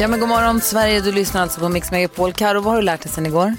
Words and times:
Ja 0.00 0.08
men 0.08 0.20
god 0.20 0.28
morgon 0.28 0.60
Sverige, 0.60 1.00
du 1.00 1.12
lyssnar 1.12 1.42
alltså 1.42 1.60
på 1.60 1.68
Mix 1.68 1.90
Megapol. 1.90 2.32
Karo, 2.32 2.60
vad 2.60 2.72
har 2.72 2.80
du 2.80 2.84
lärt 2.84 3.02
dig 3.02 3.12
sen 3.12 3.26
igår? 3.26 3.54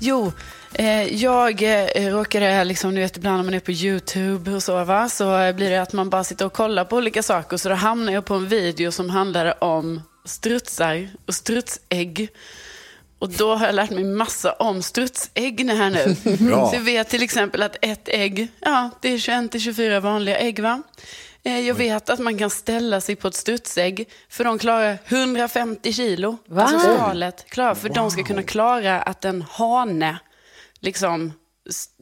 Jo, 0.00 0.32
eh, 0.72 1.14
jag 1.14 1.62
eh, 1.62 2.10
råkade, 2.10 2.64
liksom, 2.64 2.94
ni 2.94 3.00
vet 3.00 3.16
ibland 3.16 3.36
när 3.36 3.44
man 3.44 3.54
är 3.54 3.60
på 3.60 3.72
YouTube 3.72 4.50
och 4.50 4.62
så, 4.62 4.84
va? 4.84 5.08
så 5.08 5.52
blir 5.52 5.70
det 5.70 5.82
att 5.82 5.92
man 5.92 6.10
bara 6.10 6.24
sitter 6.24 6.46
och 6.46 6.52
kollar 6.52 6.84
på 6.84 6.96
olika 6.96 7.22
saker. 7.22 7.56
Så 7.56 7.68
då 7.68 7.74
hamnar 7.74 8.12
jag 8.12 8.24
på 8.24 8.34
en 8.34 8.48
video 8.48 8.92
som 8.92 9.10
handlade 9.10 9.52
om 9.52 10.02
strutsar 10.24 11.08
och 11.26 11.34
strutsägg. 11.34 12.28
Och 13.18 13.30
då 13.30 13.54
har 13.54 13.66
jag 13.66 13.74
lärt 13.74 13.90
mig 13.90 14.04
massa 14.04 14.52
om 14.52 14.82
strutsägg 14.82 15.70
här 15.70 15.90
nu. 15.90 16.36
Bra. 16.50 16.70
Så 16.70 16.76
jag 16.76 16.82
vet 16.82 17.08
till 17.08 17.22
exempel 17.22 17.62
att 17.62 17.76
ett 17.82 18.08
ägg, 18.08 18.48
ja, 18.60 18.90
det 19.00 19.08
är 19.08 19.16
21-24 19.16 20.00
vanliga 20.00 20.38
ägg 20.38 20.60
va? 20.60 20.82
Eh, 21.42 21.60
Jag 21.60 21.74
vet 21.74 22.10
att 22.10 22.18
man 22.18 22.38
kan 22.38 22.50
ställa 22.50 23.00
sig 23.00 23.16
på 23.16 23.28
ett 23.28 23.34
strutsägg 23.34 24.08
för 24.28 24.44
de 24.44 24.58
klarar 24.58 24.98
150 25.06 25.92
kilo. 25.92 26.36
Va? 26.46 26.62
Alltså 26.62 26.94
skalet 26.94 27.46
klarar, 27.50 27.74
för 27.74 27.88
de 27.88 28.10
ska 28.10 28.22
kunna 28.24 28.42
klara 28.42 29.02
att 29.02 29.24
en 29.24 29.42
hane 29.42 30.18
liksom 30.80 31.32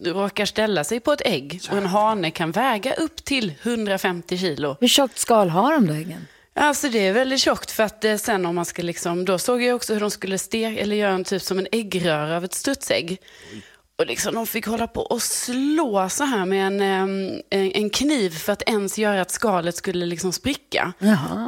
råkar 0.05 0.45
ställa 0.45 0.85
sig 0.85 1.01
på 1.01 1.13
ett 1.13 1.23
ägg 1.25 1.61
och 1.71 1.77
en 1.77 1.87
hane 1.87 2.31
kan 2.31 2.51
väga 2.53 2.95
upp 2.95 3.25
till 3.25 3.53
150 3.63 4.39
kilo. 4.39 4.77
Hur 4.81 4.89
tjockt 4.89 5.19
skal 5.19 5.49
har 5.49 5.73
de 5.73 5.87
då 5.87 5.93
äggen? 5.95 6.27
Alltså 6.55 6.89
det 6.89 6.99
är 7.07 7.13
väldigt 7.13 7.41
tjockt 7.41 7.71
för 7.71 7.83
att 7.83 8.05
eh, 8.05 8.17
sen 8.17 8.47
om 8.47 8.55
man 8.55 8.65
ska 8.65 8.83
liksom, 8.83 9.25
då 9.25 9.39
såg 9.39 9.63
jag 9.63 9.77
också 9.77 9.93
hur 9.93 10.01
de 10.01 10.11
skulle 10.11 10.39
steka, 10.39 10.81
eller 10.83 10.97
göra 10.97 11.13
en 11.13 11.25
typ 11.25 11.43
som 11.43 11.59
en 11.59 11.67
äggröra 11.73 12.37
av 12.37 12.45
ett 12.45 12.55
strutsägg. 12.55 13.21
Och 13.99 14.07
liksom 14.07 14.35
de 14.35 14.47
fick 14.47 14.67
hålla 14.67 14.87
på 14.87 15.01
och 15.01 15.23
slå 15.23 16.09
så 16.09 16.25
här 16.25 16.45
med 16.45 16.67
en, 16.67 16.81
en, 16.81 17.43
en 17.51 17.91
kniv 17.91 18.31
för 18.31 18.53
att 18.53 18.63
ens 18.63 18.99
göra 18.99 19.21
att 19.21 19.31
skalet 19.31 19.77
skulle 19.77 20.07
liksom 20.07 20.33
spricka. 20.33 20.93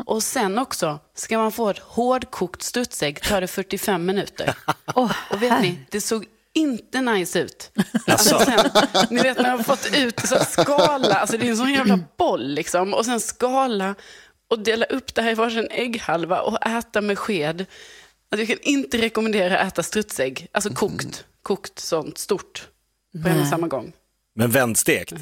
Och 0.07 0.23
sen 0.23 0.59
också, 0.59 0.99
ska 1.15 1.39
man 1.39 1.53
få 1.53 1.71
ett 1.71 1.79
hårdkokt 1.79 2.63
strutsägg 2.63 3.23
tar 3.23 3.41
det 3.41 3.47
45 3.47 4.07
minuter. 4.07 4.55
och 4.95 5.11
vet 5.43 5.63
ni, 5.63 5.79
det 5.91 6.01
såg 6.01 6.27
inte 6.53 7.01
nice 7.01 7.41
ut. 7.41 7.71
Alltså 8.07 8.39
sen, 8.39 8.71
ni 9.11 9.23
vet 9.23 9.39
när 9.39 9.49
jag 9.51 9.57
har 9.57 9.65
fått 9.65 9.91
ut 9.97 10.21
så 10.21 10.37
skala, 10.49 11.15
alltså 11.15 11.37
det 11.37 11.47
är 11.47 11.51
en 11.51 11.57
sån 11.57 11.73
jävla 11.73 11.99
boll 12.17 12.55
liksom. 12.55 12.95
Och 12.95 13.05
sen 13.05 13.21
skala 13.21 13.95
och 14.49 14.59
dela 14.59 14.87
upp 14.87 15.15
det 15.15 15.23
här 15.23 15.31
i 15.31 15.35
varsin 15.35 15.69
ägghalva 15.71 16.41
och 16.41 16.67
äta 16.67 17.01
med 17.01 17.19
sked. 17.19 17.67
Alltså 18.33 18.47
jag 18.47 18.49
kan 18.49 18.73
inte 18.73 18.99
rekommendera 18.99 19.59
att 19.59 19.73
äta 19.73 19.83
strutsägg, 19.83 20.47
alltså 20.53 20.71
kokt, 20.71 21.25
kokt 21.43 21.79
sånt 21.79 22.19
stort 22.19 22.69
på 23.23 23.29
en 23.29 23.41
och 23.41 23.47
samma 23.47 23.67
gång. 23.69 23.93
Men 24.35 24.51
vändstekt? 24.51 25.13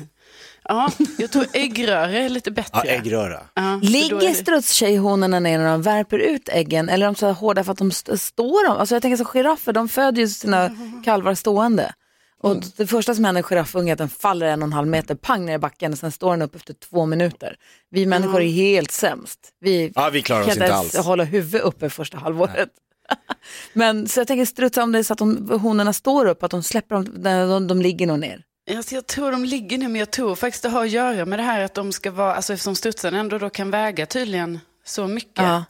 Ja, 0.64 0.92
jag 1.18 1.30
tror 1.32 1.46
äggröra 1.52 2.10
är 2.10 2.28
lite 2.28 2.50
bättre. 2.50 2.70
Ja, 2.84 2.84
äggröra. 2.84 3.40
Ja, 3.54 3.80
Ligger 3.82 4.18
det- 4.20 4.34
strutstjejhonorna 4.34 5.40
ner 5.40 5.58
när 5.58 5.70
de 5.70 5.82
värper 5.82 6.18
ut 6.18 6.48
äggen 6.48 6.88
eller 6.88 7.06
är 7.06 7.10
de 7.10 7.14
så 7.14 7.26
här 7.26 7.32
hårda 7.32 7.64
för 7.64 7.72
att 7.72 7.78
de 7.78 7.88
st- 7.88 8.18
står 8.18 8.68
dem? 8.68 8.76
Alltså 8.76 8.94
jag 8.94 9.02
tänker 9.02 9.16
så 9.16 9.24
giraffer, 9.24 9.72
de 9.72 9.88
föder 9.88 10.20
ju 10.22 10.28
sina 10.28 10.76
kalvar 11.04 11.34
stående. 11.34 11.92
Och 12.40 12.56
det 12.76 12.86
första 12.86 13.14
som 13.14 13.24
händer 13.24 13.38
en 13.38 13.42
giraffunge 13.42 13.90
är 13.90 13.92
att 13.92 13.98
den 13.98 14.08
faller 14.08 14.46
en 14.46 14.62
och 14.62 14.66
en 14.66 14.72
halv 14.72 14.88
meter, 14.88 15.14
pang 15.14 15.46
ner 15.46 15.54
i 15.54 15.58
backen 15.58 15.92
och 15.92 15.98
sen 15.98 16.12
står 16.12 16.30
den 16.30 16.42
upp 16.42 16.54
efter 16.56 16.74
två 16.74 17.06
minuter. 17.06 17.56
Vi 17.90 18.06
människor 18.06 18.42
är 18.42 18.48
helt 18.52 18.90
sämst. 18.90 19.38
Vi, 19.60 19.92
Ja, 19.94 20.10
vi 20.12 20.22
klarar 20.22 20.40
oss 20.40 20.46
kan 20.46 20.52
inte 20.54 20.64
ens 20.64 20.94
alls. 20.94 21.06
hålla 21.06 21.24
huvudet 21.24 21.62
uppe 21.62 21.90
första 21.90 22.18
halvåret. 22.18 22.68
Men 23.72 24.08
så 24.08 24.20
jag 24.20 24.26
tänker 24.26 24.44
strutsa 24.44 24.82
om 24.82 24.92
det 24.92 25.04
så 25.04 25.12
att 25.12 25.18
de, 25.18 25.50
honorna 25.62 25.92
står 25.92 26.26
upp, 26.26 26.42
att 26.42 26.50
de 26.50 26.62
släpper 26.62 26.94
dem, 26.94 27.04
de, 27.22 27.48
de, 27.48 27.66
de 27.66 27.82
ligger 27.82 28.06
nog 28.06 28.18
ner. 28.18 28.42
Alltså 28.76 28.94
jag 28.94 29.06
tror 29.06 29.32
de 29.32 29.44
ligger 29.44 29.78
ner, 29.78 29.88
men 29.88 29.98
jag 29.98 30.10
tror 30.10 30.34
faktiskt 30.34 30.62
det 30.62 30.68
har 30.68 30.84
att 30.84 30.90
göra 30.90 31.24
med 31.24 31.38
det 31.38 31.42
här 31.42 31.60
att 31.64 31.74
de 31.74 31.92
ska 31.92 32.10
vara, 32.10 32.34
alltså 32.34 32.52
eftersom 32.52 32.74
studsarna 32.74 33.18
ändå 33.18 33.38
då 33.38 33.50
kan 33.50 33.70
väga 33.70 34.06
tydligen 34.06 34.60
så 34.86 35.06
mycket, 35.06 35.30
Ja. 35.44 35.64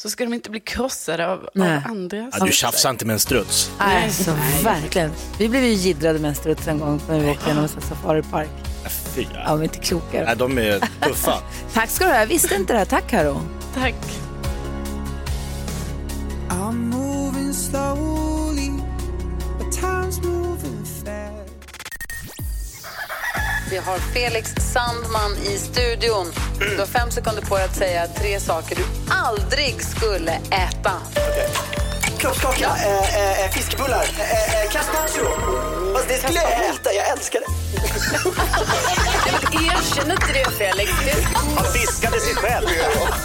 så 0.00 0.10
ska 0.10 0.24
de 0.24 0.34
inte 0.34 0.50
bli 0.50 0.60
krossade 0.60 1.28
av, 1.28 1.48
av 1.58 1.80
andra. 1.88 2.30
Ja, 2.38 2.44
du 2.44 2.52
tjafsar 2.52 2.90
inte 2.90 3.06
med 3.06 3.14
en 3.14 3.20
struts. 3.20 3.70
Nej, 3.78 4.10
så 4.10 4.30
verkligen. 4.64 5.10
Vi 5.38 5.48
blev 5.48 5.62
ju 5.64 5.72
jiddrade 5.72 6.18
med 6.18 6.28
en 6.28 6.34
struts 6.34 6.68
en 6.68 6.78
gång 6.78 7.00
när 7.08 7.20
vi 7.20 7.30
åkte 7.30 7.48
genom 7.48 7.62
en 7.62 7.68
safaripark. 7.68 8.48
Fy. 9.14 9.26
Ja, 9.34 9.44
de 9.48 9.58
är 9.60 9.62
inte 9.64 9.78
klokare. 9.78 10.24
Nej, 10.24 10.36
de 10.36 10.58
är 10.58 10.80
tuffa. 11.08 11.34
Tack 11.74 11.90
ska 11.90 12.04
du 12.04 12.10
ha, 12.10 12.18
jag 12.18 12.26
visste 12.26 12.54
inte 12.54 12.72
det 12.72 12.78
här. 12.78 12.86
Tack 12.86 13.10
Karo. 13.10 13.40
Tack. 13.74 13.94
Vi 23.70 23.76
har 23.78 23.98
Felix 23.98 24.54
Sandman 24.72 25.32
i 25.32 25.58
studion. 25.58 26.26
Du 26.58 26.78
har 26.78 26.86
fem 26.86 27.10
sekunder 27.10 27.42
på 27.42 27.56
dig 27.56 27.64
att 27.64 27.76
säga 27.76 28.06
tre 28.06 28.40
saker 28.40 28.76
du 28.76 28.84
aldrig 29.10 29.82
skulle 29.82 30.32
äta. 30.50 30.92
Kroppskaka, 32.20 32.64
eh, 32.66 33.16
eh, 33.20 33.44
eh, 33.44 33.50
fiskebullar, 33.50 34.02
eh, 34.18 34.62
eh, 34.64 34.70
carpaccio. 34.70 35.24
Alltså, 35.94 36.08
det 36.08 36.14
skulle 36.18 36.38
jag 36.38 36.52
äta, 36.52 36.92
jag 36.92 37.08
älskar 37.08 37.40
det. 37.40 37.46
Erkänn 39.52 40.10
inte 40.10 40.26
det 40.32 40.50
Felix. 40.58 40.90
Han 41.56 41.72
diskade 41.72 42.20
sig 42.20 42.34
själv. 42.34 42.66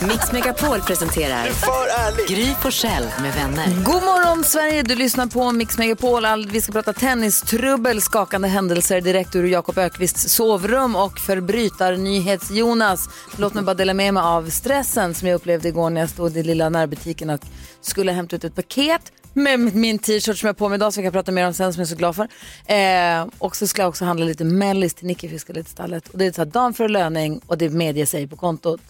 Mix 0.02 0.32
Megapol 0.32 0.82
presenterar 0.82 1.46
För 1.46 1.88
ärlig. 1.88 2.28
Gry 2.28 2.54
Forssell 2.62 3.08
med 3.22 3.34
vänner. 3.34 3.68
God 3.84 4.04
morgon 4.04 4.44
Sverige, 4.44 4.84
du 4.84 4.96
lyssnar 4.96 5.28
på 5.28 5.52
Mix 5.52 5.78
Megapol. 5.78 6.26
All- 6.26 6.48
Vi 6.50 6.62
ska 6.62 6.72
prata 6.72 6.94
tennistrubbel, 6.94 8.02
skakande 8.02 8.48
händelser 8.48 9.02
direkt 9.02 9.36
ur 9.36 9.48
Jakob 9.48 9.78
Ökvists 9.78 10.30
sovrum 10.34 10.96
och 10.96 11.20
förbrytar-nyhets-Jonas. 11.20 13.10
Låt 13.38 13.54
mig 13.54 13.64
bara 13.64 13.74
dela 13.74 13.94
med 13.94 14.14
mig 14.14 14.24
av 14.24 14.50
stressen 14.50 15.14
som 15.14 15.28
jag 15.28 15.36
upplevde 15.36 15.68
igår 15.68 15.90
när 15.90 16.02
jag 16.02 16.10
stod 16.10 16.38
i 16.38 16.44
lilla 16.44 16.70
närbutiken 16.70 17.30
och 17.30 17.40
skulle 17.82 18.12
hämta 18.12 18.36
ut 18.36 18.44
ett 18.44 18.56
paket 18.56 18.85
med 19.34 19.60
min 19.76 20.00
t-shirt 20.00 20.38
som 20.38 20.48
jag 20.48 20.54
har 20.54 20.58
på 20.58 20.70
mig 20.70 20.76
idag 20.76 20.94
som 20.94 21.02
vi 21.02 21.06
kan 21.06 21.14
prata 21.14 21.32
mer 21.32 21.48
om 21.48 21.54
sen 21.54 21.74
som 21.74 21.80
jag 21.80 21.86
är 21.86 21.90
så 21.90 21.96
glad 21.96 22.16
för. 22.16 22.28
Eh, 22.66 23.28
och 23.38 23.56
så 23.56 23.68
ska 23.68 23.82
jag 23.82 23.90
också 23.90 24.06
handla 24.06 24.26
lite 24.26 24.44
mellis 24.44 24.94
till 24.94 25.08
Nicky 25.08 25.30
Fiskalistallet. 25.30 26.10
Och 26.10 26.18
det 26.18 26.26
är 26.26 26.32
så 26.32 26.42
här 26.42 26.46
dagen 26.46 26.74
för 26.74 26.90
löning 26.90 27.42
och 27.48 27.58
det 27.58 27.70
medger 27.70 28.06
sig 28.06 28.28
på 28.28 28.36
kontot. 28.36 28.82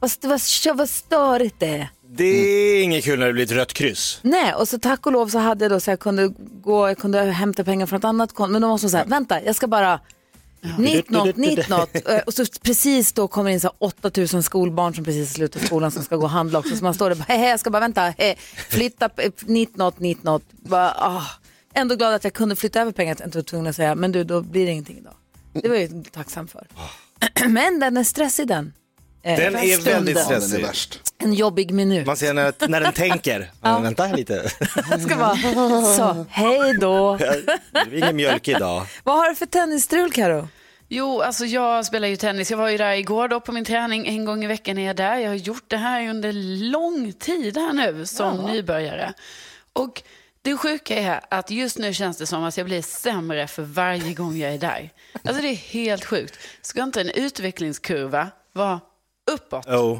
Vad, 0.00 0.10
vad, 0.22 0.40
vad 0.76 0.88
störigt 0.88 1.56
det 1.58 1.66
är. 1.66 1.88
Det 2.08 2.24
är 2.24 2.82
inget 2.82 3.04
kul 3.04 3.18
när 3.18 3.26
det 3.26 3.32
blir 3.32 3.44
ett 3.44 3.52
rött 3.52 3.72
kryss. 3.72 4.18
Nej, 4.22 4.54
och 4.54 4.68
så 4.68 4.78
tack 4.78 5.06
och 5.06 5.12
lov 5.12 5.28
så 5.28 5.38
hade 5.38 5.64
jag 5.64 5.72
då 5.72 5.80
så 5.80 5.90
jag 5.90 6.00
kunde 6.00 6.32
gå, 6.64 6.88
jag 6.88 6.98
kunde 6.98 7.22
hämta 7.22 7.64
pengar 7.64 7.86
från 7.86 7.98
ett 7.98 8.04
annat 8.04 8.34
konto. 8.34 8.52
Men 8.52 8.62
då 8.62 8.68
måste 8.68 8.84
man 8.84 8.90
säga, 8.90 9.04
vänta, 9.04 9.42
jag 9.42 9.56
ska 9.56 9.66
bara 9.66 10.00
Nitt 10.78 11.10
något, 11.10 11.36
nitt 11.36 11.68
något. 11.68 11.94
Eh, 12.08 12.18
Och 12.26 12.34
så 12.34 12.44
precis 12.62 13.12
då 13.12 13.28
kommer 13.28 13.50
in 13.50 13.60
så 13.60 13.66
här 13.66 13.74
8000 13.78 14.42
skolbarn 14.42 14.94
som 14.94 15.04
precis 15.04 15.32
slutat 15.32 15.66
skolan 15.66 15.90
som 15.90 16.02
ska 16.02 16.16
gå 16.16 16.22
och 16.22 16.30
handla 16.30 16.58
också. 16.58 16.76
Så 16.76 16.84
man 16.84 16.94
står 16.94 17.10
där 17.10 17.20
och 17.20 17.26
bara, 17.28 17.34
jag 17.48 17.60
ska 17.60 17.70
bara 17.70 17.80
vänta, 17.80 18.14
hej, 18.18 18.36
flytta, 18.68 19.10
eh, 19.16 19.30
nitt 19.40 19.76
något, 19.76 19.98
nitt 19.98 20.22
något. 20.22 20.42
Bara, 20.52 20.90
ah. 20.98 21.22
Ändå 21.74 21.94
glad 21.96 22.14
att 22.14 22.24
jag 22.24 22.32
kunde 22.32 22.56
flytta 22.56 22.80
över 22.80 22.92
pengar, 22.92 23.24
inte 23.24 23.38
var 23.38 23.42
tvungen 23.42 23.66
att 23.66 23.76
säga, 23.76 23.94
men 23.94 24.12
du, 24.12 24.24
då 24.24 24.40
blir 24.42 24.66
det 24.66 24.72
ingenting 24.72 24.98
idag. 24.98 25.14
Det 25.52 25.68
var 25.68 25.76
jag 25.76 25.90
ju 25.90 26.02
tacksam 26.12 26.48
för. 26.48 26.66
Men 27.48 27.80
den 27.80 27.96
är 27.96 28.04
stressig 28.04 28.48
den. 28.48 28.72
Eh, 29.22 29.36
Den 29.36 29.56
är 29.56 29.84
väldigt 29.84 30.16
Ja, 30.16 30.22
den 30.28 30.36
är 30.36 30.40
stressig. 30.40 30.62
värst. 30.66 31.00
En 31.22 31.34
jobbig 31.34 31.70
minut. 31.72 32.06
Man 32.06 32.16
ser 32.16 32.34
när, 32.34 32.68
när 32.68 32.80
den 32.80 32.92
tänker. 32.92 33.50
Ja. 33.62 33.78
Vänta 33.78 34.04
här 34.04 34.16
lite. 34.16 34.48
Ska 35.06 35.16
bara, 35.16 35.36
så, 35.96 36.26
hej 36.30 36.74
då. 36.80 37.16
Det 37.16 37.86
blir 37.88 37.98
ingen 37.98 38.16
mjölk 38.16 38.48
idag. 38.48 38.86
Vad 39.04 39.16
har 39.16 39.28
du 39.28 39.34
för 39.34 39.46
tennisstrul 39.46 40.12
Karo? 40.12 40.48
Jo, 40.88 41.20
alltså 41.20 41.44
jag 41.44 41.86
spelar 41.86 42.08
ju 42.08 42.16
tennis. 42.16 42.50
Jag 42.50 42.58
var 42.58 42.68
ju 42.68 42.78
där 42.78 42.92
igår 42.92 43.28
då 43.28 43.40
på 43.40 43.52
min 43.52 43.64
träning. 43.64 44.06
En 44.06 44.24
gång 44.24 44.44
i 44.44 44.46
veckan 44.46 44.78
är 44.78 44.86
jag 44.86 44.96
där. 44.96 45.16
Jag 45.16 45.30
har 45.30 45.34
gjort 45.34 45.64
det 45.66 45.76
här 45.76 46.08
under 46.08 46.32
lång 46.70 47.12
tid 47.12 47.56
här 47.58 47.72
nu 47.72 48.06
som 48.06 48.36
nybörjare. 48.36 49.12
Och 49.72 50.02
det 50.42 50.56
sjuka 50.56 50.94
är 50.96 51.20
att 51.30 51.50
just 51.50 51.78
nu 51.78 51.94
känns 51.94 52.16
det 52.18 52.26
som 52.26 52.44
att 52.44 52.56
jag 52.56 52.66
blir 52.66 52.82
sämre 52.82 53.46
för 53.46 53.62
varje 53.62 54.14
gång 54.14 54.36
jag 54.36 54.54
är 54.54 54.58
där. 54.58 54.90
Alltså 55.24 55.42
det 55.42 55.48
är 55.48 55.54
helt 55.54 56.04
sjukt. 56.04 56.38
Ska 56.62 56.82
inte 56.82 57.00
en 57.00 57.10
utvecklingskurva 57.10 58.28
vara 58.52 58.80
uppåt? 59.32 59.66
Oh. 59.66 59.98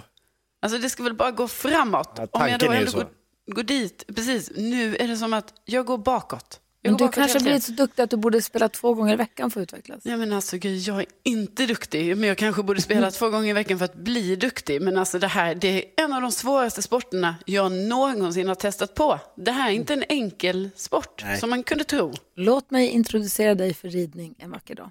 Alltså 0.60 0.78
det 0.78 0.90
ska 0.90 1.02
väl 1.02 1.14
bara 1.14 1.30
gå 1.30 1.48
framåt. 1.48 2.10
Ja, 2.16 2.26
Om 2.30 2.48
jag 2.48 2.60
då 2.60 2.72
ändå 2.72 2.92
går, 2.92 3.06
går 3.46 3.62
dit, 3.62 4.04
precis. 4.06 4.50
Nu 4.56 4.96
är 4.96 5.08
det 5.08 5.16
som 5.16 5.32
att 5.32 5.54
jag 5.64 5.86
går 5.86 5.98
bakåt. 5.98 6.60
Men 6.82 6.92
går 6.92 6.98
du 6.98 7.04
bakåt 7.04 7.14
kanske 7.14 7.40
tiden. 7.40 7.60
så 7.60 7.72
duktig 7.72 8.02
att 8.02 8.10
du 8.10 8.16
borde 8.16 8.42
spela 8.42 8.68
två 8.68 8.94
gånger 8.94 9.12
i 9.12 9.16
veckan 9.16 9.50
för 9.50 9.60
att 9.60 9.62
utvecklas. 9.62 10.00
Ja, 10.02 10.16
men 10.16 10.32
alltså, 10.32 10.56
gud, 10.56 10.78
jag 10.78 10.98
är 11.00 11.06
inte 11.22 11.66
duktig, 11.66 12.16
men 12.16 12.28
jag 12.28 12.38
kanske 12.38 12.62
borde 12.62 12.80
spela 12.80 13.10
två 13.10 13.30
gånger 13.30 13.50
i 13.50 13.52
veckan 13.52 13.78
för 13.78 13.84
att 13.84 13.94
bli 13.94 14.36
duktig. 14.36 14.82
Men 14.82 14.96
alltså, 14.98 15.18
det 15.18 15.26
här 15.26 15.54
det 15.54 15.68
är 15.68 16.04
en 16.04 16.12
av 16.12 16.22
de 16.22 16.32
svåraste 16.32 16.82
sporterna 16.82 17.36
jag 17.46 17.72
någonsin 17.72 18.48
har 18.48 18.54
testat 18.54 18.94
på. 18.94 19.18
Det 19.36 19.50
här 19.50 19.70
är 19.70 19.74
inte 19.74 19.92
en 19.92 20.04
enkel 20.08 20.70
sport 20.76 21.22
Nej. 21.24 21.38
som 21.38 21.50
man 21.50 21.62
kunde 21.62 21.84
tro. 21.84 22.12
Låt 22.36 22.70
mig 22.70 22.88
introducera 22.88 23.54
dig 23.54 23.74
för 23.74 23.88
ridning 23.88 24.34
en 24.38 24.50
vacker 24.50 24.74
dag. 24.74 24.90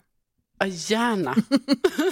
Ja, 0.59 0.65
gärna. 0.67 1.31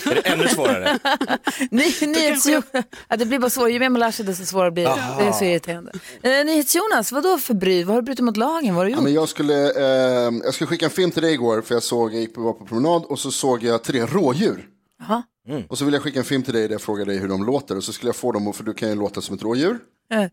Är 0.06 0.16
det 0.16 0.22
ännu 0.22 0.48
svårare? 0.48 1.00
Ny, 1.72 1.84
nyhetsjo- 1.84 2.84
ja, 3.10 3.18
det 3.18 3.26
blir 3.26 3.40
bara 3.40 3.50
svårare, 3.50 3.72
ju 3.72 3.80
mer 3.80 3.90
man 3.90 4.00
lär 4.00 4.12
sig 4.12 4.26
desto 4.26 4.46
svårare 4.46 4.72
blir 4.72 4.84
det. 4.84 5.02
Det 5.20 5.24
är 5.26 5.32
så 5.32 5.44
irriterande. 5.46 5.92
Eh, 6.24 6.46
NyhetsJonas, 6.46 7.12
vad 7.12 7.24
då 7.24 7.38
för 7.38 7.54
bry? 7.54 7.84
Vad 7.84 7.96
har 7.96 8.02
du 8.02 8.06
brutit 8.06 8.26
mot 8.26 8.38
lagen? 8.38 8.76
Vad 8.76 8.84
har 8.84 8.86
du 8.86 8.92
Ja, 8.92 8.96
gjort? 8.96 9.04
men 9.04 9.14
jag, 9.14 9.30
skulle, 9.30 9.72
eh, 9.72 10.32
jag 10.44 10.54
skulle 10.54 10.68
skicka 10.68 10.86
en 10.86 10.92
film 10.92 11.12
till 11.12 11.22
dig 11.22 11.34
igår 11.34 11.62
för 11.62 11.74
jag 11.76 11.84
såg, 11.84 12.14
jag 12.14 12.22
gick 12.22 12.34
på, 12.36 12.42
var 12.42 12.54
på 12.54 12.66
promenad 12.66 13.04
och 13.06 13.20
så 13.20 13.32
såg 13.32 13.64
jag 13.64 13.84
tre 13.84 14.06
rådjur. 14.06 14.66
Jaha. 15.00 15.24
Och 15.70 15.78
så 15.78 15.86
ville 15.86 15.98
jag 15.98 16.04
skicka 16.04 16.20
en 16.20 16.26
film 16.26 16.44
till 16.44 16.54
dig 16.54 16.64
där 16.68 16.72
jag 16.74 16.82
frågade 16.82 17.12
dig 17.12 17.20
hur 17.20 17.28
de 17.28 17.46
låter 17.46 17.78
och 17.78 17.84
så 17.84 17.94
skulle 17.94 18.10
jag 18.10 18.16
få 18.16 18.32
dem, 18.32 18.54
för 18.54 18.64
du 18.64 18.74
kan 18.74 18.90
ju 18.90 18.96
låta 18.96 19.22
som 19.22 19.36
ett 19.36 19.42
rådjur. 19.44 19.80
Eh, 20.14 20.26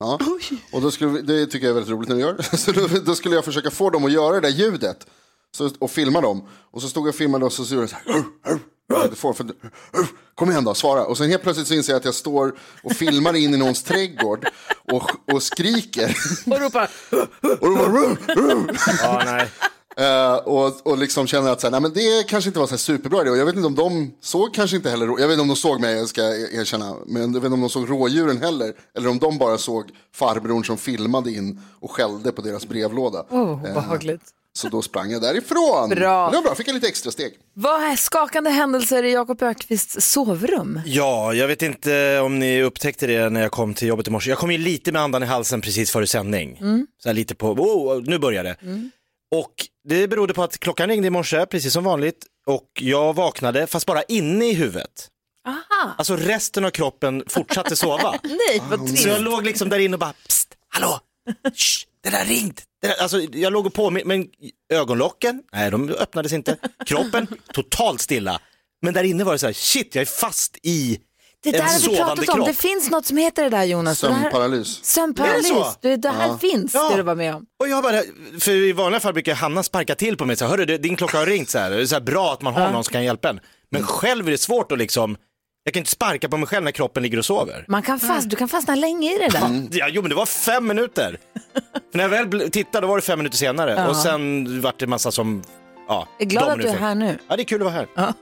Ja. 0.00 0.18
Och 0.72 0.80
då 0.82 0.90
skulle, 0.90 1.10
vi- 1.10 1.22
det 1.22 1.46
tycker 1.46 1.66
jag 1.66 1.70
är 1.70 1.74
väldigt 1.74 1.92
roligt 1.92 2.08
när 2.08 2.16
du 2.16 2.22
gör. 2.22 2.42
Så 2.56 2.72
då, 2.72 2.86
då 3.04 3.14
skulle 3.14 3.34
jag 3.34 3.44
försöka 3.44 3.70
få 3.70 3.90
dem 3.90 4.04
att 4.04 4.12
göra 4.12 4.34
det 4.34 4.40
där 4.40 4.48
ljudet. 4.56 5.06
Så, 5.56 5.70
och 5.78 5.90
filma 5.90 6.20
dem. 6.20 6.48
Och 6.70 6.82
så 6.82 6.88
stod 6.88 7.02
jag 7.02 7.08
och 7.08 7.14
filmade 7.14 7.44
och 7.44 7.52
så 7.52 7.62
gjorde 7.74 7.82
jag 7.82 7.90
så 7.90 7.96
här. 8.50 9.14
Får- 9.14 9.32
för-. 9.32 9.46
Kom 10.34 10.50
igen 10.50 10.64
då, 10.64 10.74
svara. 10.74 11.04
Och 11.04 11.16
sen 11.18 11.30
helt 11.30 11.42
plötsligt 11.42 11.68
så 11.68 11.74
inser 11.74 11.92
jag 11.92 11.98
att 11.98 12.04
jag 12.04 12.14
står 12.14 12.54
och 12.82 12.92
filmar 12.92 13.36
in 13.36 13.54
i 13.54 13.56
någons 13.56 13.82
trädgård 13.82 14.46
och, 14.92 15.10
och 15.34 15.42
skriker. 15.42 16.16
Och 16.46 16.60
ropar. 16.60 16.90
Och 17.60 17.68
de 17.70 17.74
bara, 17.74 17.86
"Arr, 17.86 18.16
arr." 18.28 18.76
Ja, 19.02 19.22
nej. 19.24 19.48
Eh, 19.96 20.34
och, 20.34 20.86
och 20.86 20.98
liksom 20.98 21.26
känner 21.26 21.50
att 21.50 21.60
så 21.60 21.66
här, 21.66 21.70
nej, 21.72 21.80
men 21.80 21.92
det 21.92 22.26
kanske 22.28 22.48
inte 22.50 22.60
var 22.60 22.66
så 22.66 22.78
superbra 22.78 23.20
idé. 23.20 23.30
Och 23.30 23.36
jag 23.36 23.46
vet 23.46 23.54
inte 23.56 23.66
om 23.66 23.74
de 23.74 24.14
såg 24.20 24.54
kanske 24.54 24.76
inte 24.76 24.90
heller, 24.90 25.06
jag 25.06 25.14
vet 25.16 25.30
inte 25.30 25.42
om 25.42 25.48
de 25.48 25.56
såg 25.56 25.80
mig, 25.80 25.96
jag 25.98 26.08
ska 26.08 26.22
erkänna, 26.36 26.94
men 27.06 27.22
jag 27.22 27.28
vet 27.28 27.44
inte 27.44 27.54
om 27.54 27.60
de 27.60 27.70
såg 27.70 27.90
rådjuren 27.90 28.38
heller. 28.42 28.72
Eller 28.96 29.08
om 29.08 29.18
de 29.18 29.38
bara 29.38 29.58
såg 29.58 29.90
farbrorn 30.14 30.64
som 30.64 30.78
filmade 30.78 31.30
in 31.30 31.60
och 31.80 31.90
skällde 31.90 32.32
på 32.32 32.42
deras 32.42 32.66
brevlåda. 32.66 33.24
Oh, 33.30 33.52
obehagligt. 33.70 34.22
Så 34.58 34.68
då 34.68 34.82
sprang 34.82 35.10
jag 35.10 35.22
därifrån. 35.22 35.88
Bra. 35.88 36.30
Det 36.30 36.36
var 36.36 36.42
bra, 36.42 36.54
fick 36.54 36.68
jag 36.68 36.74
lite 36.74 36.88
extra 36.88 37.12
steg. 37.12 37.32
Vad 37.54 37.82
är 37.82 37.96
skakande 37.96 38.50
händelser 38.50 39.02
i 39.02 39.12
Jakob 39.12 39.42
Ökvists 39.42 40.10
sovrum? 40.12 40.80
Ja, 40.86 41.34
jag 41.34 41.48
vet 41.48 41.62
inte 41.62 42.18
om 42.20 42.38
ni 42.38 42.62
upptäckte 42.62 43.06
det 43.06 43.30
när 43.30 43.40
jag 43.40 43.52
kom 43.52 43.74
till 43.74 43.88
jobbet 43.88 44.08
i 44.08 44.10
morse. 44.10 44.30
Jag 44.30 44.38
kom 44.38 44.50
ju 44.50 44.58
lite 44.58 44.92
med 44.92 45.02
andan 45.02 45.22
i 45.22 45.26
halsen 45.26 45.60
precis 45.60 45.90
före 45.90 46.06
sändning. 46.06 46.58
Så 47.02 47.08
här 47.08 47.14
lite 47.14 47.34
på, 47.34 47.50
oh, 47.52 48.02
nu 48.02 48.18
börjar 48.18 48.44
det. 48.44 48.56
Och 49.34 49.54
det 49.88 50.08
berodde 50.08 50.34
på 50.34 50.42
att 50.42 50.58
klockan 50.58 50.88
ringde 50.88 51.06
i 51.06 51.10
morse, 51.10 51.46
precis 51.46 51.72
som 51.72 51.84
vanligt. 51.84 52.26
Och 52.46 52.68
jag 52.80 53.14
vaknade, 53.14 53.66
fast 53.66 53.86
bara 53.86 54.02
inne 54.02 54.44
i 54.44 54.54
huvudet. 54.54 55.08
Aha. 55.48 55.94
Alltså 55.98 56.16
resten 56.16 56.64
av 56.64 56.70
kroppen 56.70 57.22
fortsatte 57.28 57.76
sova. 57.76 58.14
Nej, 58.22 58.62
vad 58.70 58.78
Så 58.88 59.08
jag 59.08 59.16
trist. 59.16 59.20
låg 59.20 59.44
liksom 59.44 59.68
där 59.68 59.78
inne 59.78 59.94
och 59.96 60.00
bara, 60.00 60.12
psst, 60.28 60.48
hallå, 60.68 61.00
Shh, 61.54 61.86
det 62.02 62.10
där 62.10 62.24
ringt. 62.24 62.62
Det 62.82 62.96
alltså, 63.00 63.20
jag 63.20 63.52
låg 63.52 63.66
och 63.66 63.74
på 63.74 63.90
men 63.90 64.26
ögonlocken, 64.72 65.42
nej 65.52 65.70
de 65.70 65.90
öppnades 65.90 66.32
inte. 66.32 66.56
Kroppen, 66.86 67.26
totalt 67.52 68.00
stilla. 68.00 68.40
Men 68.82 68.94
där 68.94 69.04
inne 69.04 69.24
var 69.24 69.32
det 69.32 69.38
så 69.38 69.46
här, 69.46 69.52
shit 69.52 69.94
jag 69.94 70.02
är 70.02 70.06
fast 70.06 70.58
i 70.62 71.00
Det 71.42 71.50
där 71.50 71.58
en 71.58 71.64
har 71.64 71.78
vi 71.90 71.96
pratat 71.96 72.18
om. 72.18 72.24
kropp. 72.34 72.46
Det 72.46 72.54
finns 72.54 72.90
något 72.90 73.06
som 73.06 73.16
heter 73.16 73.42
det 73.44 73.48
där 73.50 73.64
Jonas. 73.64 73.98
Sömnparalys. 73.98 74.84
Sömnparalys. 74.84 75.50
Är 75.50 75.54
det 75.54 75.64
så? 75.64 75.74
Det, 75.80 75.96
det 75.96 76.08
här 76.10 76.38
finns, 76.38 76.74
Ja. 76.74 76.90
det 76.90 76.96
du 76.96 77.02
var 77.02 77.14
med 77.14 77.34
om. 77.34 77.46
Och 77.60 77.68
jag 77.68 77.82
bara, 77.82 78.02
för 78.40 78.52
i 78.52 78.72
vanliga 78.72 79.00
fall 79.00 79.12
brukar 79.12 79.34
Hanna 79.34 79.62
sparka 79.62 79.94
till 79.94 80.16
på 80.16 80.24
mig 80.24 80.36
så 80.36 80.44
här, 80.44 80.50
hörru 80.50 80.78
din 80.78 80.96
klocka 80.96 81.18
har 81.18 81.26
ringt 81.26 81.50
så 81.50 81.58
här, 81.58 81.70
det 81.70 81.76
är 81.82 81.86
så 81.86 81.94
här 81.94 82.00
bra 82.02 82.32
att 82.32 82.42
man 82.42 82.54
har 82.54 82.70
någon 82.72 82.84
som 82.84 82.92
kan 82.92 83.04
hjälpa 83.04 83.28
en. 83.30 83.40
Men 83.70 83.82
själv 83.86 84.26
är 84.26 84.30
det 84.30 84.38
svårt 84.38 84.72
att 84.72 84.78
liksom, 84.78 85.16
jag 85.64 85.74
kan 85.74 85.80
inte 85.80 85.90
sparka 85.90 86.28
på 86.28 86.36
mig 86.36 86.46
själv 86.48 86.64
när 86.64 86.72
kroppen 86.72 87.02
ligger 87.02 87.18
och 87.18 87.24
sover. 87.24 87.64
Man 87.68 87.82
kan 87.82 88.00
fast, 88.00 88.30
Du 88.30 88.36
kan 88.36 88.48
fastna 88.48 88.74
länge 88.74 89.14
i 89.14 89.18
det 89.18 89.28
där. 89.28 89.68
Ja, 89.70 89.86
jo 89.90 90.02
men 90.02 90.08
det 90.08 90.14
var 90.14 90.26
fem 90.26 90.66
minuter. 90.66 91.18
För 91.90 91.96
när 91.98 92.04
jag 92.04 92.08
väl 92.08 92.26
bl- 92.26 92.50
tittade 92.50 92.80
då 92.86 92.88
var 92.88 92.96
det 92.96 93.02
fem 93.02 93.18
minuter 93.18 93.36
senare 93.36 93.88
och 93.88 93.96
sen 93.96 94.60
vart 94.60 94.78
det 94.78 94.86
massa 94.86 95.10
som, 95.12 95.42
ja. 95.88 96.08
Jag 96.18 96.26
är 96.26 96.30
glad 96.30 96.42
att 96.48 96.48
du 96.48 96.52
är 96.52 96.56
dominoeffekt. 96.56 96.80
här 96.82 96.94
nu. 96.94 97.18
Ja 97.28 97.36
det 97.36 97.42
är 97.42 97.44
kul 97.44 97.60
att 97.66 97.72
vara 97.72 97.86
här. 97.96 98.14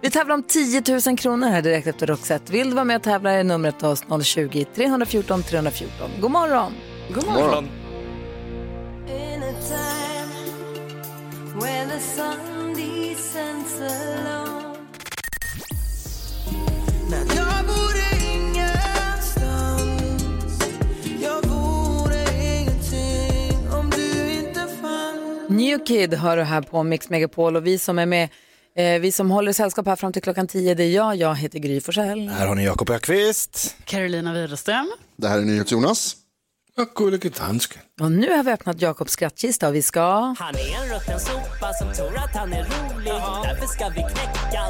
Vi 0.00 0.10
tävlar 0.10 0.34
om 0.34 0.42
10 0.42 0.82
000 1.06 1.18
kronor 1.18 1.48
här 1.48 1.62
direkt 1.62 1.86
efter 1.86 2.06
Roxette. 2.06 2.52
Vill 2.52 2.68
du 2.68 2.74
vara 2.74 2.84
med 2.84 2.96
och 2.96 3.02
tävla 3.02 3.30
är 3.32 3.44
numret 3.44 3.78
till 3.78 3.86
oss 3.88 4.04
020-314 4.04 5.42
314. 5.42 6.10
God 6.20 6.30
morgon. 6.30 6.72
God 7.14 7.26
morgon. 7.26 7.44
Morgon. 7.44 7.68
Jag 13.86 14.41
New 25.62 25.84
Kid 25.84 26.14
hör 26.14 26.36
du 26.36 26.42
här 26.42 26.62
på 26.62 26.82
Mix 26.82 27.08
Megapol 27.10 27.56
och 27.56 27.66
vi 27.66 27.78
som 27.78 27.98
är 27.98 28.06
med, 28.06 28.28
eh, 28.76 29.00
vi 29.00 29.12
som 29.12 29.30
håller 29.30 29.52
sällskap 29.52 29.86
här 29.86 29.96
fram 29.96 30.12
till 30.12 30.22
klockan 30.22 30.46
10, 30.46 30.74
det 30.74 30.84
är 30.84 30.90
jag, 30.90 31.16
jag 31.16 31.34
heter 31.34 31.58
Gry 31.58 31.80
Forssell. 31.80 32.28
Här 32.28 32.46
har 32.46 32.54
ni 32.54 32.64
Jakob 32.64 32.90
Ökvist. 32.90 33.76
Carolina 33.84 34.32
Widerström. 34.32 34.92
Det 35.16 35.28
här 35.28 35.38
är 35.38 35.42
NyhetsJonas. 35.42 36.16
Och 38.00 38.12
nu 38.12 38.30
har 38.30 38.42
vi 38.42 38.50
öppnat 38.50 38.80
Jakobs 38.82 39.12
skrattkista 39.12 39.68
och 39.68 39.74
vi 39.74 39.82
ska... 39.82 40.34
Han 40.38 40.54
är 40.54 40.82
en 40.82 40.94
rutten 40.94 41.20
sopa 41.20 41.72
som 41.72 41.92
tror 41.92 42.18
att 42.18 42.36
han 42.36 42.52
är 42.52 42.64
rolig. 42.64 43.12
Därför 43.44 43.66
ska 43.66 43.88
vi 43.88 43.94
knäcka. 43.94 44.62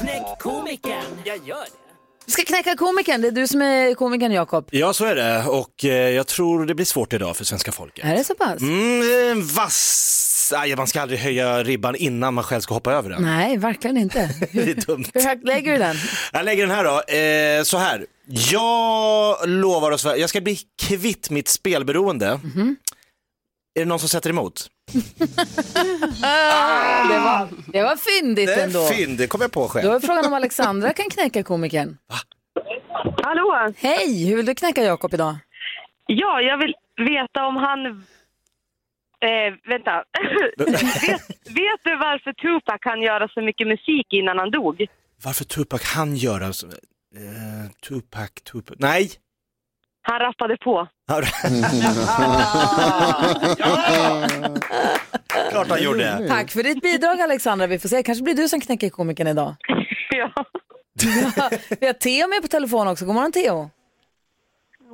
Knäck 0.00 0.38
komikern. 0.38 1.04
Jag 1.24 1.36
gör 1.48 1.64
det. 1.64 1.80
Vi 2.26 2.32
ska 2.32 2.42
knäcka 2.44 2.76
komikern, 2.76 3.20
det 3.20 3.28
är 3.28 3.32
du 3.32 3.48
som 3.48 3.62
är 3.62 3.94
komikern 3.94 4.32
Jakob. 4.32 4.68
Ja 4.70 4.92
så 4.92 5.04
är 5.04 5.14
det 5.14 5.44
och 5.44 5.84
eh, 5.84 5.90
jag 5.90 6.26
tror 6.26 6.66
det 6.66 6.74
blir 6.74 6.86
svårt 6.86 7.12
idag 7.12 7.36
för 7.36 7.44
svenska 7.44 7.72
folket. 7.72 8.04
Är 8.04 8.14
det 8.14 8.24
så 8.24 8.34
pass? 8.34 8.60
Mm, 8.60 9.38
eh, 9.38 9.44
vass, 9.44 10.29
Nej, 10.52 10.76
man 10.76 10.86
ska 10.86 11.00
aldrig 11.00 11.20
höja 11.20 11.62
ribban 11.62 11.96
innan 11.96 12.34
man 12.34 12.44
själv 12.44 12.60
ska 12.60 12.74
hoppa 12.74 12.92
över 12.92 13.10
den. 13.10 13.22
Nej, 13.22 13.56
verkligen 13.56 13.96
inte. 13.96 14.30
Det 14.52 14.70
är 14.70 14.86
dumt. 14.86 15.04
Hur 15.14 15.20
högt 15.28 15.44
lägger 15.44 15.72
du 15.72 15.78
den? 15.78 15.96
Jag 16.32 16.44
lägger 16.44 16.66
den 16.66 16.76
här 16.76 16.84
då, 16.84 17.14
eh, 17.14 17.62
så 17.62 17.78
här. 17.78 18.06
Jag 18.52 19.48
lovar 19.48 19.90
oss, 19.90 20.04
jag 20.04 20.28
ska 20.30 20.40
bli 20.40 20.58
kvitt 20.82 21.30
mitt 21.30 21.48
spelberoende. 21.48 22.40
Mhm. 22.44 22.76
Är 23.74 23.80
det 23.80 23.88
någon 23.88 23.98
som 23.98 24.08
sätter 24.08 24.30
emot? 24.30 24.66
Det 27.08 27.18
var, 27.18 27.48
det 27.72 27.82
var 27.82 27.96
fyndigt 27.96 28.46
Det 28.46 28.62
ändå. 28.62 28.80
är 28.80 28.88
fynd, 28.92 29.18
det 29.18 29.26
kommer 29.26 29.44
jag 29.44 29.52
på 29.52 29.68
själv. 29.68 29.88
Då 29.88 29.94
är 29.94 30.00
frågan 30.00 30.26
om 30.26 30.32
Alexandra 30.34 30.92
kan 30.92 31.10
knäcka 31.10 31.42
komikern. 31.42 31.96
Hallå? 33.22 33.72
Hej, 33.76 34.24
hur 34.28 34.36
vill 34.36 34.46
du 34.46 34.54
knäcka 34.54 34.82
Jakob 34.84 35.14
idag? 35.14 35.36
Ja, 36.06 36.40
jag 36.40 36.58
vill 36.58 36.74
veta 36.96 37.46
om 37.46 37.56
han... 37.56 38.04
Eh, 39.22 39.54
vänta. 39.70 39.94
vet, 40.58 41.20
vet 41.60 41.80
du 41.84 41.96
varför 41.96 42.32
Tupac 42.32 42.78
kan 42.80 43.02
göra 43.02 43.28
så 43.28 43.40
mycket 43.40 43.66
musik 43.66 44.06
innan 44.10 44.38
han 44.38 44.50
dog? 44.50 44.86
Varför 45.24 45.44
Tupac 45.44 45.82
han 45.94 46.16
göra 46.16 46.52
så? 46.52 46.66
Eh, 46.66 47.70
Tupac, 47.88 48.30
Tupac, 48.52 48.76
nej. 48.78 49.10
Han 50.02 50.18
rappade 50.18 50.56
på. 50.56 50.88
Ja, 51.06 51.22
Klart 55.50 55.68
han 55.68 55.82
gjorde. 55.82 56.28
Tack 56.28 56.50
för 56.50 56.62
ditt 56.62 56.82
bidrag 56.82 57.20
Alexandra. 57.20 57.66
Vi 57.66 57.78
får 57.78 57.88
se, 57.88 58.02
kanske 58.02 58.24
blir 58.24 58.34
du 58.34 58.48
som 58.48 58.60
knäcker 58.60 58.90
komikern 58.90 59.26
idag. 59.26 59.56
ja. 60.10 60.32
Vi 61.80 61.86
har 61.86 61.92
Theo 61.92 62.28
med 62.28 62.42
på 62.42 62.48
telefon 62.48 62.88
också. 62.88 63.04
God 63.04 63.14
morgon 63.14 63.32
Theo. 63.32 63.70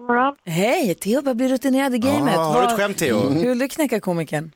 Morgon. 0.06 0.34
Hej, 0.44 0.94
Theo 0.94 1.22
börjar 1.22 1.34
bli 1.34 1.48
rutinerad 1.48 1.94
i 1.94 1.98
gamet. 1.98 2.38
Ah, 2.38 2.42
har 2.42 2.60
du 2.62 2.66
ett 2.66 2.76
skämt 2.76 2.98
Theo? 2.98 3.28
Hur 3.28 3.48
vill 3.48 3.58
du 3.58 3.68
knäcka 3.68 4.00
komikern? 4.00 4.52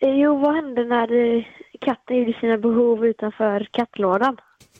Eh, 0.00 0.08
Jo, 0.10 0.38
vad 0.38 0.54
hände 0.54 0.84
när 0.84 1.36
eh, 1.36 1.44
katten 1.80 2.16
gjorde 2.16 2.32
sina 2.40 2.58
behov 2.58 3.06
utanför 3.06 3.68
kattlådan? 3.70 4.36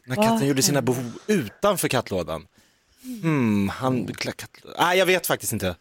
När 0.06 0.16
katten 0.16 0.48
gjorde 0.48 0.62
sina 0.62 0.82
behov 0.82 1.12
utanför 1.26 1.88
kattlådan. 1.88 2.46
Hmm, 3.22 3.68
han... 3.68 4.06
Katt... 4.06 4.50
Nej, 4.78 4.98
jag 4.98 5.06
vet 5.06 5.26
faktiskt 5.26 5.52
inte. 5.52 5.76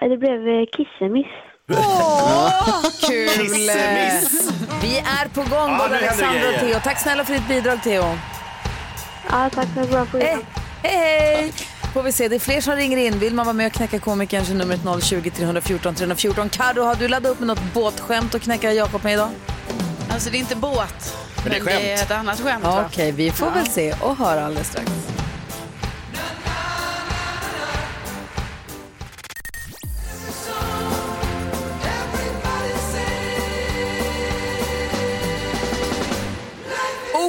Det 0.00 0.16
blev 0.16 0.48
eh, 0.48 0.64
kissemiss. 0.72 1.26
Kul! 3.08 3.28
Kissemiss. 3.28 4.50
Vi 4.82 4.98
är 4.98 5.28
på 5.28 5.40
gång, 5.40 5.70
Ja, 5.70 5.78
både 5.78 5.98
Alexandra 5.98 6.48
och. 6.48 6.60
Theo. 6.60 6.80
Tack 6.84 7.00
snälla 7.00 7.24
för 7.24 7.32
ditt 7.34 7.48
bidrag 7.48 7.82
Theo. 7.82 8.02
Ja, 9.30 9.50
tack 9.54 9.68
för 9.74 9.82
ett 9.82 9.90
bra 9.90 10.04
program. 10.04 10.40
Hej, 10.82 10.92
hej, 10.92 11.36
hej! 11.42 11.52
Får 11.94 12.02
vi 12.02 12.12
se, 12.12 12.28
det 12.28 12.34
är 12.34 12.40
fler 12.40 12.60
som 12.60 12.76
ringer 12.76 12.96
in. 12.96 13.18
Vill 13.18 13.34
man 13.34 13.46
vara 13.46 13.54
med 13.54 13.66
och 13.66 13.72
knäcka 13.72 13.98
komikern 13.98 14.44
så 14.44 14.52
är 14.52 14.56
numret 14.56 14.80
020 15.04 15.30
314 15.30 15.94
314. 15.94 16.48
Karo, 16.48 16.82
har 16.82 16.94
du 16.94 17.08
laddat 17.08 17.32
upp 17.32 17.38
med 17.38 17.46
något 17.46 17.72
båtskämt 17.74 18.34
att 18.34 18.42
knäcka 18.42 18.72
Jakob 18.72 19.04
med 19.04 19.12
idag? 19.14 19.28
Alltså 20.10 20.30
det 20.30 20.36
är 20.36 20.40
inte 20.40 20.56
båt, 20.56 21.16
Men 21.44 21.50
det 21.52 21.56
är 21.56 21.62
men 21.64 21.74
det 21.74 21.92
är 21.92 21.96
skämt. 21.96 22.10
ett 22.10 22.16
annat 22.16 22.40
skämt. 22.40 22.64
Okej, 22.86 23.10
va? 23.10 23.16
vi 23.16 23.30
får 23.30 23.50
väl 23.50 23.66
se 23.66 23.94
och 24.00 24.16
höra 24.16 24.44
alldeles 24.46 24.68
strax. 24.68 24.90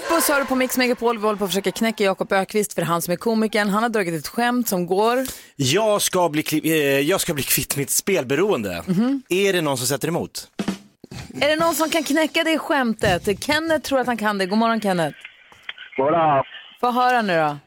Puss 0.09 0.27
du 0.39 0.45
på 0.45 0.55
Mix 0.55 0.77
Megapol. 0.77 1.17
Vi 1.17 1.23
håller 1.23 1.37
på 1.37 1.43
att 1.43 1.49
försöka 1.49 1.71
knäcka 1.71 2.03
Jakob 2.03 2.31
Ökvist 2.33 2.73
för 2.73 2.81
han 2.81 3.01
som 3.01 3.11
är 3.11 3.15
komikern. 3.15 3.69
Han 3.69 3.83
har 3.83 3.89
dragit 3.89 4.13
ett 4.19 4.27
skämt 4.27 4.67
som 4.67 4.85
går. 4.85 5.17
Jag 5.55 6.01
ska 6.01 6.29
bli, 6.29 6.41
kli- 6.41 6.65
eh, 6.65 6.99
jag 6.99 7.21
ska 7.21 7.33
bli 7.33 7.43
kvitt 7.43 7.77
mitt 7.77 7.89
spelberoende. 7.89 8.83
Är 9.29 9.53
det 9.53 9.61
någon 9.61 9.77
som 9.77 9.87
sätter 9.87 10.07
emot? 10.07 10.47
Är 11.41 11.47
det 11.49 11.55
någon 11.55 11.73
som 11.75 11.89
kan 11.89 12.03
knäcka 12.03 12.43
det 12.43 12.57
skämtet? 12.59 13.43
Kenneth 13.43 13.81
tror 13.89 13.99
att 13.99 14.07
han 14.07 14.17
kan 14.17 14.37
det. 14.37 14.45
God 14.45 14.57
morgon 14.57 14.81
Kenneth. 14.81 15.17
Bara, 15.97 16.43
Få 16.81 16.91
höra 16.91 17.21
nu 17.21 17.33
då. 17.37 17.57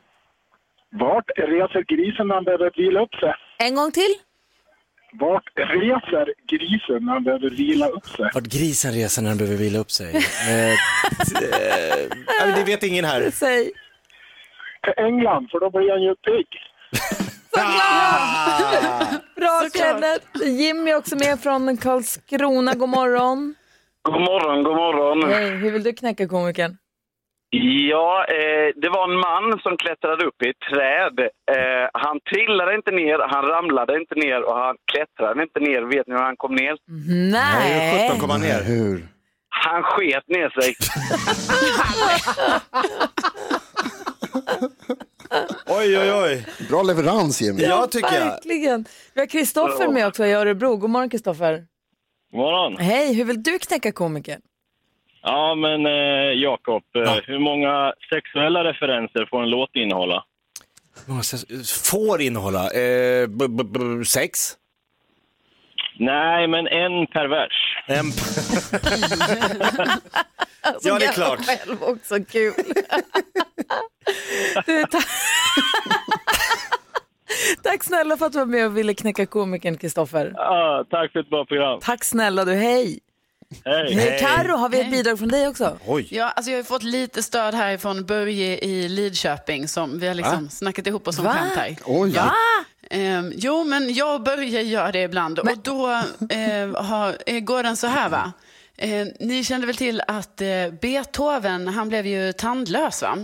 vart 1.05 1.29
reser 1.37 1.97
grisen 1.97 2.29
när 2.29 2.35
han 2.35 2.45
behöver 2.45 2.71
vila 2.77 3.01
upp 3.03 3.15
sig? 3.15 3.35
En 3.59 3.75
gång 3.75 3.93
till. 3.93 4.15
Vart 5.13 5.45
reser 5.57 6.35
grisen 6.47 7.05
när 7.05 7.13
han 7.13 7.25
behöver 7.25 7.51
vila 7.51 7.89
upp 7.89 8.07
sig? 8.07 8.31
Vart 8.35 8.45
grisen 8.45 8.93
reser 8.93 9.23
när 9.23 9.29
den 9.29 9.39
behöver 9.39 9.57
vila 9.57 9.79
upp 9.79 9.91
sig? 9.91 10.17
eh, 10.49 10.73
eh, 10.73 12.57
det 12.57 12.65
vet 12.67 12.83
ingen 12.83 13.05
här. 13.05 13.31
Säg. 13.35 13.73
Till 14.83 15.05
England, 15.05 15.49
för 15.51 15.61
då 15.61 15.71
blir 15.71 15.91
han 15.91 16.03
ju 16.03 16.15
pigg. 16.15 16.47
Bra 19.37 19.69
Kenneth. 19.75 20.27
Jimmy 20.61 20.91
är 20.91 20.97
också 20.97 21.17
med 21.17 21.41
från 21.41 21.77
Karlskrona. 21.77 22.75
God 22.75 22.89
morgon. 22.89 23.55
God 24.03 24.21
morgon, 24.21 24.63
god 24.63 24.77
morgon. 24.77 25.33
Hej, 25.33 25.51
hur 25.51 25.71
vill 25.71 25.83
du 25.83 25.93
knäcka 25.93 26.29
komikern? 26.29 26.77
Ja, 27.55 28.25
eh, 28.29 28.69
det 28.83 28.89
var 28.89 29.05
en 29.11 29.19
man 29.29 29.61
som 29.63 29.77
klättrade 29.77 30.25
upp 30.27 30.43
i 30.43 30.49
ett 30.49 30.65
träd. 30.73 31.19
Eh, 31.57 31.89
han 31.93 32.21
trillade 32.21 32.75
inte 32.75 32.91
ner, 32.91 33.19
han 33.35 33.45
ramlade 33.45 33.97
inte 34.01 34.15
ner 34.15 34.43
och 34.49 34.57
han 34.57 34.77
klättrade 34.93 35.43
inte 35.43 35.61
ner. 35.61 35.83
Vet 35.83 36.07
ni 36.07 36.15
hur 36.15 36.23
han 36.23 36.37
kom 36.37 36.55
ner? 36.55 36.77
Nej. 37.33 37.91
Hur 37.93 38.09
17 38.09 38.21
kom 38.21 38.31
han 38.31 38.41
ner? 38.41 38.63
Hur? 38.63 39.07
Han 39.49 39.83
sket 39.83 40.29
ner 40.29 40.51
sig. 40.61 40.75
Oj, 45.67 45.99
oj, 45.99 46.13
oj. 46.13 46.47
Bra 46.69 46.83
leverans 46.83 47.43
Jimmy. 47.43 47.63
Ja, 47.63 47.87
tycker 47.91 48.15
jag. 48.15 48.25
Verkligen. 48.27 48.85
Vi 49.15 49.21
har 49.21 49.27
Kristoffer 49.27 49.89
med 49.89 50.07
också 50.07 50.25
i 50.25 50.33
Örebro. 50.33 50.77
God 50.77 50.91
morgon 50.91 51.11
Kristoffer. 51.11 51.65
God 52.31 52.41
morgon. 52.41 52.77
Hej, 52.77 53.15
hur 53.15 53.25
vill 53.25 53.43
du 53.43 53.59
knäcka 53.59 53.93
komikern? 53.93 54.41
Ja, 55.23 55.55
men 55.55 55.87
eh, 55.87 56.33
Jakob, 56.43 56.83
eh, 56.97 57.03
Ja. 57.03 57.21
hur 57.27 57.39
många 57.39 57.93
sexuella 58.15 58.65
referenser 58.65 59.27
får 59.31 59.43
en 59.43 59.51
låt 59.51 59.77
innehålla? 59.77 60.25
Hur 61.07 61.13
många 61.13 61.23
ses- 61.23 61.91
Får 61.91 62.21
innehålla? 62.21 62.71
Eh, 62.71 63.27
b- 63.29 63.49
b- 63.49 63.65
b- 63.65 64.05
sex? 64.05 64.57
Nej, 65.99 66.47
men 66.49 66.67
en 66.67 67.07
per 67.07 67.29
vers. 67.29 67.53
En... 67.87 68.07
ja, 70.83 70.99
det 70.99 71.05
är 71.05 71.13
klart. 71.13 71.41
Själv 71.47 71.83
också 71.83 72.15
kul. 72.33 72.53
du, 74.67 74.83
ta- 74.91 74.99
Tack 77.63 77.85
snälla 77.85 78.17
för 78.17 78.27
att 78.27 78.33
du 78.33 78.39
var 78.39 78.47
med 78.47 78.67
och 78.67 78.77
ville 78.79 78.95
knäcka 78.95 79.27
komikern 79.27 79.77
Kristoffer. 79.77 80.33
Ja, 80.37 80.85
tack 80.91 81.13
för 81.13 81.21
ett 81.21 81.31
bra 81.31 81.45
program. 81.45 81.79
Tack 81.83 82.05
snälla 82.05 82.45
du, 82.45 82.55
hej. 82.55 82.99
Hej. 83.65 83.95
Hej. 83.95 84.19
Karo, 84.21 84.57
har 84.57 84.69
vi 84.69 84.81
ett 84.81 84.91
bidrag 84.91 85.19
från 85.19 85.29
dig 85.29 85.49
också? 85.49 85.79
Oj. 85.87 86.09
Ja, 86.11 86.31
alltså 86.31 86.51
jag 86.51 86.59
har 86.59 86.65
fått 86.65 86.83
lite 86.83 87.23
stöd 87.23 87.55
härifrån 87.55 88.05
Börje 88.05 88.59
i 88.59 88.89
Lidköping 88.89 89.69
som 89.69 89.99
vi 89.99 90.09
har 90.09 90.15
liksom 90.15 90.49
snackat 90.49 90.87
ihop 90.87 91.09
oss 91.09 91.19
om 91.19 91.25
Va? 91.25 91.33
skämt 91.33 91.55
här. 91.57 91.77
Oj. 91.85 92.13
Ja. 92.15 92.33
Ehm, 92.91 93.33
jo, 93.37 93.65
men 93.65 93.95
jag 93.95 94.15
och 94.15 94.23
Börje 94.23 94.63
gör 94.63 94.93
det 94.93 95.03
ibland 95.03 95.39
och 95.39 95.59
då 95.63 95.91
eh, 96.31 96.83
har, 96.85 97.17
eh, 97.27 97.41
går 97.41 97.63
den 97.63 97.77
så 97.77 97.87
här 97.87 98.09
va. 98.09 98.33
Eh, 98.77 99.07
ni 99.21 99.45
kände 99.45 99.67
väl 99.67 99.77
till 99.77 100.03
att 100.07 100.41
eh, 100.41 100.49
Beethoven, 100.83 101.69
han 101.69 101.89
blev 101.89 102.07
ju 102.07 102.33
tandlös 102.33 103.03
va? 103.03 103.19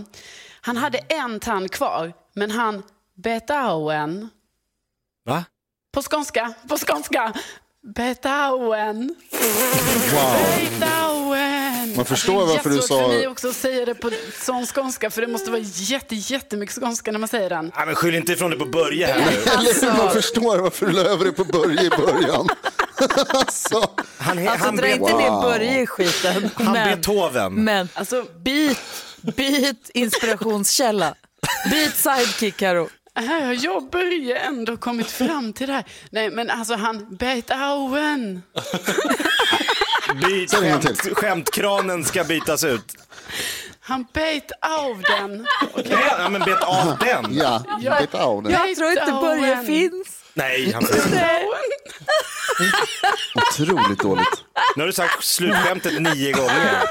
Han 0.61 0.77
hade 0.77 0.97
en 0.97 1.39
tand 1.39 1.71
kvar, 1.71 2.13
men 2.33 2.51
han 2.51 2.83
Beethoven, 3.23 4.29
Va? 5.25 5.43
på 5.93 6.01
skånska, 6.01 6.53
på 6.69 6.77
skånska, 6.77 7.33
Beethoven. 7.83 9.15
Wow. 10.13 10.37
Beethoven. 10.57 11.95
Man 11.95 12.05
förstår 12.05 12.45
varför 12.45 12.69
du 12.69 12.75
Det 12.75 12.81
är 12.83 12.87
sa- 12.87 12.95
jättesvårt 12.95 13.11
för 13.11 13.17
mig 13.17 13.27
också 13.27 13.53
säga 13.53 13.85
det 13.85 13.95
på 13.95 14.11
sån 14.45 14.65
skånska 14.65 15.09
för 15.09 15.21
det 15.21 15.27
måste 15.27 15.51
vara 15.51 15.61
jätte, 15.63 16.15
jättemycket 16.15 16.75
skånska 16.75 17.11
när 17.11 17.19
man 17.19 17.29
säger 17.29 17.49
den. 17.49 17.71
Ja, 17.75 17.85
men 17.85 17.95
skyll 17.95 18.15
inte 18.15 18.33
ifrån 18.33 18.49
dig 18.49 18.59
på 18.59 18.65
Börje 18.65 19.07
här 19.07 19.19
nu. 19.19 19.87
Hur 19.87 19.97
man 19.97 20.11
förstår 20.13 20.57
varför 20.59 20.85
du 20.85 20.91
la 20.91 21.01
över 21.01 21.25
det 21.25 21.31
på 21.31 21.43
Börje 21.45 21.81
i 21.83 21.89
början. 21.89 22.49
alltså, 23.33 23.89
Han, 24.17 24.39
he- 24.39 24.49
Alltså 24.49 24.65
han, 24.65 24.75
dra 24.75 24.81
be- 24.81 24.91
inte 24.91 25.13
ner 25.17 25.29
Wow. 25.29 25.41
Börje 25.41 25.81
i 25.81 25.87
skiten. 25.87 26.49
han 26.55 26.71
men, 26.73 26.87
Beethoven. 26.87 27.53
men 27.53 27.89
Alltså, 27.93 28.25
byt, 28.43 28.79
byt 29.21 29.89
inspirationskälla. 29.93 31.15
Byt 31.71 31.95
sidekick 31.95 32.57
Karo. 32.57 32.89
Här 33.15 33.45
har 33.45 33.53
jag 33.53 33.75
och 33.77 33.89
Börje 33.89 34.35
ändå 34.39 34.77
kommit 34.77 35.11
fram 35.11 35.53
till 35.53 35.67
det 35.67 35.73
här. 35.73 35.83
Nej, 36.11 36.29
men 36.29 36.49
alltså 36.49 36.75
han 36.75 37.15
Beethoven. 37.15 38.41
Byt 40.21 40.49
Säg 40.49 40.67
en 40.69 40.71
gång 40.71 40.81
skämt, 40.81 41.17
skämtkranen 41.17 42.05
ska 42.05 42.23
bytas 42.23 42.63
ut. 42.63 42.95
Han 43.79 44.05
bet 44.13 44.51
av 44.61 45.01
den. 45.01 45.47
Ja, 45.89 46.29
men 46.29 46.41
bet 46.41 46.63
av 46.63 46.97
den. 46.99 47.27
ja, 47.33 47.63
get 47.81 48.15
out. 48.15 48.49
Jag 48.49 48.75
tror 48.75 48.91
inte 48.91 49.11
Börje 49.21 49.63
finns. 49.63 50.23
Nej, 50.33 50.71
han 50.73 50.83
finns 50.83 51.05
inte. 51.05 51.43
Otroligt 53.35 53.99
dåligt. 53.99 54.43
Nu 54.75 54.81
har 54.81 54.87
du 54.87 54.93
sagt 54.93 55.23
slutskämtet 55.23 56.01
nio 56.01 56.31
gånger. 56.31 56.83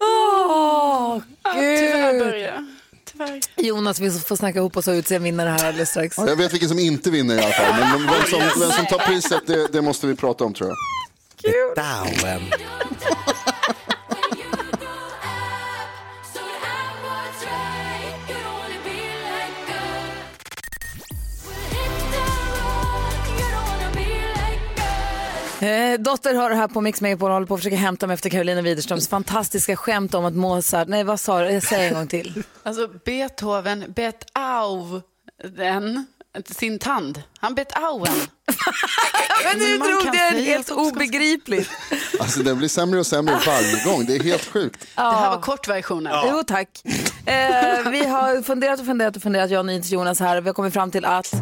Åh, 0.00 1.18
Tyvärr 1.54 2.12
gud. 2.12 2.22
Börje. 2.26 2.66
Jonas, 3.56 4.00
vi 4.00 4.10
får 4.10 4.36
snacka 4.36 4.58
ihop 4.58 4.76
oss 4.76 4.88
och 4.88 4.92
utse 4.92 5.14
en 5.14 5.22
vinnare 5.22 5.48
här 5.48 5.66
alldeles 5.66 5.90
strax. 5.90 6.18
Ja, 6.18 6.28
jag 6.28 6.36
vet 6.36 6.52
vilken 6.52 6.68
som 6.68 6.78
inte 6.78 7.10
vinner 7.10 7.34
i 7.34 7.38
alla 7.42 7.52
fall. 7.52 7.80
Men 7.80 8.06
vem 8.06 8.24
som, 8.30 8.60
vem 8.60 8.70
som 8.70 8.86
tar 8.86 8.98
priset, 8.98 9.46
det, 9.46 9.72
det 9.72 9.82
måste 9.82 10.06
vi 10.06 10.14
prata 10.14 10.44
om 10.44 10.54
tror 10.54 10.68
jag. 10.68 10.76
Down. 11.76 12.40
Eh, 25.60 26.00
dotter 26.00 26.34
har 26.34 26.50
det 26.50 26.56
här 26.56 26.68
på 26.68 26.80
Mix 26.80 27.00
Megapol 27.00 27.30
och 27.30 27.34
håller 27.34 27.46
på 27.46 27.54
att 27.54 27.60
försöka 27.60 27.76
hämta 27.76 28.06
mig 28.06 28.14
efter 28.14 28.30
Carolina 28.30 28.62
Widerströms 28.62 29.08
fantastiska 29.08 29.76
skämt 29.76 30.14
om 30.14 30.24
att 30.24 30.34
Mozart, 30.34 30.88
nej 30.88 31.04
vad 31.04 31.20
sa 31.20 31.40
du, 31.40 31.50
jag 31.50 31.62
säger 31.62 31.88
en 31.88 31.94
gång 31.94 32.06
till. 32.06 32.42
Alltså 32.62 32.88
Beethoven 33.04 33.84
bet 33.88 34.24
av 34.34 35.00
den, 35.56 36.06
sin 36.44 36.78
tand. 36.78 37.22
Han 37.38 37.54
bet 37.54 37.72
av 37.72 38.06
en. 38.06 38.12
Men 39.44 39.58
nu 39.58 39.78
man 39.78 39.88
drog 39.88 40.12
det 40.12 40.18
är 40.18 40.30
säga 40.30 40.42
helt 40.44 40.70
obegripligt. 40.70 41.70
Alltså 42.20 42.42
den 42.42 42.58
blir 42.58 42.68
sämre 42.68 43.00
och 43.00 43.06
sämre 43.06 43.38
varje 43.46 43.84
gång. 43.84 44.04
Det 44.06 44.16
är 44.16 44.22
helt 44.22 44.44
sjukt. 44.44 44.86
Det 44.94 45.02
här 45.02 45.30
var 45.30 45.40
kortversionen. 45.40 46.12
Jo 46.30 46.42
tack. 46.46 46.68
Eh, 47.26 47.90
vi 47.90 48.06
har 48.06 48.42
funderat 48.42 48.80
och 48.80 48.86
funderat 48.86 49.16
och 49.16 49.22
funderat, 49.22 49.50
jag 49.50 49.60
och 49.60 49.66
Jonas 49.92 50.20
här. 50.20 50.40
Vi 50.40 50.48
har 50.48 50.54
kommit 50.54 50.72
fram 50.72 50.90
till 50.90 51.04
att 51.04 51.34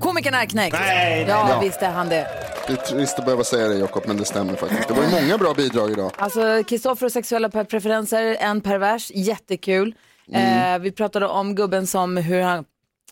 komikern 0.00 0.34
är 0.34 0.44
knäckt. 0.46 0.76
Nej, 0.80 1.24
ja, 1.28 1.46
Ja. 1.50 1.60
visst 1.60 1.82
är 1.82 1.90
han 1.90 2.08
det. 2.08 2.26
Det 2.66 2.72
är 2.72 2.76
trist 2.76 3.18
att 3.18 3.24
behöva 3.24 3.44
säga 3.44 3.68
det 3.68 3.74
Jakob, 3.78 4.02
men 4.06 4.16
det 4.16 4.24
stämmer 4.24 4.54
faktiskt. 4.54 4.88
Det 4.88 4.94
var 4.94 5.02
ju 5.02 5.10
många 5.10 5.38
bra 5.38 5.54
bidrag 5.54 5.90
idag. 5.90 6.12
Alltså 6.16 6.62
Kristoffer 6.68 7.06
och 7.06 7.12
sexuella 7.12 7.48
preferenser, 7.48 8.36
en 8.40 8.60
pervers, 8.60 9.10
jättekul. 9.14 9.94
Eh, 10.32 10.78
vi 10.78 10.92
pratade 10.92 11.26
om 11.26 11.54
gubben 11.54 11.86
som 11.86 12.16
hur 12.16 12.40
han 12.42 12.64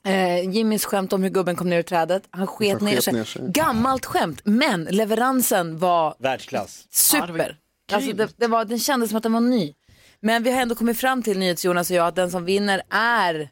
Eh, 0.04 0.50
Jimmys 0.50 0.84
skämt 0.84 1.12
om 1.12 1.22
hur 1.22 1.30
gubben 1.30 1.56
kom 1.56 1.70
ner 1.70 1.78
ur 1.78 1.82
trädet. 1.82 2.22
Han 2.30 2.46
sket, 2.46 2.72
Han 2.72 2.84
ner, 2.84 2.94
sket 2.94 3.04
sig. 3.04 3.12
ner 3.14 3.24
sig. 3.24 3.42
Gammalt 3.48 4.04
skämt, 4.06 4.40
men 4.44 4.84
leveransen 4.84 5.78
var 5.78 6.14
Världsklass. 6.18 6.84
super. 6.90 7.56
alltså, 7.92 8.12
det, 8.12 8.28
det 8.36 8.46
var, 8.46 8.64
den 8.64 8.78
kändes 8.78 9.10
som 9.10 9.16
att 9.16 9.22
den 9.22 9.32
var 9.32 9.40
ny. 9.40 9.74
Men 10.20 10.42
vi 10.42 10.50
har 10.52 10.62
ändå 10.62 10.74
kommit 10.74 11.00
fram 11.00 11.22
till, 11.22 11.38
NyhetsJonas 11.38 11.90
och 11.90 11.96
jag, 11.96 12.06
att 12.06 12.14
den 12.16 12.30
som 12.30 12.44
vinner 12.44 12.82
är 12.90 13.48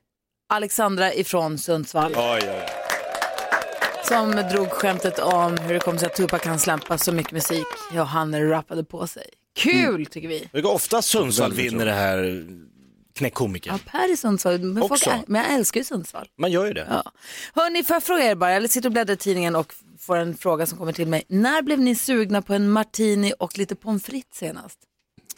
Alexandra 0.48 1.14
ifrån 1.14 1.58
Sundsvall. 1.58 2.12
Oj, 2.16 2.22
oj, 2.22 2.40
oj. 2.48 2.62
Som 4.08 4.30
drog 4.30 4.70
skämtet 4.70 5.18
om 5.18 5.58
hur 5.58 5.74
det 5.74 5.80
kom 5.80 5.98
sig 5.98 6.06
att 6.06 6.14
Tupac 6.14 6.42
kan 6.42 6.58
släppa 6.58 6.98
så 6.98 7.12
mycket 7.12 7.32
musik 7.32 7.66
och 7.90 8.06
han 8.06 8.48
rappade 8.48 8.84
på 8.84 9.06
sig. 9.06 9.26
Kul 9.56 10.06
tycker 10.06 10.28
vi. 10.28 10.48
Det 10.52 10.60
går 10.60 10.72
ofta 10.72 11.02
Sundsvall 11.02 11.52
vinner 11.52 11.86
det 11.86 11.92
här 11.92 12.46
knäckkomiker. 13.14 13.70
Ja, 13.70 13.78
Per 13.86 14.12
i 14.12 14.16
Sundsvall, 14.16 14.58
men, 14.58 14.88
folk 14.88 15.06
är, 15.06 15.22
men 15.26 15.42
jag 15.42 15.52
älskar 15.54 15.80
ju 15.80 15.84
Sundsvall. 15.84 16.28
Man 16.38 16.50
gör 16.50 16.66
ju 16.66 16.72
det. 16.72 16.86
Ja. 16.90 17.12
Hörni, 17.54 17.84
får 17.84 17.94
jag 17.94 18.02
fråga 18.02 18.24
er 18.24 18.34
bara, 18.34 18.52
jag 18.52 18.70
sitter 18.70 18.88
och 18.88 18.92
bläddrar 18.92 19.14
i 19.14 19.16
tidningen 19.16 19.56
och 19.56 19.74
får 19.98 20.16
en 20.16 20.36
fråga 20.36 20.66
som 20.66 20.78
kommer 20.78 20.92
till 20.92 21.08
mig. 21.08 21.22
När 21.28 21.62
blev 21.62 21.80
ni 21.80 21.94
sugna 21.94 22.42
på 22.42 22.54
en 22.54 22.70
martini 22.70 23.32
och 23.38 23.58
lite 23.58 23.76
pommes 23.76 24.04
frites 24.04 24.38
senast? 24.38 24.78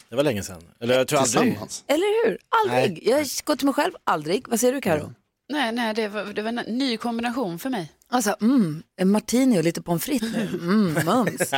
Det 0.09 0.15
var 0.15 0.23
länge 0.23 0.43
sedan. 0.43 0.61
Eller 0.79 0.97
jag 0.97 1.07
tror 1.07 1.19
aldrig. 1.19 1.59
Eller 1.87 2.27
hur? 2.27 2.37
Aldrig. 2.65 3.07
Jag 3.07 3.25
går 3.43 3.55
till 3.55 3.65
mig 3.65 3.73
själv, 3.73 3.93
aldrig. 4.03 4.47
Vad 4.47 4.59
säger 4.59 4.73
du 4.73 4.81
Karo? 4.81 5.13
Nej, 5.49 5.71
nej, 5.71 5.93
det 5.93 6.07
var, 6.07 6.23
det 6.23 6.41
var 6.41 6.49
en 6.49 6.55
ny 6.55 6.97
kombination 6.97 7.59
för 7.59 7.69
mig. 7.69 7.91
Alltså, 8.09 8.35
mm, 8.41 8.83
en 8.95 9.11
martini 9.11 9.59
och 9.59 9.63
lite 9.63 9.81
pommes 9.81 10.03
frites 10.03 10.33
nu. 10.33 10.49
Mm, 10.61 11.05
mums. 11.05 11.53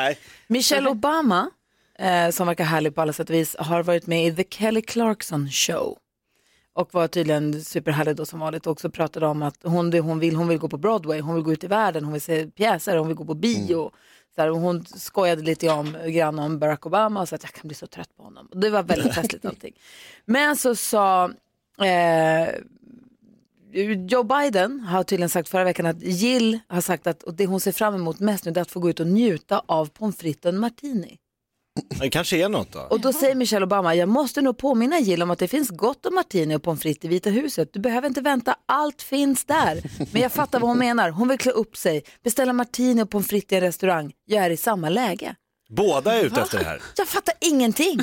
Michelle 0.48 0.90
Obama 0.90 1.50
eh, 2.00 2.30
som 2.30 2.48
verkar 2.48 2.64
härlig 2.64 2.96
på 2.96 3.02
alla 3.02 3.14
sätt 3.14 3.30
och 3.30 3.36
vis, 3.36 3.56
har 3.60 3.84
varit 3.84 4.08
med 4.08 4.28
i 4.28 4.36
The 4.36 4.44
Kelly 4.50 4.82
Clarkson 4.82 5.50
Show. 5.50 5.98
Och 6.74 6.94
var 6.94 7.08
tydligen 7.08 7.64
superhärlig 7.64 8.16
då 8.16 8.26
som 8.26 8.40
vanligt 8.40 8.68
och 8.68 8.72
också 8.72 8.90
pratade 8.90 9.28
om 9.28 9.42
att 9.42 9.58
hon, 9.64 9.90
det 9.90 10.00
hon, 10.00 10.20
vill, 10.20 10.36
hon 10.36 10.48
vill 10.48 10.58
gå 10.58 10.70
på 10.70 10.78
Broadway, 10.78 11.20
hon 11.20 11.36
vill 11.36 11.44
gå 11.44 11.54
ut 11.54 11.64
i 11.64 11.68
världen, 11.68 12.04
hon 12.04 12.14
vill 12.14 12.22
se 12.22 12.46
pjäser, 12.48 12.98
hon 12.98 13.08
vill 13.08 13.18
gå 13.18 13.26
på 13.26 13.34
bio. 13.34 13.92
Så 14.36 14.42
här, 14.42 14.50
hon 14.50 14.86
skojade 14.86 15.42
lite 15.42 15.70
om, 15.70 15.98
grann 16.08 16.40
om 16.40 16.60
Barack 16.60 16.86
Obama 16.86 17.22
och 17.22 17.30
sa 17.30 17.36
att 17.36 17.44
jag 17.44 17.54
kan 17.54 17.68
bli 17.68 17.76
så 17.76 17.88
trött 17.88 18.18
på 18.18 18.24
honom. 18.24 18.48
Och 18.52 18.58
det 18.58 18.70
var 18.70 18.84
väldigt 18.84 19.16
festligt 19.16 19.46
allting. 19.46 19.74
Men 20.26 20.56
så 20.56 20.76
sa 20.76 21.32
eh, 21.82 22.50
Joe 24.10 24.24
Biden 24.24 24.80
har 24.80 25.04
tydligen 25.04 25.30
sagt 25.30 25.50
förra 25.50 25.64
veckan 25.64 25.86
att 25.86 26.02
Jill 26.02 26.60
har 26.68 26.82
sagt 26.82 27.08
att 27.08 27.24
och 27.24 27.34
det 27.34 27.46
hon 27.46 27.60
ser 27.60 27.72
fram 27.72 27.96
emot 27.96 28.20
mest 28.20 28.46
nu 28.46 28.52
är 28.52 28.62
att 28.62 28.72
få 28.72 28.80
gå 28.80 28.90
ut 28.90 29.00
och 29.00 29.08
njuta 29.08 29.62
av 29.66 29.86
pommes 29.86 30.18
frites 30.18 30.46
och 30.46 30.50
en 30.50 30.60
martini. 30.60 31.18
Det 32.00 32.10
kanske 32.10 32.38
är 32.38 32.50
något 32.50 32.72
då. 32.72 32.80
Och 32.80 33.02
då 33.02 33.14
säger 33.14 33.36
Michelle 33.36 33.66
Obama, 33.66 33.96
jag 33.96 34.10
måste 34.10 34.42
nog 34.42 34.58
påminna 34.58 35.00
Jill 35.00 35.24
om 35.24 35.32
att 35.32 35.40
det 35.40 35.48
finns 35.48 35.70
gott 35.70 36.06
om 36.06 36.16
martini 36.16 36.56
och 36.56 36.64
pommes 36.64 36.82
frites 36.82 37.06
i 37.06 37.08
Vita 37.08 37.30
huset. 37.30 37.74
Du 37.74 37.80
behöver 37.80 38.08
inte 38.08 38.22
vänta, 38.22 38.56
allt 38.66 39.02
finns 39.02 39.46
där. 39.46 39.82
Men 40.14 40.22
jag 40.22 40.32
fattar 40.32 40.60
vad 40.60 40.70
hon 40.70 40.80
menar. 40.80 41.10
Hon 41.10 41.28
vill 41.28 41.38
klä 41.38 41.52
upp 41.52 41.78
sig, 41.78 42.04
beställa 42.24 42.54
martini 42.54 43.04
och 43.04 43.10
pommes 43.10 43.28
frites 43.28 43.52
i 43.52 43.56
en 43.56 43.62
restaurang. 43.62 44.14
Jag 44.26 44.46
är 44.46 44.50
i 44.50 44.58
samma 44.58 44.90
läge. 44.90 45.36
Båda 45.70 46.14
är 46.14 46.26
ute 46.26 46.42
efter 46.42 46.58
det 46.58 46.66
här. 46.66 46.82
Jag 46.98 47.08
fattar 47.08 47.34
ingenting. 47.42 48.00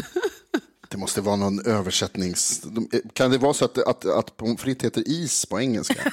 Det 0.88 0.96
måste 0.96 1.20
vara 1.20 1.36
någon 1.36 1.66
översättnings... 1.66 2.60
de- 2.60 2.88
Kan 3.12 3.30
det 3.30 3.38
vara 3.38 3.54
så 3.54 3.64
att, 3.64 3.78
att, 3.78 4.04
att 4.04 4.36
pommes 4.36 4.60
frites 4.60 4.84
heter 4.86 5.08
is 5.08 5.46
på 5.46 5.60
engelska? 5.60 6.12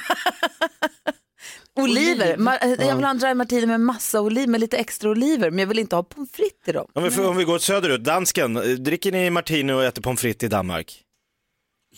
Oliver, 1.76 2.36
Ma- 2.36 2.58
jag 2.86 2.94
vill 2.96 3.04
ha 3.04 3.10
en 3.10 3.18
dry 3.18 3.34
martini 3.34 3.66
med 3.66 3.80
massa 3.80 4.20
oliver, 4.20 4.46
med 4.46 4.60
lite 4.60 4.76
extra 4.76 5.10
oliver. 5.10 5.50
Men 5.50 5.58
jag 5.58 5.66
vill 5.66 5.78
inte 5.78 5.96
ha 5.96 6.02
pommes 6.02 6.30
frites 6.32 6.68
i 6.68 6.72
dem. 6.72 6.86
Om 6.92 7.02
vi, 7.08 7.20
om 7.22 7.36
vi 7.36 7.44
går 7.44 7.58
söderut, 7.58 8.04
dansken, 8.04 8.56
eh, 8.56 8.62
dricker 8.62 9.12
ni 9.12 9.30
martini 9.30 9.72
och 9.72 9.84
äter 9.84 10.02
pommes 10.02 10.20
frites 10.20 10.42
i 10.46 10.48
Danmark? 10.48 11.02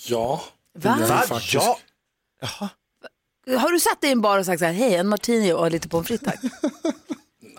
Ja, 0.08 0.44
Va? 0.78 0.98
Va? 1.08 1.22
faktiskt. 1.28 1.54
Ja. 1.54 1.78
Har 3.58 3.72
du 3.72 3.80
satt 3.80 4.00
dig 4.00 4.10
i 4.10 4.12
en 4.12 4.20
bar 4.20 4.38
och 4.38 4.46
sagt 4.46 4.58
så 4.58 4.64
här, 4.64 4.72
hej 4.72 4.94
en 4.94 5.08
martini 5.08 5.52
och 5.52 5.70
lite 5.70 5.88
pommes 5.88 6.06
frites 6.08 6.24
tack? 6.24 6.40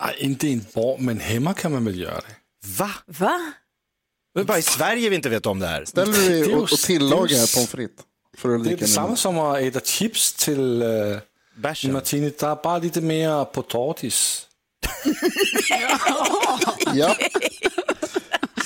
Nej, 0.00 0.14
inte 0.18 0.48
i 0.48 0.52
en 0.52 0.64
bar, 0.74 0.96
men 0.98 1.20
hemma 1.20 1.54
kan 1.54 1.72
man 1.72 1.84
väl 1.84 2.00
göra 2.00 2.14
det. 2.20 2.34
Va? 2.78 2.90
Va? 3.06 3.52
Det 4.38 4.42
är 4.42 4.46
bara 4.46 4.58
i 4.58 4.62
Sverige 4.62 5.08
vi 5.10 5.16
inte 5.16 5.28
vet 5.28 5.46
om 5.46 5.58
det 5.58 5.66
här. 5.66 5.84
Ställer 5.84 6.12
du 6.12 6.28
dig 6.28 6.54
och, 6.54 6.62
och 6.62 6.68
tillagar 6.68 7.28
det 7.28 7.34
är 7.34 7.40
ju- 7.40 7.46
pommes 7.54 7.70
frites? 7.70 8.04
För 8.36 8.54
att 8.54 8.64
Det 8.64 8.72
är 8.72 8.76
detsamma 8.76 9.16
som 9.16 9.38
att 9.38 9.58
äta 9.58 9.80
chips 9.80 10.32
till 10.32 10.82
uh, 10.82 11.18
Bärsen. 11.56 11.92
martini. 11.92 12.32
Det 12.38 12.46
är 12.46 12.62
bara 12.62 12.78
lite 12.78 13.00
mer 13.00 13.44
potatis. 13.44 14.46
Ja. 15.70 15.98
Ja, 16.94 17.16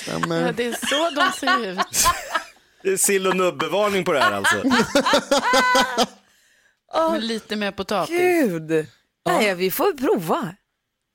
Stämmer. 0.03 0.53
det 0.53 0.65
är 0.65 0.87
så 0.89 1.11
de 1.21 1.33
ser 1.41 1.67
ut. 1.67 1.79
Det 2.83 2.89
är 2.93 2.97
sill 2.97 3.27
och 3.27 3.37
nubbevarning 3.37 4.05
på 4.05 4.13
det 4.13 4.21
här 4.21 4.33
alltså. 4.33 4.57
Med 7.13 7.25
lite 7.25 7.57
mer 7.57 7.71
potatis. 7.71 8.17
Gud. 8.19 8.87
Nej, 9.27 9.55
vi 9.55 9.71
får 9.71 9.93
prova. 9.93 10.55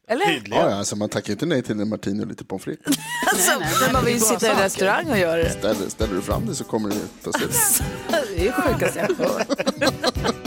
Eller? 0.10 0.26
Ja, 0.26 0.32
Tydligen. 0.32 0.66
ja, 0.70 0.76
alltså 0.76 0.96
man 0.96 1.10
tackar 1.10 1.34
inte 1.34 1.46
nej 1.46 1.64
till 1.64 1.80
en 1.80 1.90
martini 1.90 2.24
och 2.24 2.28
lite 2.28 2.46
pommes 2.46 2.64
frites. 2.64 2.98
Alltså, 3.32 3.60
nej, 3.60 3.70
men 3.84 3.94
man 3.94 4.06
vill 4.06 4.22
sitta 4.22 4.48
i 4.48 4.50
en 4.50 4.58
restaurang 4.60 5.10
och 5.10 5.18
göra 5.18 5.38
det. 5.44 5.50
Ställer, 5.50 5.90
ställer 5.90 6.14
du 6.14 6.22
fram 6.22 6.46
det 6.46 6.56
så 6.56 6.64
kommer 6.64 6.90
det 6.90 6.96
ta 7.24 7.32
slut. 7.32 7.52
Det 8.38 8.48
är 8.48 8.52
sjukaste 8.52 9.00
jag 9.00 9.26
har 9.26 9.34
hört. 9.34 10.44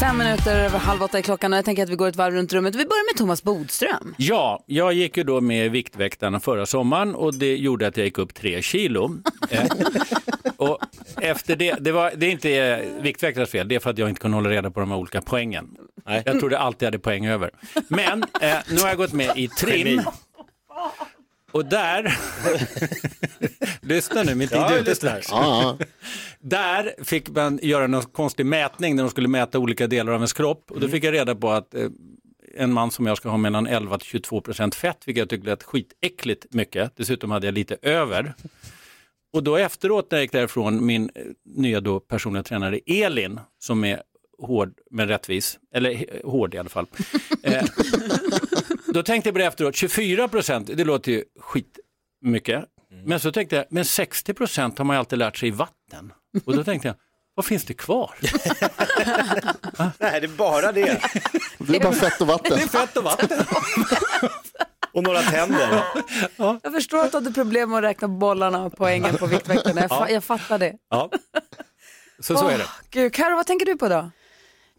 Fem 0.00 0.18
minuter 0.18 0.64
över 0.64 0.78
halv 0.78 1.02
åtta 1.02 1.18
i 1.18 1.22
klockan 1.22 1.52
och 1.52 1.58
jag 1.58 1.64
tänker 1.64 1.82
att 1.82 1.88
vi 1.88 1.94
går 1.94 2.08
ett 2.08 2.16
varv 2.16 2.34
runt 2.34 2.52
rummet. 2.52 2.74
Vi 2.74 2.84
börjar 2.84 3.12
med 3.12 3.18
Thomas 3.18 3.42
Bodström. 3.42 4.14
Ja, 4.18 4.64
jag 4.66 4.92
gick 4.92 5.16
ju 5.16 5.24
då 5.24 5.40
med 5.40 5.70
Viktväktarna 5.70 6.40
förra 6.40 6.66
sommaren 6.66 7.14
och 7.14 7.34
det 7.34 7.56
gjorde 7.56 7.86
att 7.86 7.96
jag 7.96 8.06
gick 8.06 8.18
upp 8.18 8.34
tre 8.34 8.62
kilo. 8.62 9.10
Eh, 9.50 9.66
och 10.56 10.78
efter 11.20 11.56
det, 11.56 11.74
det, 11.80 11.92
var, 11.92 12.12
det 12.16 12.26
är 12.26 12.30
inte 12.30 12.50
eh, 12.50 13.02
Viktväktarnas 13.02 13.50
fel, 13.50 13.68
det 13.68 13.74
är 13.74 13.78
för 13.78 13.90
att 13.90 13.98
jag 13.98 14.08
inte 14.08 14.20
kunde 14.20 14.36
hålla 14.36 14.50
reda 14.50 14.70
på 14.70 14.80
de 14.80 14.90
här 14.90 14.98
olika 14.98 15.20
poängen. 15.20 15.76
Jag 16.24 16.40
trodde 16.40 16.58
alltid 16.58 16.82
jag 16.82 16.86
hade 16.86 16.98
poäng 16.98 17.26
över. 17.26 17.50
Men 17.88 18.22
eh, 18.40 18.56
nu 18.70 18.80
har 18.80 18.88
jag 18.88 18.96
gått 18.96 19.12
med 19.12 19.38
i 19.38 19.48
trim. 19.48 20.02
Och 21.52 21.64
där, 21.64 22.18
lyssna 23.86 24.22
nu, 24.22 24.48
Ja, 24.50 24.62
jag 24.62 24.72
idiot 24.72 24.88
lyssnar. 24.88 25.22
Ja, 25.30 25.76
ja. 25.78 25.86
där 26.40 27.04
fick 27.04 27.28
man 27.28 27.58
göra 27.62 27.86
någon 27.86 28.02
konstig 28.02 28.46
mätning 28.46 28.96
när 28.96 29.02
de 29.02 29.10
skulle 29.10 29.28
mäta 29.28 29.58
olika 29.58 29.86
delar 29.86 30.12
av 30.12 30.18
ens 30.18 30.32
kropp. 30.32 30.70
Och 30.70 30.80
då 30.80 30.88
fick 30.88 31.04
jag 31.04 31.14
reda 31.14 31.34
på 31.34 31.50
att 31.50 31.74
eh, 31.74 31.88
en 32.54 32.72
man 32.72 32.90
som 32.90 33.06
jag 33.06 33.16
ska 33.16 33.28
ha 33.28 33.36
mellan 33.36 33.66
11 33.66 33.98
till 33.98 34.06
22 34.08 34.40
procent 34.40 34.74
fett, 34.74 34.98
vilket 35.04 35.20
jag 35.20 35.28
tyckte 35.28 35.50
lät 35.50 35.62
skitäckligt 35.62 36.46
mycket. 36.50 36.92
Dessutom 36.96 37.30
hade 37.30 37.46
jag 37.46 37.54
lite 37.54 37.76
över. 37.82 38.34
Och 39.32 39.42
då 39.42 39.56
efteråt 39.56 40.10
när 40.10 40.18
jag 40.18 40.22
gick 40.22 40.32
därifrån, 40.32 40.86
min 40.86 41.10
eh, 41.14 41.22
nya 41.44 41.80
då 41.80 42.00
personliga 42.00 42.42
tränare 42.42 42.80
Elin, 42.86 43.40
som 43.58 43.84
är 43.84 44.02
hård 44.38 44.72
men 44.90 45.08
rättvis, 45.08 45.58
eller 45.74 45.90
eh, 45.90 46.30
hård 46.30 46.54
i 46.54 46.58
alla 46.58 46.68
fall. 46.68 46.86
Eh, 47.42 47.64
då 48.92 49.02
tänkte 49.02 49.28
jag 49.28 49.34
på 49.34 49.38
det 49.38 49.44
efteråt, 49.44 49.76
24 49.76 50.28
procent, 50.28 50.70
det 50.74 50.84
låter 50.84 51.12
ju 51.12 51.24
skitmycket. 51.40 52.64
Men 53.04 53.20
så 53.20 53.32
tänkte 53.32 53.56
jag, 53.56 53.64
men 53.70 53.84
60 53.84 54.34
procent 54.34 54.78
har 54.78 54.84
man 54.84 54.96
ju 54.96 54.98
alltid 54.98 55.18
lärt 55.18 55.36
sig 55.36 55.48
i 55.48 55.52
vatten. 55.52 56.12
Och 56.44 56.56
då 56.56 56.64
tänkte 56.64 56.88
jag, 56.88 56.94
vad 57.34 57.44
finns 57.46 57.64
det 57.64 57.74
kvar? 57.74 58.10
Nej, 59.98 60.20
det 60.20 60.26
är 60.26 60.36
bara 60.36 60.72
det. 60.72 61.00
Det 61.58 61.76
är 61.76 61.80
bara 61.80 61.92
fett 61.92 62.20
och 62.20 62.26
vatten. 62.26 62.56
Det 62.58 62.62
är 62.62 62.68
fett 62.68 62.96
och 62.96 63.04
vatten. 63.04 63.44
Och 64.92 65.02
några 65.02 65.22
tänder. 65.22 65.84
Jag 66.36 66.72
förstår 66.72 66.98
att 67.04 67.10
du 67.10 67.16
hade 67.16 67.32
problem 67.32 67.70
med 67.70 67.78
att 67.78 67.84
räkna 67.84 68.08
bollarna 68.08 68.64
och 68.64 68.76
poängen 68.76 69.16
på 69.16 69.26
Viktväktarna. 69.26 69.80
Jag, 69.80 69.90
fa- 69.90 70.10
jag 70.10 70.24
fattar 70.24 70.58
det. 70.58 70.72
Ja. 70.90 71.10
Så 72.20 72.36
så 72.36 72.48
är 72.48 72.58
det. 72.58 72.64
Gud, 72.90 73.14
Karo, 73.14 73.36
vad 73.36 73.46
tänker 73.46 73.66
du 73.66 73.76
på 73.76 73.88
då? 73.88 74.10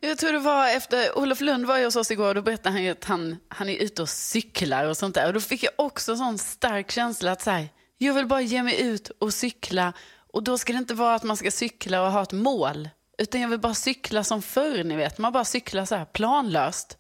Jag 0.04 0.18
tror 0.18 0.34
det 0.34 0.40
var 0.40 0.68
efter, 0.68 1.18
Olof 1.18 1.42
Lund 1.42 1.66
var 1.66 1.78
ju 1.78 1.86
hos 1.86 1.96
oss 1.96 2.12
igår 2.12 2.28
och 2.28 2.36
då 2.36 2.42
berättade 2.42 2.70
han 2.70 2.84
ju 2.84 2.90
att 2.90 3.04
han, 3.04 3.38
han 3.48 3.70
är 3.70 3.78
ute 3.78 4.02
och 4.02 4.10
cyklar 4.10 4.86
och 4.86 4.98
sånt 4.98 5.16
där. 5.16 5.28
Och 5.28 5.34
då 5.34 5.40
fick 5.40 5.64
jag 5.64 5.72
också 5.76 6.18
sån 6.18 6.38
stark 6.38 6.92
känsla 6.92 7.32
att 7.32 7.42
så 7.42 7.52
här, 7.52 7.70
jag 7.98 8.14
vill 8.14 8.26
bara 8.26 8.42
ge 8.42 8.64
mig 8.64 8.82
ut 8.82 9.10
och 9.10 9.34
cykla. 9.34 9.94
Och 10.34 10.44
då 10.44 10.58
ska 10.58 10.74
det 10.74 10.80
inte 10.80 10.94
vara 10.94 11.16
att 11.16 11.24
man 11.24 11.38
ska 11.38 11.52
cykla 11.52 12.02
och 12.02 12.12
ha 12.12 12.24
ett 12.24 12.32
mål. 12.32 12.90
Utan 13.18 13.42
jag 13.42 13.50
vill 13.50 13.60
bara 13.60 13.74
cykla 13.74 14.24
som 14.24 14.42
förr, 14.42 14.84
ni 14.84 14.96
vet. 14.96 15.18
Man 15.18 15.34
bara 15.34 15.46
cyklar 15.46 15.86
så 15.86 15.96
här 15.96 16.06
planlöst. 16.06 16.98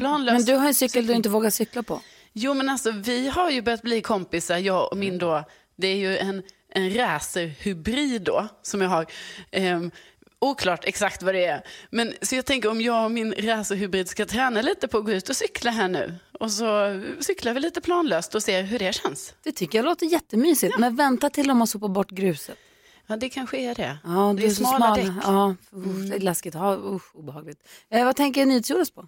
planlöst. 0.00 0.32
Men 0.32 0.44
du 0.44 0.54
har 0.54 0.66
en 0.66 0.74
cykel 0.74 1.06
du 1.06 1.12
inte 1.12 1.28
vågar 1.28 1.50
cykla 1.50 1.82
på. 1.82 2.00
Jo, 2.32 2.54
men 2.54 2.68
alltså 2.68 2.90
vi 2.90 3.28
har 3.28 3.50
ju 3.50 3.62
börjat 3.62 3.82
bli 3.82 4.02
kompisar, 4.02 4.58
jag 4.58 4.92
och 4.92 4.98
min 4.98 5.18
då. 5.18 5.44
Det 5.76 5.88
är 5.88 5.96
ju 5.96 6.18
en, 6.18 6.42
en 6.74 6.94
racerhybrid 6.94 8.22
då, 8.22 8.48
som 8.62 8.80
jag 8.80 8.88
har. 8.88 9.06
Ehm, 9.50 9.90
oklart 10.40 10.84
exakt 10.84 11.22
vad 11.22 11.34
det 11.34 11.44
är. 11.44 11.62
Men 11.90 12.12
så 12.22 12.34
jag 12.34 12.44
tänker 12.46 12.70
om 12.70 12.80
jag 12.80 13.04
och 13.04 13.10
min 13.10 13.32
racerhybrid 13.38 14.08
ska 14.08 14.24
träna 14.26 14.62
lite 14.62 14.88
på 14.88 14.98
att 14.98 15.04
gå 15.04 15.12
ut 15.12 15.28
och 15.28 15.36
cykla 15.36 15.70
här 15.70 15.88
nu. 15.88 16.14
Och 16.40 16.50
så 16.52 17.00
cyklar 17.20 17.54
vi 17.54 17.60
lite 17.60 17.80
planlöst 17.80 18.34
och 18.34 18.42
ser 18.42 18.62
hur 18.62 18.78
det 18.78 18.92
känns. 18.94 19.34
Det 19.42 19.52
tycker 19.52 19.78
jag 19.78 19.84
låter 19.84 20.06
jättemysigt. 20.06 20.78
Men 20.78 20.96
vänta 20.96 21.30
till 21.30 21.48
de 21.48 21.60
har 21.60 21.66
sopat 21.66 21.90
bort 21.90 22.10
gruset. 22.10 22.56
Ja, 23.06 23.16
det 23.16 23.28
kanske 23.28 23.56
är 23.58 23.74
det. 23.74 23.98
Ja, 24.04 24.10
det 24.10 24.40
du 24.40 24.46
är 24.46 24.50
är 24.50 24.54
smala 24.54 24.76
smal. 24.78 24.96
däck. 24.96 25.04
Mm. 25.06 25.20
Ja, 25.24 25.54
usch, 25.76 26.10
det 26.10 26.16
är 26.16 26.20
läskigt. 26.20 26.54
Ja, 26.54 26.74
usch, 26.84 27.16
obehagligt. 27.16 27.58
Eh, 27.90 28.04
vad 28.04 28.16
tänker 28.16 28.46
NyhetsJonas 28.46 28.90
på? 28.90 29.06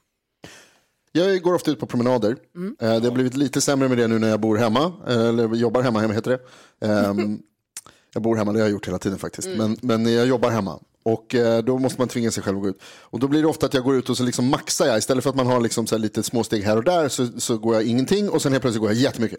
Jag 1.12 1.42
går 1.42 1.54
ofta 1.54 1.70
ut 1.70 1.80
på 1.80 1.86
promenader. 1.86 2.30
Eh, 2.30 3.00
Det 3.00 3.04
har 3.08 3.10
blivit 3.10 3.34
lite 3.36 3.60
sämre 3.60 3.88
med 3.88 3.98
det 3.98 4.08
nu 4.08 4.18
när 4.18 4.28
jag 4.28 4.40
bor 4.40 4.56
hemma. 4.56 4.92
eh, 5.08 5.20
Eller 5.28 5.54
jobbar 5.54 5.82
hemma, 5.82 6.00
hemma 6.00 6.14
heter 6.14 6.30
det. 6.30 6.86
Ehm, 6.86 7.42
Jag 8.14 8.22
bor 8.22 8.36
hemma, 8.36 8.52
det 8.52 8.58
har 8.58 8.64
jag 8.66 8.72
gjort 8.72 8.88
hela 8.88 8.98
tiden 8.98 9.18
faktiskt. 9.18 9.48
Men, 9.48 9.76
men 9.82 10.12
jag 10.12 10.26
jobbar 10.26 10.50
hemma. 10.50 10.80
Och 11.02 11.34
eh, 11.34 11.62
då 11.64 11.78
måste 11.78 12.00
man 12.00 12.08
tvinga 12.08 12.30
sig 12.30 12.42
själv 12.42 12.56
att 12.56 12.62
gå 12.62 12.68
ut. 12.68 12.82
Och 13.00 13.18
då 13.18 13.28
blir 13.28 13.42
det 13.42 13.48
ofta 13.48 13.66
att 13.66 13.74
jag 13.74 13.84
går 13.84 13.96
ut 13.96 14.10
och 14.10 14.16
så 14.16 14.22
liksom 14.22 14.50
maxar 14.50 14.86
jag. 14.86 14.98
Istället 14.98 15.24
för 15.24 15.30
att 15.30 15.36
man 15.36 15.46
har 15.46 15.60
liksom 15.60 15.86
så 15.86 15.94
här 15.94 16.02
lite 16.02 16.22
småsteg 16.22 16.62
här 16.64 16.76
och 16.76 16.84
där 16.84 17.08
så, 17.08 17.26
så 17.40 17.58
går 17.58 17.74
jag 17.74 17.84
ingenting. 17.84 18.30
Och 18.30 18.42
sen 18.42 18.52
helt 18.52 18.62
plötsligt 18.62 18.80
går 18.80 18.90
jag 18.90 18.98
jättemycket. 18.98 19.38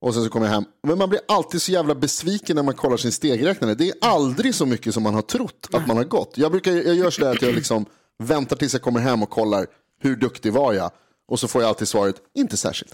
Och 0.00 0.14
sen 0.14 0.24
så 0.24 0.30
kommer 0.30 0.46
jag 0.46 0.52
hem. 0.54 0.64
Men 0.86 0.98
man 0.98 1.08
blir 1.08 1.20
alltid 1.28 1.62
så 1.62 1.72
jävla 1.72 1.94
besviken 1.94 2.56
när 2.56 2.62
man 2.62 2.74
kollar 2.74 2.96
sin 2.96 3.12
stegräknare. 3.12 3.74
Det 3.74 3.88
är 3.88 3.94
aldrig 4.00 4.54
så 4.54 4.66
mycket 4.66 4.94
som 4.94 5.02
man 5.02 5.14
har 5.14 5.22
trott 5.22 5.68
att 5.72 5.86
man 5.86 5.96
har 5.96 6.04
gått. 6.04 6.32
Jag, 6.38 6.50
brukar, 6.50 6.72
jag 6.72 6.94
gör 6.94 7.10
sådär 7.10 7.30
att 7.30 7.42
jag 7.42 7.54
liksom 7.54 7.86
väntar 8.22 8.56
tills 8.56 8.72
jag 8.72 8.82
kommer 8.82 9.00
hem 9.00 9.22
och 9.22 9.30
kollar 9.30 9.66
hur 10.00 10.16
duktig 10.16 10.52
var 10.52 10.72
jag. 10.72 10.90
Och 11.28 11.40
så 11.40 11.48
får 11.48 11.62
jag 11.62 11.68
alltid 11.68 11.88
svaret, 11.88 12.16
inte 12.34 12.56
särskilt. 12.56 12.92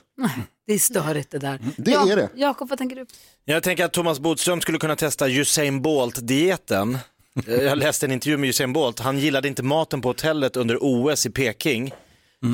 Det 0.67 0.73
är 0.73 0.79
störigt 0.79 1.31
det 1.31 1.39
där. 1.39 1.61
Det 1.77 1.93
är 1.93 2.17
det. 2.17 2.29
Jakob, 2.35 2.69
vad 2.69 2.79
tänker 2.79 2.97
du? 2.97 3.07
Jag 3.45 3.63
tänker 3.63 3.85
att 3.85 3.93
Thomas 3.93 4.21
Bodström 4.21 4.61
skulle 4.61 4.79
kunna 4.79 4.97
testa 4.97 5.29
Usain 5.29 5.83
Bolt-dieten. 5.83 6.99
Eh, 7.47 7.55
Jag 7.55 7.79
läste 7.79 8.07
en 8.07 8.13
intervju 8.13 8.37
med 8.37 8.49
Usain 8.51 8.73
Bolt. 8.73 8.99
Han 8.99 9.19
gillade 9.19 9.49
inte 9.49 9.63
maten 9.63 10.01
på 10.01 10.09
hotellet 10.09 10.57
under 10.57 10.79
OS 10.81 11.27
i 11.27 11.31
Peking. 11.31 11.93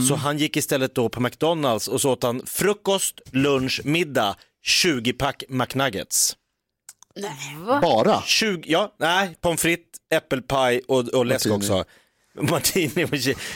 Så 0.09 0.15
han 0.15 0.39
gick 0.39 0.57
istället 0.57 0.95
då 0.95 1.09
på 1.09 1.21
McDonalds 1.21 1.89
och 1.89 2.01
så 2.01 2.13
åt 2.13 2.23
han 2.23 2.43
frukost, 2.47 3.21
lunch, 3.33 3.81
middag, 3.85 4.37
20-pack 4.67 5.45
McNuggets. 5.49 6.37
Bara? 7.83 8.23
20, 8.23 8.63
ja, 8.71 8.95
nej, 8.99 9.37
pommes 9.41 9.61
frites, 9.63 9.85
äppelpaj 10.15 10.81
och, 10.89 11.09
och 11.09 11.27
läsk 11.27 11.51
också. 11.51 11.85
Martini. 12.41 13.07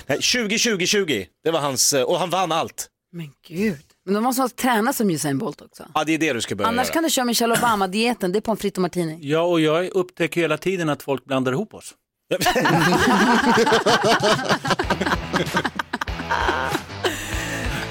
Nej, 0.07 0.23
20, 0.23 0.59
20, 0.59 0.87
20. 0.87 1.27
Det 1.45 1.51
var 1.51 1.61
hans, 1.61 1.93
eh, 1.93 2.03
och 2.03 2.19
han 2.19 2.31
vann 2.31 2.53
allt. 2.53 2.89
Men 3.13 3.31
gud. 3.49 3.85
Men 4.11 4.15
de 4.15 4.25
måste 4.25 4.43
ha 4.43 4.49
tränat 4.49 4.97
som 4.97 5.11
Usain 5.11 5.39
Bolt 5.39 5.61
också. 5.61 5.85
Ja, 5.95 6.05
det 6.05 6.15
är 6.15 6.19
det 6.19 6.33
du 6.33 6.41
ska 6.41 6.55
börja 6.55 6.69
Annars 6.69 6.87
göra. 6.87 6.93
kan 6.93 7.03
du 7.03 7.11
köra 7.11 7.25
Michelle 7.25 7.55
Obama-dieten, 7.59 8.33
det 8.33 8.39
är 8.39 8.41
pommes 8.41 8.61
frites 8.61 8.79
och 8.79 8.83
martini. 8.83 9.19
Ja, 9.23 9.41
och 9.43 9.61
jag 9.61 9.87
upptäcker 9.87 10.41
hela 10.41 10.57
tiden 10.59 10.89
att 10.89 11.03
folk 11.03 11.25
blandar 11.25 11.53
ihop 11.53 11.75
oss. 11.75 11.95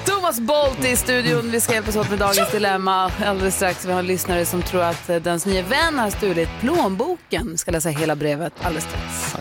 Thomas 0.06 0.40
Bolt 0.40 0.84
i 0.84 0.96
studion. 0.96 1.50
Vi 1.50 1.60
ska 1.60 1.72
hjälpas 1.72 1.96
åt 1.96 2.10
med 2.10 2.18
dagens 2.18 2.50
dilemma 2.52 3.10
alldeles 3.24 3.56
strax. 3.56 3.84
Vi 3.84 3.92
har 3.92 3.98
en 4.00 4.06
lyssnare 4.06 4.46
som 4.46 4.62
tror 4.62 4.82
att 4.82 5.08
eh, 5.08 5.16
dens 5.16 5.46
nya 5.46 5.62
vän 5.62 5.98
har 5.98 6.10
stulit 6.10 6.48
plånboken. 6.60 7.58
Ska 7.58 7.70
läsa 7.70 7.88
hela 7.88 8.16
brevet 8.16 8.52
alldeles 8.62 8.84
strax. 8.84 9.34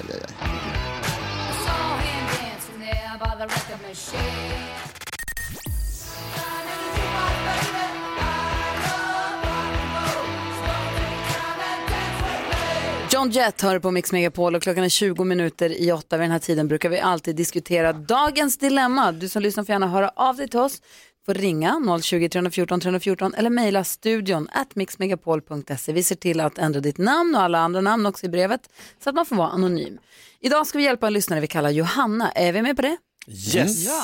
John 13.19 13.31
Jett 13.31 13.61
hör 13.61 13.79
på 13.79 13.91
Mix 13.91 14.11
Megapol 14.11 14.55
och 14.55 14.63
klockan 14.63 14.83
är 14.83 14.89
20 14.89 15.23
minuter 15.23 15.81
i 15.81 15.91
åtta. 15.91 16.17
Vid 16.17 16.23
den 16.23 16.31
här 16.31 16.39
tiden 16.39 16.67
brukar 16.67 16.89
vi 16.89 16.99
alltid 16.99 17.35
diskutera 17.35 17.93
dagens 17.93 18.57
dilemma. 18.57 19.11
Du 19.11 19.29
som 19.29 19.41
lyssnar 19.41 19.63
får 19.63 19.73
gärna 19.73 19.87
höra 19.87 20.11
av 20.15 20.35
dig 20.35 20.47
till 20.47 20.59
oss. 20.59 20.81
får 21.25 21.33
ringa 21.33 21.99
020 22.01 22.29
314 22.29 22.79
314 22.79 23.33
eller 23.33 23.49
mejla 23.49 23.83
studion 23.83 24.47
at 24.51 24.75
mixmegapol.se. 24.75 25.93
Vi 25.93 26.03
ser 26.03 26.15
till 26.15 26.39
att 26.39 26.57
ändra 26.57 26.79
ditt 26.79 26.97
namn 26.97 27.35
och 27.35 27.41
alla 27.41 27.59
andra 27.59 27.81
namn 27.81 28.05
också 28.05 28.25
i 28.25 28.29
brevet 28.29 28.61
så 29.03 29.09
att 29.09 29.15
man 29.15 29.25
får 29.25 29.35
vara 29.35 29.49
anonym. 29.49 29.97
Idag 30.39 30.67
ska 30.67 30.77
vi 30.77 30.83
hjälpa 30.83 31.07
en 31.07 31.13
lyssnare 31.13 31.39
vi 31.39 31.47
kallar 31.47 31.69
Johanna. 31.69 32.31
Är 32.31 32.53
vi 32.53 32.61
med 32.61 32.75
på 32.75 32.81
det? 32.81 32.97
Yes. 33.27 33.85
Ja. 33.85 34.03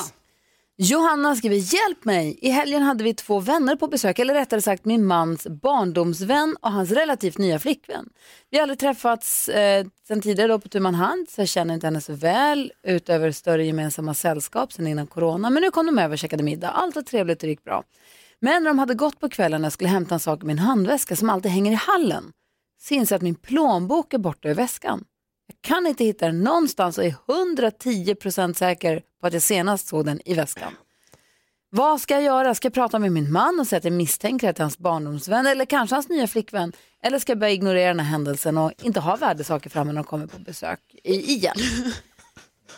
Johanna 0.78 1.36
skriver, 1.36 1.56
hjälp 1.56 2.04
mig! 2.04 2.38
I 2.42 2.50
helgen 2.50 2.82
hade 2.82 3.04
vi 3.04 3.14
två 3.14 3.40
vänner 3.40 3.76
på 3.76 3.88
besök, 3.88 4.18
eller 4.18 4.34
rättare 4.34 4.60
sagt 4.60 4.84
min 4.84 5.04
mans 5.04 5.46
barndomsvän 5.46 6.56
och 6.60 6.72
hans 6.72 6.90
relativt 6.90 7.38
nya 7.38 7.58
flickvän. 7.58 8.08
Vi 8.50 8.56
har 8.56 8.62
aldrig 8.62 8.78
träffats 8.78 9.48
eh, 9.48 9.86
sen 10.08 10.20
tidigare 10.20 10.52
då 10.52 10.58
på 10.58 10.68
tu 10.68 10.80
man 10.80 10.94
hand, 10.94 11.28
så 11.28 11.40
jag 11.40 11.48
känner 11.48 11.74
inte 11.74 11.86
henne 11.86 12.00
så 12.00 12.12
väl 12.12 12.72
utöver 12.82 13.30
större 13.30 13.64
gemensamma 13.64 14.14
sällskap 14.14 14.72
sen 14.72 14.86
innan 14.86 15.06
corona. 15.06 15.50
Men 15.50 15.62
nu 15.62 15.70
kom 15.70 15.86
de 15.86 15.98
över 15.98 16.12
och 16.12 16.18
käkade 16.18 16.42
middag, 16.42 16.68
allt 16.68 16.94
var 16.96 17.02
trevligt 17.02 17.42
och 17.42 17.48
gick 17.48 17.64
bra. 17.64 17.82
Men 18.40 18.62
när 18.62 18.70
de 18.70 18.78
hade 18.78 18.94
gått 18.94 19.20
på 19.20 19.28
kvällen 19.28 19.60
och 19.60 19.66
jag 19.66 19.72
skulle 19.72 19.90
hämta 19.90 20.14
en 20.14 20.20
sak 20.20 20.42
i 20.42 20.46
min 20.46 20.58
handväska 20.58 21.16
som 21.16 21.30
alltid 21.30 21.50
hänger 21.50 21.72
i 21.72 21.74
hallen, 21.74 22.32
så 22.82 22.94
inser 22.94 23.14
jag 23.14 23.18
att 23.18 23.22
min 23.22 23.34
plånbok 23.34 24.14
är 24.14 24.18
borta 24.18 24.48
ur 24.48 24.54
väskan. 24.54 25.04
Jag 25.46 25.56
kan 25.60 25.86
inte 25.86 26.04
hitta 26.04 26.26
den 26.26 26.40
någonstans 26.44 26.98
och 26.98 27.04
är 27.04 27.14
110% 27.28 28.52
säker 28.52 29.02
att 29.26 29.32
jag 29.32 29.42
senast 29.42 29.88
såg 29.88 30.04
den 30.06 30.20
i 30.24 30.34
väskan. 30.34 30.72
Vad 31.70 32.00
ska 32.00 32.14
jag 32.14 32.22
göra? 32.22 32.54
Ska 32.54 32.66
jag 32.66 32.74
prata 32.74 32.98
med 32.98 33.12
min 33.12 33.32
man 33.32 33.60
och 33.60 33.66
säga 33.66 33.78
att 33.78 33.84
jag 33.84 33.92
misstänker 33.92 34.50
att 34.50 34.56
det 34.56 34.60
är 34.60 34.64
hans 34.64 34.78
barndomsvän 34.78 35.46
eller 35.46 35.64
kanske 35.64 35.96
hans 35.96 36.08
nya 36.08 36.26
flickvän? 36.26 36.72
Eller 37.02 37.18
ska 37.18 37.32
jag 37.32 37.38
börja 37.38 37.52
ignorera 37.52 37.88
den 37.88 38.00
här 38.00 38.06
händelsen 38.10 38.58
och 38.58 38.72
inte 38.82 39.00
ha 39.00 39.16
värdesaker 39.16 39.70
framme 39.70 39.92
när 39.92 40.02
de 40.02 40.04
kommer 40.04 40.26
på 40.26 40.38
besök 40.38 40.80
i- 41.04 41.32
igen? 41.32 41.56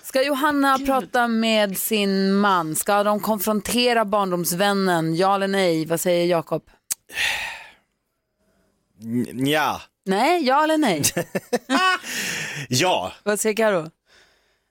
Ska 0.02 0.22
Johanna 0.22 0.78
prata 0.78 1.28
med 1.28 1.78
sin 1.78 2.34
man? 2.34 2.76
Ska 2.76 3.02
de 3.04 3.20
konfrontera 3.20 4.04
barndomsvännen? 4.04 5.16
Ja 5.16 5.34
eller 5.34 5.48
nej? 5.48 5.86
Vad 5.86 6.00
säger 6.00 6.26
Jakob? 6.26 6.62
Ja. 9.34 9.80
Nej, 10.04 10.44
ja 10.46 10.64
eller 10.64 10.78
nej? 10.78 11.02
Ja. 12.68 13.12
Vad 13.22 13.40
säger 13.40 13.56
Karo? 13.56 13.90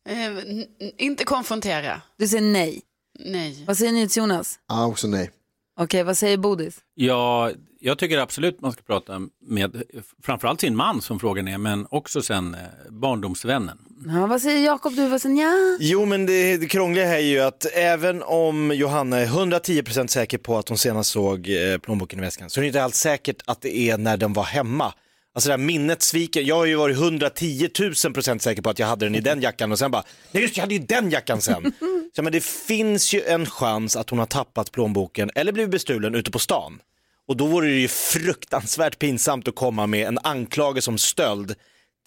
Eh, 0.08 0.64
inte 0.98 1.24
konfrontera. 1.24 2.02
Du 2.18 2.28
säger 2.28 2.44
nej. 2.44 2.82
Nej. 3.20 3.64
Vad 3.68 3.78
säger 3.78 3.92
ni 3.92 4.08
Jonas? 4.12 4.60
Ja, 4.68 4.86
också 4.86 5.08
nej. 5.08 5.32
Okej, 5.80 6.04
vad 6.04 6.18
säger 6.18 6.38
Bodis? 6.38 6.80
Ja, 6.96 7.52
jag 7.80 7.98
tycker 7.98 8.18
absolut 8.18 8.62
man 8.62 8.72
ska 8.72 8.82
prata 8.82 9.22
med 9.42 9.84
framförallt 10.24 10.62
sin 10.62 10.76
man 10.76 11.02
som 11.02 11.20
frågan 11.20 11.48
är, 11.48 11.58
men 11.58 11.88
också 11.90 12.22
sen 12.22 12.54
eh, 12.54 12.60
barndomsvännen. 12.90 13.78
Ja, 14.06 14.28
vad 14.28 14.42
säger 14.42 14.66
Jakob? 14.66 14.96
Du 14.96 15.08
vad 15.08 15.22
säger 15.22 15.42
ja? 15.42 15.78
Jo 15.80 16.06
men 16.06 16.26
det, 16.26 16.58
det 16.58 16.68
krångliga 16.68 17.06
här 17.06 17.16
är 17.16 17.20
ju 17.20 17.40
att 17.40 17.66
även 17.74 18.24
om 18.24 18.72
Johanna 18.76 19.18
är 19.18 19.26
110% 19.26 20.08
säker 20.08 20.38
på 20.38 20.58
att 20.58 20.70
hon 20.70 20.78
senast 20.78 21.10
såg 21.12 21.50
eh, 21.50 21.78
plånboken 21.78 22.20
i 22.20 22.22
väskan 22.22 22.50
så 22.50 22.60
är 22.60 22.62
det 22.62 22.68
inte 22.68 22.84
alls 22.84 22.96
säkert 22.96 23.42
att 23.46 23.62
det 23.62 23.78
är 23.78 23.98
när 23.98 24.18
den 24.18 24.34
var 24.34 24.44
hemma. 24.44 24.94
Alltså 25.38 25.50
det 25.50 25.54
här 25.54 25.58
minnet 25.58 26.02
sviker, 26.02 26.42
jag 26.42 26.56
har 26.56 26.66
ju 26.66 26.76
varit 26.76 26.98
110 26.98 27.70
000 28.06 28.14
procent 28.14 28.42
säker 28.42 28.62
på 28.62 28.70
att 28.70 28.80
jag 28.80 28.88
hade 28.88 29.06
den 29.06 29.16
i 29.16 29.20
den 29.20 29.42
jackan 29.42 29.72
och 29.72 29.80
sen 29.80 29.92
bara, 29.92 30.04
nej 30.32 30.44
just 30.44 30.58
jag 30.58 30.64
hade 30.64 30.74
ju 30.74 30.80
den 30.80 31.10
jackan 31.12 31.42
sen. 31.42 31.74
Så, 32.16 32.24
men 32.24 32.34
det 32.34 32.44
finns 32.44 33.14
ju 33.14 33.24
en 33.24 33.46
chans 33.46 33.96
att 33.96 34.10
hon 34.10 34.20
har 34.20 34.26
tappat 34.26 34.72
plånboken 34.72 35.32
eller 35.36 35.52
blivit 35.52 35.72
bestulen 35.72 36.16
ute 36.16 36.32
på 36.32 36.40
stan. 36.40 36.80
Och 37.28 37.38
då 37.38 37.46
vore 37.46 37.68
det 37.68 37.76
ju 37.76 37.88
fruktansvärt 37.88 39.00
pinsamt 39.00 39.48
att 39.48 39.56
komma 39.56 39.88
med 39.88 40.08
en 40.08 40.20
anklagelse 40.24 40.92
om 40.92 40.98
stöld 40.98 41.56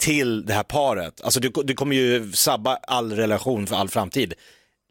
till 0.01 0.47
det 0.47 0.53
här 0.53 0.63
paret. 0.63 1.21
Alltså 1.21 1.41
det, 1.41 1.53
det 1.65 1.75
kommer 1.75 1.97
ju 1.97 2.33
sabba 2.33 2.77
all 2.77 3.13
relation 3.13 3.67
för 3.67 3.77
all 3.77 3.89
framtid. 3.89 4.35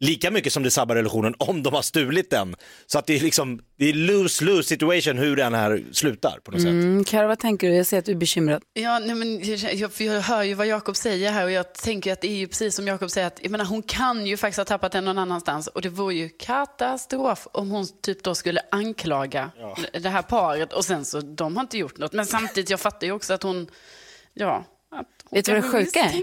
Lika 0.02 0.30
mycket 0.30 0.52
som 0.52 0.62
det 0.62 0.70
sabbar 0.70 0.94
relationen 0.94 1.34
om 1.38 1.62
de 1.62 1.74
har 1.74 1.82
stulit 1.82 2.30
den. 2.30 2.56
Så 2.86 2.98
att 2.98 3.06
det 3.06 3.16
är 3.16 3.20
liksom, 3.20 3.60
det 3.78 3.84
är 3.84 3.92
lose-lose 3.92 4.62
situation 4.62 5.18
hur 5.18 5.36
den 5.36 5.54
här 5.54 5.84
slutar 5.92 6.38
på 6.44 6.50
något 6.50 6.60
sätt. 6.60 6.70
Mm, 6.70 7.04
Karo, 7.04 7.28
vad 7.28 7.38
tänker 7.38 7.68
du? 7.68 7.74
Jag 7.74 7.86
ser 7.86 7.98
att 7.98 8.04
du 8.04 8.12
är 8.12 8.16
bekymrad. 8.16 8.62
Ja, 8.72 8.98
nej, 8.98 9.14
men 9.14 9.44
jag, 9.44 9.74
jag, 9.74 9.90
jag 9.98 10.20
hör 10.20 10.42
ju 10.42 10.54
vad 10.54 10.66
Jakob 10.66 10.96
säger 10.96 11.32
här 11.32 11.44
och 11.44 11.50
jag 11.50 11.74
tänker 11.74 12.12
att 12.12 12.20
det 12.20 12.28
är 12.28 12.36
ju 12.36 12.46
precis 12.46 12.74
som 12.74 12.86
Jakob 12.86 13.10
säger 13.10 13.26
att 13.26 13.38
jag 13.42 13.50
menar, 13.50 13.64
hon 13.64 13.82
kan 13.82 14.26
ju 14.26 14.36
faktiskt 14.36 14.58
ha 14.58 14.64
tappat 14.64 14.92
den 14.92 15.04
någon 15.04 15.18
annanstans 15.18 15.66
och 15.66 15.82
det 15.82 15.88
vore 15.88 16.14
ju 16.14 16.28
katastrof 16.28 17.46
om 17.52 17.70
hon 17.70 17.86
typ 18.02 18.22
då 18.22 18.34
skulle 18.34 18.60
anklaga 18.70 19.50
det 19.92 20.08
här 20.08 20.22
paret 20.22 20.72
och 20.72 20.84
sen 20.84 21.04
så 21.04 21.20
de 21.20 21.56
har 21.56 21.62
inte 21.62 21.78
gjort 21.78 21.98
något. 21.98 22.12
Men 22.12 22.26
samtidigt, 22.26 22.70
jag 22.70 22.80
fattar 22.80 23.06
ju 23.06 23.12
också 23.12 23.34
att 23.34 23.42
hon, 23.42 23.66
ja. 24.34 24.64
Vet 25.30 25.44
du 25.44 25.52
vad 25.52 25.62
det 25.62 25.68
sjuka 25.68 26.00
är? 26.00 26.22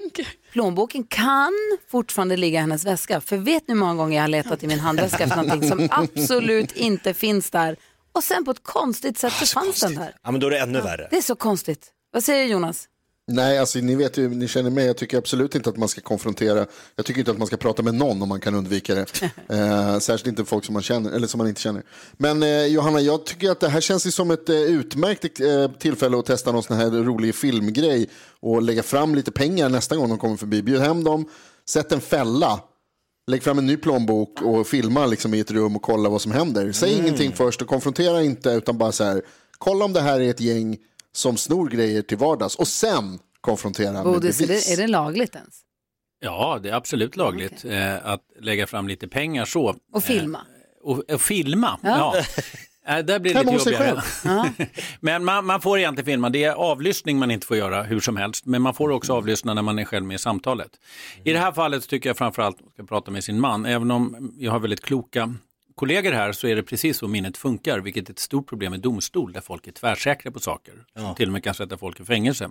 Plånboken 0.52 1.04
kan 1.04 1.54
fortfarande 1.92 2.38
ligga 2.38 2.58
i 2.60 2.62
hennes 2.62 2.86
väska. 2.86 3.22
För 3.22 3.38
vet 3.38 3.68
ni 3.68 3.74
hur 3.74 3.80
många 3.80 3.96
gånger 3.96 4.16
jag 4.16 4.24
har 4.24 4.28
letat 4.28 4.64
i 4.64 4.68
min 4.68 4.80
handväska 4.80 5.28
för 5.28 5.36
någonting 5.36 5.70
som 5.70 5.88
absolut 5.92 6.72
inte 6.72 7.14
finns 7.14 7.50
där. 7.50 7.76
Och 8.12 8.24
sen 8.24 8.46
på 8.46 8.52
ett 8.52 8.64
konstigt 8.64 9.18
sätt 9.18 9.34
så 9.34 9.46
fanns 9.46 9.80
den 9.82 9.96
där. 9.96 10.16
Ja 10.24 10.32
men 10.32 10.40
då 10.42 10.48
är 10.48 10.52
det 10.52 10.60
ännu 10.60 10.82
värre. 10.82 11.08
Det 11.12 11.18
är 11.18 11.22
så 11.22 11.36
konstigt. 11.36 11.92
Vad 12.12 12.24
säger 12.24 12.46
Jonas? 12.46 12.86
Nej, 13.32 13.58
alltså 13.58 13.80
ni 13.80 13.96
vet 13.96 14.18
ju, 14.18 14.30
ni 14.30 14.48
känner 14.48 14.70
mig, 14.70 14.86
jag 14.86 14.98
tycker 14.98 15.18
absolut 15.18 15.56
inte 15.56 15.70
att 15.70 15.78
man 15.78 15.88
ska 15.90 16.02
konfrontera. 16.02 16.66
Jag 16.96 17.06
tycker 17.06 17.20
inte 17.20 17.32
att 17.32 17.38
man 17.38 17.48
ska 17.48 17.58
prata 17.58 17.84
med 17.84 17.96
någon 17.96 18.22
om 18.22 18.30
man 18.30 18.40
kan 18.40 18.56
undvika 18.56 18.96
det. 18.96 19.06
eh, 19.50 20.00
särskilt 20.00 20.28
inte 20.28 20.46
folk 20.46 20.66
som 20.66 20.74
man 20.74 20.84
känner, 20.84 21.12
eller 21.12 21.28
som 21.28 21.38
man 21.38 21.48
inte 21.48 21.62
känner. 21.62 21.84
Men 22.18 22.44
eh, 22.44 22.66
Johanna, 22.66 23.02
jag 23.02 23.26
tycker 23.26 23.52
att 23.52 23.60
det 23.60 23.70
här 23.70 23.82
känns 23.82 24.16
som 24.16 24.32
ett 24.32 24.50
eh, 24.50 24.56
utmärkt 24.56 25.40
eh, 25.40 25.72
tillfälle 25.80 26.20
att 26.20 26.26
testa 26.26 26.52
någon 26.52 26.64
sån 26.64 26.78
här 26.78 26.90
rolig 26.90 27.36
filmgrej 27.36 28.10
och 28.40 28.62
lägga 28.62 28.84
fram 28.84 29.16
lite 29.16 29.32
pengar 29.32 29.70
nästa 29.70 29.96
gång 29.96 30.10
de 30.10 30.18
kommer 30.18 30.38
förbi. 30.38 30.62
Bjud 30.62 30.82
hem 30.82 31.04
dem, 31.04 31.26
sätt 31.70 31.92
en 31.92 32.02
fälla. 32.02 32.60
Lägg 33.32 33.44
fram 33.44 33.58
en 33.58 33.66
ny 33.66 33.78
plånbok 33.78 34.42
och 34.42 34.68
filma 34.68 35.06
liksom 35.06 35.34
i 35.34 35.40
ett 35.40 35.52
rum 35.52 35.76
och 35.76 35.82
kolla 35.82 36.10
vad 36.10 36.22
som 36.22 36.32
händer. 36.32 36.72
Säg 36.72 36.94
Mm. 36.94 37.06
ingenting 37.06 37.34
först 37.34 37.62
och 37.62 37.68
konfrontera 37.68 38.24
inte 38.24 38.50
utan 38.50 38.78
bara 38.78 38.92
så 38.92 39.04
här. 39.04 39.22
Kolla 39.58 39.86
om 39.86 39.94
det 39.94 40.02
här 40.02 40.20
är 40.20 40.30
ett 40.30 40.42
gäng 40.42 40.78
som 41.16 41.38
snor 41.38 41.70
grejer 41.70 42.02
till 42.02 42.18
vardags 42.18 42.56
och 42.56 42.68
sen 42.68 43.20
konfrontera 43.42 43.92
med 43.92 44.04
Bodis, 44.04 44.42
är 44.42 44.48
bevis. 44.48 44.68
det, 44.68 44.74
är 44.74 44.78
det 44.78 44.88
lagligt 44.88 45.36
ens? 45.36 45.60
Ja, 46.20 46.60
det 46.64 46.70
är 46.70 46.74
absolut 46.74 47.16
lagligt 47.16 47.66
eh, 47.66 48.06
att 48.08 48.22
lägga 48.40 48.68
fram 48.68 48.88
lite 48.88 49.08
pengar 49.08 49.46
så. 49.46 49.76
Och 49.94 50.04
filma? 50.04 50.40
Och, 50.84 51.10
och 51.12 51.22
filma, 51.22 51.80
Ja. 51.84 52.14
ja. 52.16 52.24
Eh, 52.90 53.00
Där 53.00 53.20
blir 53.20 53.34
det 53.34 53.44
lite 53.44 53.70
jobbigare. 53.70 54.02
Men 55.00 55.26
man, 55.26 55.46
man 55.46 55.62
får 55.62 55.78
egentligen 55.80 56.06
filma. 56.06 56.30
Det 56.30 56.44
är 56.44 56.52
avlyssning 56.54 57.20
man 57.20 57.32
inte 57.32 57.48
får 57.48 57.58
göra 57.58 57.84
hur 57.84 58.00
som 58.00 58.18
helst. 58.18 58.46
Men 58.46 58.62
man 58.62 58.74
får 58.74 58.90
också 58.90 59.14
avlyssna 59.14 59.54
när 59.54 59.62
man 59.62 59.80
är 59.80 59.86
själv 59.86 60.06
med 60.06 60.16
i 60.16 60.18
samtalet. 60.18 60.72
I 61.24 61.34
det 61.34 61.40
här 61.40 61.52
fallet 61.52 61.90
tycker 61.90 62.10
jag 62.10 62.18
framförallt 62.18 62.56
att 62.58 62.62
man 62.64 62.72
ska 62.72 62.84
prata 62.84 63.12
med 63.12 63.24
sin 63.24 63.40
man. 63.40 63.66
Även 63.66 63.92
om 63.92 64.32
jag 64.38 64.52
har 64.52 64.60
väldigt 64.60 64.82
kloka 64.82 65.34
kollegor 65.78 66.12
här 66.12 66.32
så 66.32 66.48
är 66.48 66.56
det 66.56 66.64
precis 66.64 66.98
så 66.98 67.08
minnet 67.08 67.38
funkar. 67.38 67.80
Vilket 67.80 68.10
är 68.10 68.14
ett 68.14 68.20
stort 68.20 68.50
problem 68.50 68.74
i 68.74 68.78
domstol 68.78 69.34
där 69.34 69.42
folk 69.42 69.68
är 69.68 69.72
tvärsäkra 69.72 70.32
på 70.32 70.40
saker. 70.40 70.74
Som 70.96 71.16
till 71.16 71.30
och 71.30 71.34
med 71.34 71.44
kan 71.44 71.54
sätta 71.54 71.78
folk 71.78 72.00
i 72.00 72.06
fängelse. 72.06 72.50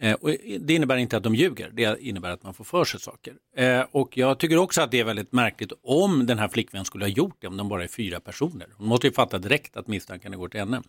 Eh, 0.00 0.12
och 0.12 0.30
det 0.60 0.74
innebär 0.74 0.96
inte 0.96 1.16
att 1.16 1.22
de 1.22 1.34
ljuger, 1.34 1.70
det 1.72 2.00
innebär 2.00 2.30
att 2.30 2.42
man 2.42 2.54
får 2.54 2.64
för 2.64 2.84
sig 2.84 3.00
saker. 3.00 3.34
Eh, 3.56 3.84
och 3.90 4.16
jag 4.16 4.38
tycker 4.38 4.56
också 4.56 4.82
att 4.82 4.90
det 4.90 5.00
är 5.00 5.04
väldigt 5.04 5.32
märkligt 5.32 5.72
om 5.82 6.26
den 6.26 6.38
här 6.38 6.48
flickvännen 6.48 6.84
skulle 6.84 7.04
ha 7.04 7.10
gjort 7.10 7.36
det, 7.38 7.46
om 7.46 7.56
de 7.56 7.68
bara 7.68 7.84
är 7.84 7.88
fyra 7.88 8.20
personer. 8.20 8.66
Hon 8.76 8.88
måste 8.88 9.06
ju 9.06 9.12
fatta 9.12 9.38
direkt 9.38 9.76
att 9.76 9.86
misstanken 9.86 10.38
går 10.38 10.48
till 10.48 10.60
henne. 10.60 10.82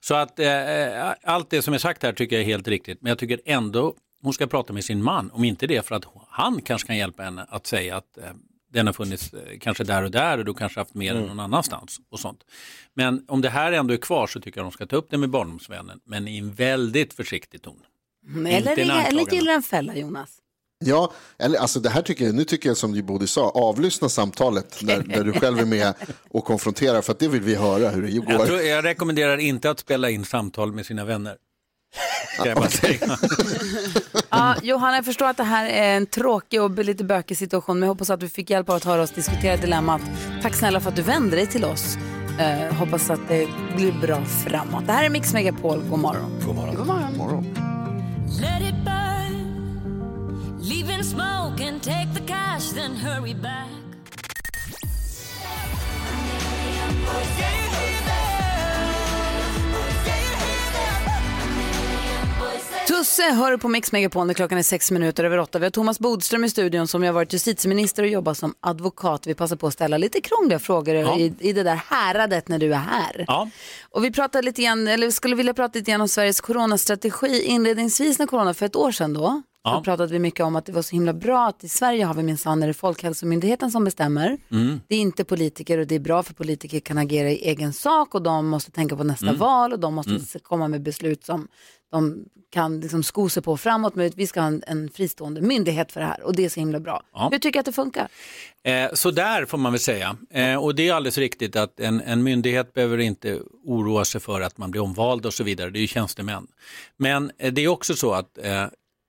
Så 0.00 0.14
att 0.14 0.38
eh, 0.38 1.12
allt 1.22 1.50
det 1.50 1.62
som 1.62 1.74
är 1.74 1.78
sagt 1.78 2.02
här 2.02 2.12
tycker 2.12 2.36
jag 2.36 2.42
är 2.42 2.46
helt 2.46 2.68
riktigt, 2.68 3.02
men 3.02 3.08
jag 3.08 3.18
tycker 3.18 3.40
ändå 3.44 3.94
hon 4.22 4.32
ska 4.32 4.46
prata 4.46 4.72
med 4.72 4.84
sin 4.84 5.02
man, 5.02 5.30
om 5.30 5.44
inte 5.44 5.66
det 5.66 5.86
för 5.86 5.94
att 5.94 6.04
han 6.28 6.62
kanske 6.62 6.86
kan 6.86 6.96
hjälpa 6.96 7.22
henne 7.22 7.46
att 7.48 7.66
säga 7.66 7.96
att 7.96 8.18
eh, 8.18 8.24
den 8.72 8.86
har 8.86 8.92
funnits 8.92 9.32
eh, 9.34 9.58
kanske 9.60 9.84
där 9.84 10.02
och 10.02 10.10
där 10.10 10.38
och 10.38 10.44
du 10.44 10.54
kanske 10.54 10.80
haft 10.80 10.94
mer 10.94 11.14
än 11.14 11.22
någon 11.22 11.40
annanstans 11.40 12.00
och 12.10 12.20
sånt. 12.20 12.44
Men 12.94 13.24
om 13.28 13.40
det 13.40 13.48
här 13.48 13.72
ändå 13.72 13.94
är 13.94 13.98
kvar 13.98 14.26
så 14.26 14.40
tycker 14.40 14.58
jag 14.60 14.64
de 14.64 14.72
ska 14.72 14.86
ta 14.86 14.96
upp 14.96 15.10
det 15.10 15.18
med 15.18 15.30
barndomsvännen, 15.30 16.00
men 16.04 16.28
i 16.28 16.38
en 16.38 16.52
väldigt 16.52 17.14
försiktig 17.14 17.62
ton. 17.62 17.80
Eller, 18.46 18.70
Inte 18.70 18.82
en 18.82 18.90
eller 18.90 19.34
gillar 19.34 19.52
en 19.52 19.62
fälla, 19.62 19.96
Jonas. 19.96 20.38
Ja, 20.84 21.12
eller 21.38 21.58
alltså 21.58 21.80
det 21.80 21.88
här 21.88 22.02
tycker 22.02 22.24
jag, 22.24 22.34
nu 22.34 22.44
tycker 22.44 22.68
jag 22.68 22.76
som 22.76 23.06
Bodil 23.06 23.28
sa, 23.28 23.50
avlyssna 23.50 24.08
samtalet 24.08 24.78
där, 24.86 25.02
där 25.02 25.24
du 25.24 25.32
själv 25.32 25.58
är 25.58 25.64
med 25.64 25.94
och 26.30 26.44
konfronterar, 26.44 27.02
för 27.02 27.12
att 27.12 27.18
det 27.18 27.28
vill 27.28 27.40
vi 27.42 27.54
höra 27.54 27.90
hur 27.90 28.02
det 28.02 28.08
Jag, 28.08 28.24
går. 28.24 28.46
tror, 28.46 28.60
jag 28.60 28.84
rekommenderar 28.84 29.36
inte 29.36 29.70
att 29.70 29.78
spela 29.78 30.10
in 30.10 30.24
samtal 30.24 30.72
med 30.72 30.86
sina 30.86 31.04
vänner. 31.04 31.36
Ska 32.38 32.48
jag 32.48 32.56
bara 32.56 32.68
säga. 32.68 33.18
Ja, 34.30 34.54
Johanna, 34.62 34.96
jag 34.96 35.04
förstår 35.04 35.26
att 35.26 35.36
det 35.36 35.42
här 35.44 35.66
är 35.66 35.96
en 35.96 36.06
tråkig 36.06 36.62
och 36.62 36.70
lite 36.84 37.04
bökig 37.04 37.36
situation, 37.38 37.78
men 37.78 37.86
jag 37.86 37.94
hoppas 37.94 38.10
att 38.10 38.20
du 38.20 38.28
fick 38.28 38.50
hjälp 38.50 38.68
av 38.68 38.76
att 38.76 38.84
höra 38.84 39.02
oss 39.02 39.10
diskutera 39.10 39.56
dilemmat. 39.56 40.00
Tack 40.42 40.54
snälla 40.54 40.80
för 40.80 40.88
att 40.88 40.96
du 40.96 41.02
vände 41.02 41.36
dig 41.36 41.46
till 41.46 41.64
oss. 41.64 41.96
Eh, 42.40 42.74
hoppas 42.74 43.10
att 43.10 43.20
det 43.28 43.48
blir 43.76 43.92
bra 43.92 44.24
framåt. 44.24 44.86
Det 44.86 44.92
här 44.92 45.04
är 45.04 45.10
Mix 45.10 45.32
Megapol. 45.32 45.82
God 45.90 45.98
morgon. 45.98 46.40
God 46.46 46.54
morgon. 46.54 46.76
God 46.76 46.86
morgon. 47.16 47.44
Let 48.40 48.62
it 48.62 48.74
burn. 48.84 50.58
Leave 50.62 50.94
in 50.94 51.04
smoke 51.04 51.68
and 51.68 51.82
take 51.82 52.14
the 52.14 52.26
cash, 52.26 52.72
then 52.74 52.96
hurry 52.96 53.34
back. 53.34 53.68
Tusse 62.98 63.22
hör 63.22 63.56
på 63.56 63.68
Mix 63.68 63.92
Megapol 63.92 64.26
när 64.26 64.34
klockan 64.34 64.58
är 64.58 64.62
sex 64.62 64.90
minuter 64.90 65.24
över 65.24 65.38
åtta. 65.38 65.58
Vi 65.58 65.64
har 65.66 65.70
Thomas 65.70 65.98
Bodström 65.98 66.44
i 66.44 66.50
studion 66.50 66.88
som 66.88 67.02
har 67.02 67.12
varit 67.12 67.32
justitieminister 67.32 68.02
och 68.02 68.08
jobbar 68.08 68.34
som 68.34 68.54
advokat. 68.60 69.26
Vi 69.26 69.34
passar 69.34 69.56
på 69.56 69.66
att 69.66 69.72
ställa 69.72 69.98
lite 69.98 70.20
krångliga 70.20 70.58
frågor 70.58 70.94
Ja. 70.94 71.18
i, 71.18 71.34
i 71.40 71.52
det 71.52 71.62
där 71.62 71.74
häradet 71.86 72.48
när 72.48 72.58
du 72.58 72.72
är 72.74 72.78
här. 72.78 73.24
Ja. 73.28 73.48
Och 73.90 74.04
vi 74.04 74.10
pratar 74.12 74.42
lite 74.42 74.62
grann, 74.62 74.88
eller 74.88 75.10
skulle 75.10 75.36
vilja 75.36 75.54
prata 75.54 75.78
lite 75.78 75.90
grann 75.90 76.00
om 76.00 76.08
Sveriges 76.08 76.40
coronastrategi. 76.40 77.42
Inledningsvis 77.42 78.18
när 78.18 78.26
corona, 78.26 78.54
för 78.54 78.66
ett 78.66 78.76
år 78.76 78.92
sedan 78.92 79.12
då, 79.12 79.42
Ja. 79.64 79.74
så 79.76 79.82
pratade 79.84 80.12
vi 80.12 80.18
mycket 80.18 80.40
om 80.46 80.56
att 80.56 80.66
det 80.66 80.72
var 80.72 80.82
så 80.82 80.90
himla 80.96 81.12
bra 81.12 81.46
att 81.48 81.64
i 81.64 81.68
Sverige 81.68 82.04
har 82.04 82.14
vi 82.14 82.22
minsann 82.22 82.62
är 82.62 82.66
det 82.66 82.74
Folkhälsomyndigheten 82.74 83.70
som 83.70 83.84
bestämmer. 83.84 84.38
Mm. 84.50 84.80
Det 84.88 84.94
är 84.94 85.00
inte 85.00 85.24
politiker 85.24 85.78
och 85.78 85.86
det 85.86 85.94
är 85.94 85.98
bra 86.00 86.22
för 86.22 86.34
politiker 86.34 86.80
kan 86.80 86.98
agera 86.98 87.30
i 87.30 87.34
egen 87.48 87.72
sak 87.72 88.14
och 88.14 88.22
de 88.22 88.48
måste 88.48 88.70
tänka 88.70 88.96
på 88.96 89.04
nästa 89.04 89.26
Mm. 89.26 89.38
val 89.38 89.72
och 89.72 89.78
de 89.80 89.94
måste 89.94 90.10
Mm. 90.10 90.24
komma 90.42 90.68
med 90.68 90.82
beslut 90.82 91.24
som 91.24 91.48
de 91.92 92.24
kan 92.52 92.80
liksom 92.80 93.02
sko 93.02 93.28
sig 93.28 93.42
på 93.42 93.56
framåt. 93.56 93.94
Men 93.94 94.12
vi 94.16 94.26
ska 94.26 94.40
ha 94.40 94.46
en, 94.46 94.62
en 94.66 94.90
fristående 94.90 95.40
myndighet 95.40 95.92
för 95.92 96.00
det 96.00 96.06
här 96.06 96.22
och 96.22 96.36
det 96.36 96.44
är 96.44 96.48
så 96.48 96.60
himla 96.60 96.80
bra. 96.80 97.02
Ja. 97.12 97.28
Hur 97.32 97.38
tycker 97.38 97.52
du 97.52 97.58
att 97.58 97.66
det 97.66 97.72
funkar? 97.72 98.08
Eh, 98.62 98.92
så 98.92 99.10
där 99.10 99.44
får 99.44 99.58
man 99.58 99.72
väl 99.72 99.80
säga. 99.80 100.16
Eh, 100.30 100.56
och 100.56 100.74
det 100.74 100.88
är 100.88 100.94
alldeles 100.94 101.18
riktigt 101.18 101.56
att 101.56 101.80
en, 101.80 102.00
en 102.00 102.22
myndighet 102.22 102.72
behöver 102.72 102.98
inte 102.98 103.40
oroa 103.64 104.04
sig 104.04 104.20
för 104.20 104.40
att 104.40 104.58
man 104.58 104.70
blir 104.70 104.82
omvald 104.82 105.26
och 105.26 105.34
så 105.34 105.44
vidare. 105.44 105.70
Det 105.70 105.78
är 105.78 105.80
ju 105.80 105.86
tjänstemän. 105.86 106.46
Men 106.96 107.32
eh, 107.38 107.52
det 107.52 107.64
är 107.64 107.68
också 107.68 107.94
så 107.94 108.12
att 108.12 108.38
eh, 108.38 108.66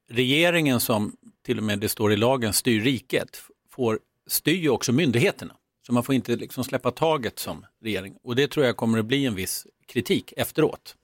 regeringen 0.09 0.79
som 0.79 1.15
till 1.45 1.57
och 1.57 1.63
med 1.63 1.79
det 1.79 1.89
står 1.89 2.13
i 2.13 2.17
lagen 2.17 2.53
styr 2.53 2.81
riket 2.81 3.41
får, 3.71 3.99
styr 4.27 4.69
också 4.69 4.91
myndigheterna. 4.91 5.53
Så 5.85 5.93
man 5.93 6.03
får 6.03 6.15
inte 6.15 6.35
liksom 6.35 6.63
släppa 6.63 6.91
taget 6.91 7.39
som 7.39 7.65
regering. 7.83 8.15
Och 8.23 8.35
det 8.35 8.47
tror 8.47 8.65
jag 8.65 8.77
kommer 8.77 8.99
att 8.99 9.05
bli 9.05 9.25
en 9.25 9.35
viss 9.35 9.67
kritik 9.87 10.33
efteråt. 10.37 10.95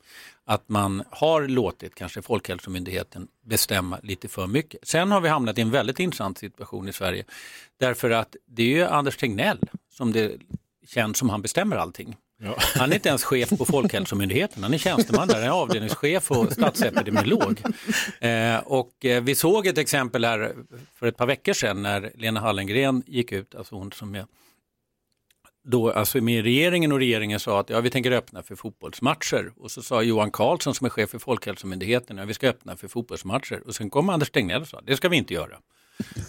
Att 0.46 0.70
man 0.70 1.04
har 1.10 1.48
låtit 1.48 1.96
kanske 1.96 2.22
Folkhälsomyndigheten 2.22 3.28
bestämma 3.46 4.00
lite 4.04 4.28
för 4.28 4.48
mycket. 4.48 4.88
Sen 4.88 5.12
har 5.12 5.22
vi 5.22 5.30
hamnat 5.30 5.58
i 5.58 5.62
en 5.62 5.72
väldigt 5.72 6.00
intressant 6.00 6.38
situation 6.38 6.88
i 6.88 6.94
Sverige. 6.94 7.24
Därför 7.80 8.10
att 8.10 8.36
det 8.48 8.64
är 8.64 8.68
ju 8.68 8.84
Anders 8.84 9.18
Tegnell 9.18 9.60
som 9.92 10.12
det 10.12 10.32
känns 10.88 11.18
som 11.18 11.30
han 11.30 11.42
bestämmer 11.42 11.76
allting. 11.76 12.16
Han 12.76 12.92
är 12.92 12.96
inte 12.96 13.10
ens 13.10 13.24
chef 13.24 13.50
på 13.50 13.66
Folkhälsomyndigheten, 13.66 14.64
han 14.64 14.74
är 14.74 14.78
tjänsteman 14.78 15.28
där, 15.28 15.36
han 15.36 15.44
är 15.44 15.50
avdelningschef 15.50 16.32
och 16.32 16.52
statsepidemiolog. 16.52 17.62
Eh, 18.20 18.58
och 18.58 19.06
eh, 19.06 19.24
vi 19.24 19.36
såg 19.36 19.68
ett 19.68 19.78
exempel 19.78 20.26
här 20.26 20.56
för 20.96 21.08
ett 21.08 21.18
par 21.18 21.26
veckor 21.26 21.54
sedan 21.54 21.82
när 21.82 22.12
Lena 22.16 22.40
Hallengren 22.40 23.04
gick 23.08 23.32
ut, 23.32 23.56
alltså 23.56 23.76
hon 23.76 23.92
som 23.92 24.16
är 24.16 24.26
då, 25.70 25.92
alltså 25.92 26.22
med 26.22 26.44
regeringen 26.44 26.92
och 26.92 27.00
regeringen 27.00 27.40
sa 27.40 27.60
att 27.60 27.70
ja, 27.70 27.82
vi 27.82 27.90
tänker 27.90 28.12
öppna 28.12 28.44
för 28.44 28.56
fotbollsmatcher. 28.56 29.52
Och 29.58 29.72
så 29.72 29.82
sa 29.82 30.02
Johan 30.02 30.32
Carlsson 30.32 30.76
som 30.76 30.86
är 30.86 30.90
chef 30.90 31.10
för 31.10 31.20
Folkhälsomyndigheten 31.20 32.20
att 32.20 32.28
vi 32.28 32.34
ska 32.34 32.48
öppna 32.48 32.78
för 32.78 32.88
fotbollsmatcher. 32.88 33.64
Och 33.66 33.76
sen 33.76 33.90
kom 33.90 34.10
Anders 34.10 34.30
Tegnell 34.30 34.62
och 34.62 34.68
sa 34.68 34.82
det 34.82 34.98
ska 34.98 35.10
vi 35.10 35.18
inte 35.18 35.34
göra. 35.34 35.58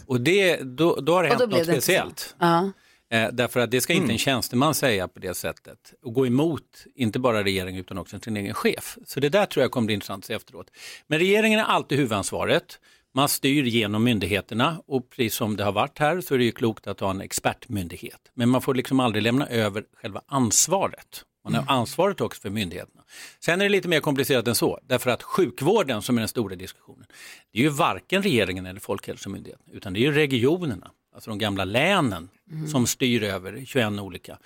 Och 0.07 0.21
det, 0.21 0.57
då, 0.57 0.97
då 0.97 1.15
har 1.15 1.23
det 1.23 1.29
hänt 1.29 1.41
något 1.41 1.51
det 1.51 1.65
speciellt. 1.65 2.35
Ja. 2.39 2.71
Eh, 3.11 3.29
därför 3.33 3.61
att 3.61 3.71
det 3.71 3.81
ska 3.81 3.93
inte 3.93 4.13
en 4.13 4.19
tjänsteman 4.19 4.75
säga 4.75 5.09
på 5.09 5.21
det 5.21 5.35
sättet 5.35 5.95
och 6.03 6.15
gå 6.15 6.27
emot 6.27 6.85
inte 6.95 7.19
bara 7.19 7.45
regeringen 7.45 7.81
utan 7.81 7.99
också 7.99 8.21
sin 8.21 8.37
egen 8.37 8.55
chef. 8.55 8.99
Så 9.07 9.21
det 9.21 9.29
där 9.29 9.47
tror 9.47 9.63
jag 9.63 9.71
kommer 9.71 9.87
bli 9.87 9.95
intressant 9.95 10.23
att 10.23 10.27
se 10.27 10.35
efteråt. 10.35 10.71
Men 11.07 11.19
regeringen 11.19 11.61
har 11.61 11.67
alltid 11.67 11.99
huvudansvaret. 11.99 12.81
Man 13.15 13.29
styr 13.29 13.65
genom 13.65 14.05
myndigheterna 14.05 14.83
och 14.87 15.11
precis 15.11 15.35
som 15.35 15.57
det 15.57 15.65
har 15.65 15.73
varit 15.73 15.99
här 15.99 16.21
så 16.21 16.35
är 16.35 16.39
det 16.39 16.45
ju 16.45 16.53
klokt 16.53 16.87
att 16.87 17.01
ha 17.01 17.11
en 17.11 17.21
expertmyndighet. 17.21 18.31
Men 18.35 18.49
man 18.49 18.63
får 18.63 18.75
liksom 18.75 19.01
aldrig 19.01 19.23
lämna 19.23 19.47
över 19.47 19.85
själva 20.03 20.23
ansvaret. 20.27 21.25
Man 21.45 21.55
har 21.55 21.65
ansvaret 21.69 22.21
också 22.21 22.41
för 22.41 22.51
myndigheterna. 22.51 23.03
Sen 23.41 23.61
är 23.61 23.65
det 23.65 23.69
lite 23.69 23.89
mer 23.89 24.01
komplicerat 24.01 24.49
än 24.49 24.55
så, 24.55 24.81
därför 24.83 25.11
att 25.11 25.23
sjukvården 25.23 26.03
som 26.03 26.17
är 26.17 26.21
den 26.21 26.29
stora 26.29 26.57
diskussionen, 26.57 27.07
det 27.53 27.59
är 27.59 27.63
ju 27.63 27.69
varken 27.69 28.23
regeringen 28.23 28.67
eller 28.67 28.81
Folkhälsomyndigheten, 28.81 29.67
utan 29.73 29.93
det 29.93 29.99
är 30.01 30.03
ju 30.03 30.13
regionerna, 30.13 30.91
alltså 31.15 31.31
de 31.31 31.39
gamla 31.39 31.65
länen 31.65 32.29
som 32.71 32.87
styr 32.87 33.23
över 33.23 33.65
21 33.67 33.93
olika. 34.01 34.39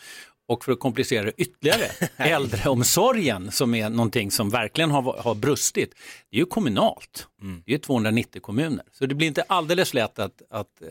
Och 0.46 0.64
för 0.64 0.72
att 0.72 0.80
komplicera 0.80 1.24
det 1.24 1.32
ytterligare, 1.36 1.90
äldreomsorgen 2.16 3.50
som 3.50 3.74
är 3.74 3.90
någonting 3.90 4.30
som 4.30 4.50
verkligen 4.50 4.90
har, 4.90 5.02
har 5.02 5.34
brustit, 5.34 5.94
det 6.30 6.36
är 6.36 6.40
ju 6.40 6.46
kommunalt. 6.46 7.28
Det 7.64 7.72
är 7.72 7.74
ju 7.74 7.78
290 7.78 8.42
kommuner. 8.42 8.84
Så 8.92 9.06
det 9.06 9.14
blir 9.14 9.26
inte 9.26 9.42
alldeles 9.42 9.94
lätt 9.94 10.18
att, 10.18 10.42
att 10.50 10.82
eh, 10.82 10.88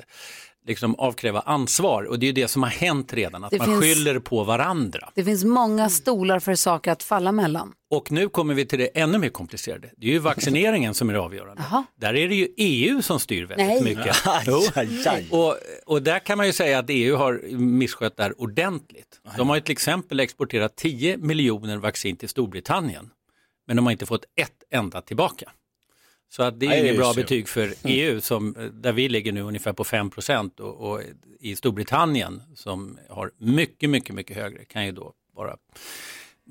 liksom 0.67 0.95
avkräva 0.95 1.39
ansvar 1.39 2.03
och 2.03 2.19
det 2.19 2.25
är 2.25 2.27
ju 2.27 2.33
det 2.33 2.47
som 2.47 2.63
har 2.63 2.69
hänt 2.69 3.13
redan, 3.13 3.43
att 3.43 3.51
Det 3.51 3.57
man 3.57 3.67
finns- 3.67 3.81
skyller 3.81 4.19
på 4.19 4.43
varandra. 4.43 5.09
Det 5.15 5.23
finns 5.23 5.43
många 5.43 5.89
stolar 5.89 6.39
för 6.39 6.55
saker 6.55 6.91
att 6.91 7.03
falla 7.03 7.31
mellan. 7.31 7.73
Och 7.89 8.11
nu 8.11 8.29
kommer 8.29 8.53
vi 8.53 8.65
till 8.65 8.79
det 8.79 8.85
ännu 8.99 9.17
mer 9.17 9.29
komplicerade. 9.29 9.89
Det 9.97 10.07
är 10.07 10.11
ju 10.11 10.19
vaccineringen 10.19 10.93
som 10.93 11.09
är 11.09 11.13
avgörande. 11.13 11.63
Där 11.95 12.15
är 12.15 12.29
det 12.29 12.35
ju 12.35 12.47
EU 12.57 13.01
som 13.01 13.19
styr 13.19 13.45
väldigt 13.45 13.67
Nej. 13.67 13.83
mycket. 13.83 14.15
Och, 15.31 15.55
och 15.85 16.01
där 16.01 16.19
kan 16.19 16.37
man 16.37 16.47
ju 16.47 16.53
säga 16.53 16.79
att 16.79 16.85
EU 16.89 17.15
har 17.15 17.41
misskött 17.57 18.17
det 18.17 18.23
här 18.23 18.41
ordentligt. 18.41 19.19
De 19.37 19.49
har 19.49 19.55
ju 19.55 19.61
till 19.61 19.71
exempel 19.71 20.19
exporterat 20.19 20.75
10 20.75 21.17
miljoner 21.17 21.77
vaccin 21.77 22.15
till 22.15 22.29
Storbritannien. 22.29 23.09
Men 23.67 23.75
de 23.75 23.85
har 23.85 23.91
inte 23.91 24.05
fått 24.05 24.25
ett 24.41 24.63
enda 24.71 25.01
tillbaka. 25.01 25.51
Så 26.35 26.43
att 26.43 26.59
det 26.59 26.65
är 26.65 26.69
Nej, 26.69 26.81
inget 26.83 26.97
bra 26.97 27.13
betyg 27.13 27.47
för 27.47 27.73
EU 27.83 28.21
som, 28.21 28.55
där 28.73 28.91
vi 28.91 29.09
ligger 29.09 29.31
nu 29.31 29.41
ungefär 29.41 29.73
på 29.73 29.83
5 29.83 30.09
procent 30.09 30.59
och, 30.59 30.91
och 30.91 31.01
i 31.39 31.55
Storbritannien 31.55 32.41
som 32.55 32.97
har 33.09 33.31
mycket, 33.37 33.89
mycket, 33.89 34.15
mycket 34.15 34.37
högre 34.37 34.65
kan 34.65 34.85
ju 34.85 34.91
då 34.91 35.13
bara 35.35 35.55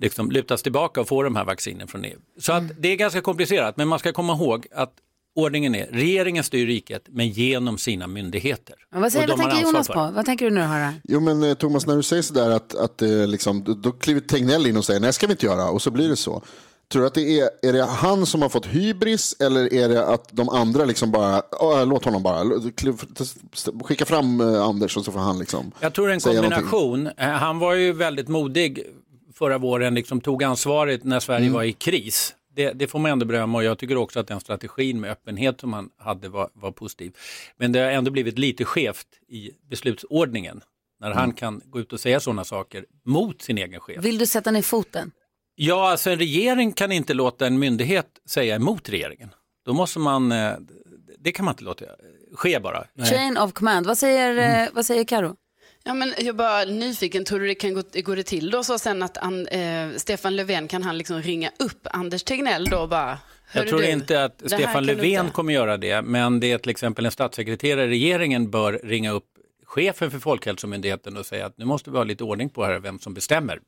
liksom 0.00 0.30
lutas 0.30 0.62
tillbaka 0.62 1.00
och 1.00 1.08
få 1.08 1.22
de 1.22 1.36
här 1.36 1.44
vaccinen 1.44 1.88
från 1.88 2.04
EU. 2.04 2.18
Så 2.40 2.52
att 2.52 2.64
det 2.78 2.88
är 2.88 2.96
ganska 2.96 3.20
komplicerat 3.20 3.76
men 3.76 3.88
man 3.88 3.98
ska 3.98 4.12
komma 4.12 4.32
ihåg 4.32 4.66
att 4.74 4.92
ordningen 5.34 5.74
är 5.74 5.86
regeringen 5.86 6.44
styr 6.44 6.66
riket 6.66 7.02
men 7.08 7.28
genom 7.28 7.78
sina 7.78 8.06
myndigheter. 8.06 8.76
Vad, 8.90 9.12
säger, 9.12 9.28
vad 9.28 9.38
tänker 9.38 9.62
Jonas 9.62 9.88
på? 9.88 10.10
Vad 10.14 10.24
tänker 10.24 10.44
du 10.44 10.50
nu 10.50 10.60
höra? 10.60 10.94
Jo 11.04 11.20
men 11.20 11.42
eh, 11.42 11.54
Thomas, 11.54 11.86
när 11.86 11.96
du 11.96 12.02
säger 12.02 12.22
sådär 12.22 12.50
att, 12.50 12.74
att 12.74 13.02
eh, 13.02 13.26
liksom, 13.26 13.64
då- 13.64 13.74
då 13.74 13.92
kliver 13.92 14.20
Tegnell 14.20 14.66
in 14.66 14.76
och 14.76 14.84
säger 14.84 15.00
nej 15.00 15.12
ska 15.12 15.26
vi 15.26 15.32
inte 15.32 15.46
göra 15.46 15.70
och 15.70 15.82
så 15.82 15.90
blir 15.90 16.08
det 16.08 16.16
så. 16.16 16.42
Tror 16.92 17.02
du 17.02 17.06
att 17.06 17.14
det 17.14 17.40
är, 17.40 17.50
är 17.62 17.72
det 17.72 17.84
han 17.84 18.26
som 18.26 18.42
har 18.42 18.48
fått 18.48 18.66
hybris 18.66 19.36
eller 19.40 19.72
är 19.74 19.88
det 19.88 20.06
att 20.06 20.28
de 20.32 20.48
andra 20.48 20.84
liksom 20.84 21.10
bara, 21.10 21.42
"Ja, 21.50 21.84
låt 21.84 22.04
honom 22.04 22.22
bara, 22.22 22.44
skicka 23.84 24.04
fram 24.04 24.40
eh, 24.40 24.62
Anders 24.62 24.96
och 24.96 25.04
så 25.04 25.12
får 25.12 25.18
han 25.20 25.38
liksom 25.38 25.72
Jag 25.80 25.94
tror 25.94 26.10
en 26.10 26.20
säga 26.20 26.42
någonting. 26.42 26.68
kombination. 26.68 27.06
Eh, 27.16 27.28
Han 27.28 27.58
var 27.58 27.74
ju 27.74 27.92
väldigt 27.92 28.28
modig 28.28 28.82
förra 29.34 29.58
våren, 29.58 29.94
liksom 29.94 30.20
tog 30.20 30.44
ansvaret 30.44 31.04
när 31.04 31.20
Sverige 31.20 31.40
Mm. 31.46 31.52
var 31.52 31.62
i 31.62 31.72
kris. 31.72 32.34
Det, 32.54 32.72
det 32.72 32.86
får 32.86 32.98
man 32.98 33.10
ändå 33.10 33.26
berömma 33.26 33.58
och 33.58 33.64
jag 33.64 33.78
tycker 33.78 33.96
också 33.96 34.20
att 34.20 34.26
den 34.26 34.40
strategin 34.40 35.00
med 35.00 35.10
öppenhet 35.10 35.60
som 35.60 35.72
han 35.72 35.88
hade 35.98 36.28
var, 36.28 36.48
var 36.54 36.70
positiv. 36.72 37.12
Men 37.56 37.72
det 37.72 37.78
har 37.78 37.90
ändå 37.90 38.10
blivit 38.10 38.38
lite 38.38 38.64
skevt 38.64 39.06
i 39.28 39.50
beslutsordningen 39.70 40.60
när 41.00 41.06
Mm. 41.06 41.18
han 41.18 41.32
kan 41.32 41.60
gå 41.64 41.80
ut 41.80 41.92
och 41.92 42.00
säga 42.00 42.20
sådana 42.20 42.44
saker 42.44 42.84
mot 43.04 43.42
sin 43.42 43.58
egen 43.58 43.80
chef. 43.80 44.04
Vill 44.04 44.18
du 44.18 44.26
sätta 44.26 44.50
ner 44.50 44.62
foten? 44.62 45.10
Ja, 45.54 45.90
alltså 45.90 46.10
en 46.10 46.18
regering 46.18 46.72
kan 46.72 46.92
inte 46.92 47.14
låta 47.14 47.46
en 47.46 47.58
myndighet 47.58 48.06
säga 48.28 48.54
emot 48.56 48.88
regeringen. 48.88 49.30
Då 49.66 49.72
måste 49.72 49.98
man, 49.98 50.32
eh, 50.32 50.52
det 51.18 51.32
kan 51.32 51.44
man 51.44 51.52
inte 51.52 51.64
låta 51.64 51.84
ske 52.34 52.60
bara. 52.60 52.84
Chain 53.10 53.38
of 53.38 53.52
command. 53.52 53.86
Vad 53.86 53.98
säger, 53.98 54.30
Mm. 54.32 54.62
eh, 54.64 54.68
vad 54.74 54.86
säger 54.86 55.04
Karo? 55.04 55.36
Ja, 55.84 55.94
men 55.94 56.08
jag 56.18 56.26
är 56.26 56.32
bara 56.32 56.64
nyfiken, 56.64 57.24
tror 57.24 57.40
du 57.40 57.46
det 57.46 57.54
kan 57.54 57.74
gå, 57.74 57.82
gå 57.94 58.14
det 58.14 58.22
till 58.22 58.50
då 58.50 58.64
så 58.64 58.78
sen 58.78 59.02
att 59.02 59.18
an, 59.18 59.46
eh, 59.46 59.90
Stefan 59.96 60.36
Löfven 60.36 60.68
kan 60.68 60.82
han 60.82 60.98
liksom 60.98 61.22
ringa 61.22 61.50
upp 61.58 61.86
Anders 61.90 62.22
Tegnell 62.22 62.64
då 62.64 62.76
och 62.78 62.88
bara 62.88 63.18
Jag 63.52 63.60
"Hörru 63.60 63.68
tror 63.68 63.78
du, 63.80 63.90
inte 63.90 64.24
att 64.24 64.42
Stefan 64.46 64.86
Löfven 64.86 65.04
inte." 65.24 65.32
kommer 65.32 65.52
göra 65.52 65.76
det, 65.76 66.02
men 66.02 66.40
det 66.40 66.52
är 66.52 66.58
till 66.58 66.70
exempel 66.70 67.04
en 67.06 67.12
statssekreterare 67.12 67.84
i 67.84 67.88
regeringen 67.88 68.50
bör 68.50 68.80
ringa 68.84 69.10
upp 69.10 69.24
chefen 69.64 70.10
för 70.10 70.18
Folkhälsomyndigheten 70.18 71.16
och 71.16 71.26
säga 71.26 71.46
att 71.46 71.58
nu 71.58 71.64
måste 71.64 71.90
vi 71.90 71.96
ha 71.96 72.04
lite 72.04 72.24
ordning 72.24 72.48
på 72.48 72.64
här 72.64 72.78
vem 72.78 72.98
som 72.98 73.14
bestämmer. 73.14 73.60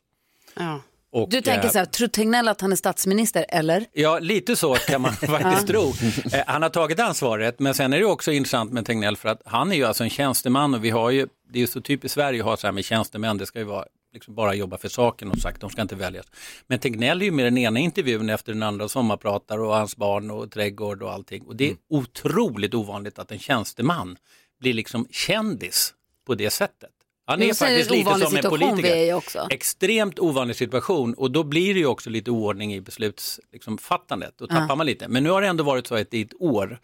Ja. 0.56 0.80
Och, 1.14 1.28
Du 1.30 1.40
tänker 1.40 1.64
eh, 1.64 1.70
så 1.70 1.78
här, 1.78 1.86
tror 1.86 2.08
Tegnell 2.08 2.48
att 2.48 2.60
han 2.60 2.72
är 2.72 2.76
statsminister, 2.76 3.46
eller? 3.48 3.86
Ja, 3.92 4.18
lite 4.18 4.56
så 4.56 4.74
kan 4.74 5.00
man 5.00 5.12
faktiskt 5.16 5.66
tro. 5.66 5.92
Eh, 6.32 6.40
Han 6.46 6.62
har 6.62 6.68
tagit 6.68 7.00
ansvaret, 7.00 7.60
men 7.60 7.74
sen 7.74 7.92
är 7.92 7.98
det 7.98 8.04
också 8.04 8.32
intressant 8.32 8.72
med 8.72 8.86
Tegnell 8.86 9.16
för 9.16 9.28
att 9.28 9.42
han 9.44 9.72
är 9.72 9.76
ju 9.76 9.84
alltså 9.84 10.04
en 10.04 10.10
tjänsteman 10.10 10.74
och 10.74 10.84
vi 10.84 10.90
har 10.90 11.10
ju, 11.10 11.26
det 11.52 11.58
är 11.58 11.60
ju 11.60 11.66
så 11.66 11.80
typiskt 11.80 12.14
Sverige 12.14 12.40
att 12.40 12.46
ha 12.46 12.56
så 12.56 12.66
här 12.66 12.72
med 12.72 12.84
tjänstemän, 12.84 13.38
det 13.38 13.46
ska 13.46 13.58
ju 13.58 13.64
vara 13.64 13.84
liksom 14.12 14.34
bara 14.34 14.54
jobba 14.54 14.78
för 14.78 14.88
saken 14.88 15.30
och 15.30 15.38
sagt, 15.38 15.60
de 15.60 15.70
ska 15.70 15.82
inte 15.82 15.94
väljas. 15.94 16.26
Men 16.66 16.78
Tegnell 16.78 17.20
är 17.22 17.26
ju 17.26 17.32
med 17.32 17.44
den 17.46 17.58
ena 17.58 17.80
intervjun 17.80 18.30
efter 18.30 18.52
den 18.52 18.62
andra 18.62 18.88
sommarpratar 18.88 19.58
och 19.58 19.74
hans 19.74 19.96
barn 19.96 20.30
och 20.30 20.50
trädgård 20.50 21.02
och 21.02 21.12
allting. 21.12 21.42
Och 21.42 21.56
det 21.56 21.70
är 21.70 21.76
otroligt 21.90 22.74
ovanligt 22.74 23.18
att 23.18 23.32
en 23.32 23.38
tjänsteman 23.38 24.16
blir 24.60 24.74
liksom 24.74 25.06
kändis 25.10 25.94
på 26.26 26.34
det 26.34 26.50
sättet. 26.50 26.90
Han 27.26 27.42
är 27.42 27.46
är 27.46 27.54
faktiskt 27.54 27.90
en 27.90 27.96
lite 27.96 28.14
som 28.26 28.36
en 28.36 28.42
politiker. 28.50 28.96
är 28.96 29.08
i 29.08 29.12
också. 29.12 29.46
Extremt 29.50 30.18
ovanlig 30.18 30.56
situation 30.56 31.14
och 31.14 31.30
då 31.30 31.42
blir 31.44 31.74
det 31.74 31.80
ju 31.80 31.86
också 31.86 32.10
lite 32.10 32.30
oordning 32.30 32.74
i 32.74 32.80
beslutsfattandet. 32.80 34.28
Liksom, 34.40 34.46
då 34.48 34.54
tappar 34.54 34.66
Ja. 34.68 34.74
man 34.76 34.86
lite. 34.86 35.08
Men 35.08 35.22
nu 35.22 35.30
har 35.30 35.42
det 35.42 35.48
ändå 35.48 35.64
varit 35.64 35.86
så 35.86 35.94
att 35.94 36.14
är 36.14 36.22
ett 36.24 36.34
år 36.40 36.78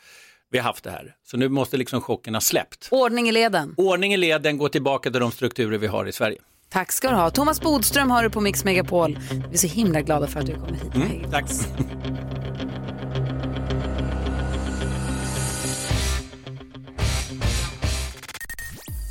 vi 0.50 0.58
har 0.58 0.64
haft 0.64 0.84
det 0.84 0.90
här. 0.90 1.14
Så 1.26 1.36
nu 1.36 1.48
måste 1.48 1.76
liksom 1.76 2.00
chocken 2.00 2.34
ha 2.34 2.40
släppt. 2.40 2.88
Ordning 2.90 3.28
i 3.28 3.32
leden. 3.32 3.74
Ordning 3.76 4.14
i 4.14 4.16
leden, 4.16 4.58
gå 4.58 4.68
tillbaka 4.68 5.10
till 5.10 5.20
de 5.20 5.30
strukturer 5.32 5.78
vi 5.78 5.86
har 5.86 6.06
i 6.06 6.12
Sverige. 6.12 6.38
Tack 6.68 6.92
ska 6.92 7.10
du 7.10 7.16
ha. 7.16 7.30
Thomas 7.30 7.60
Bodström 7.60 8.10
har 8.10 8.22
du 8.22 8.30
på 8.30 8.40
Mix 8.40 8.64
Megapol. 8.64 9.18
Vi 9.48 9.54
är 9.54 9.58
så 9.58 9.66
himla 9.66 10.00
glada 10.00 10.26
för 10.26 10.40
att 10.40 10.46
du 10.46 10.54
kommer 10.54 10.72
hit. 10.72 10.94
Mm, 10.94 11.30
tack. 11.30 11.44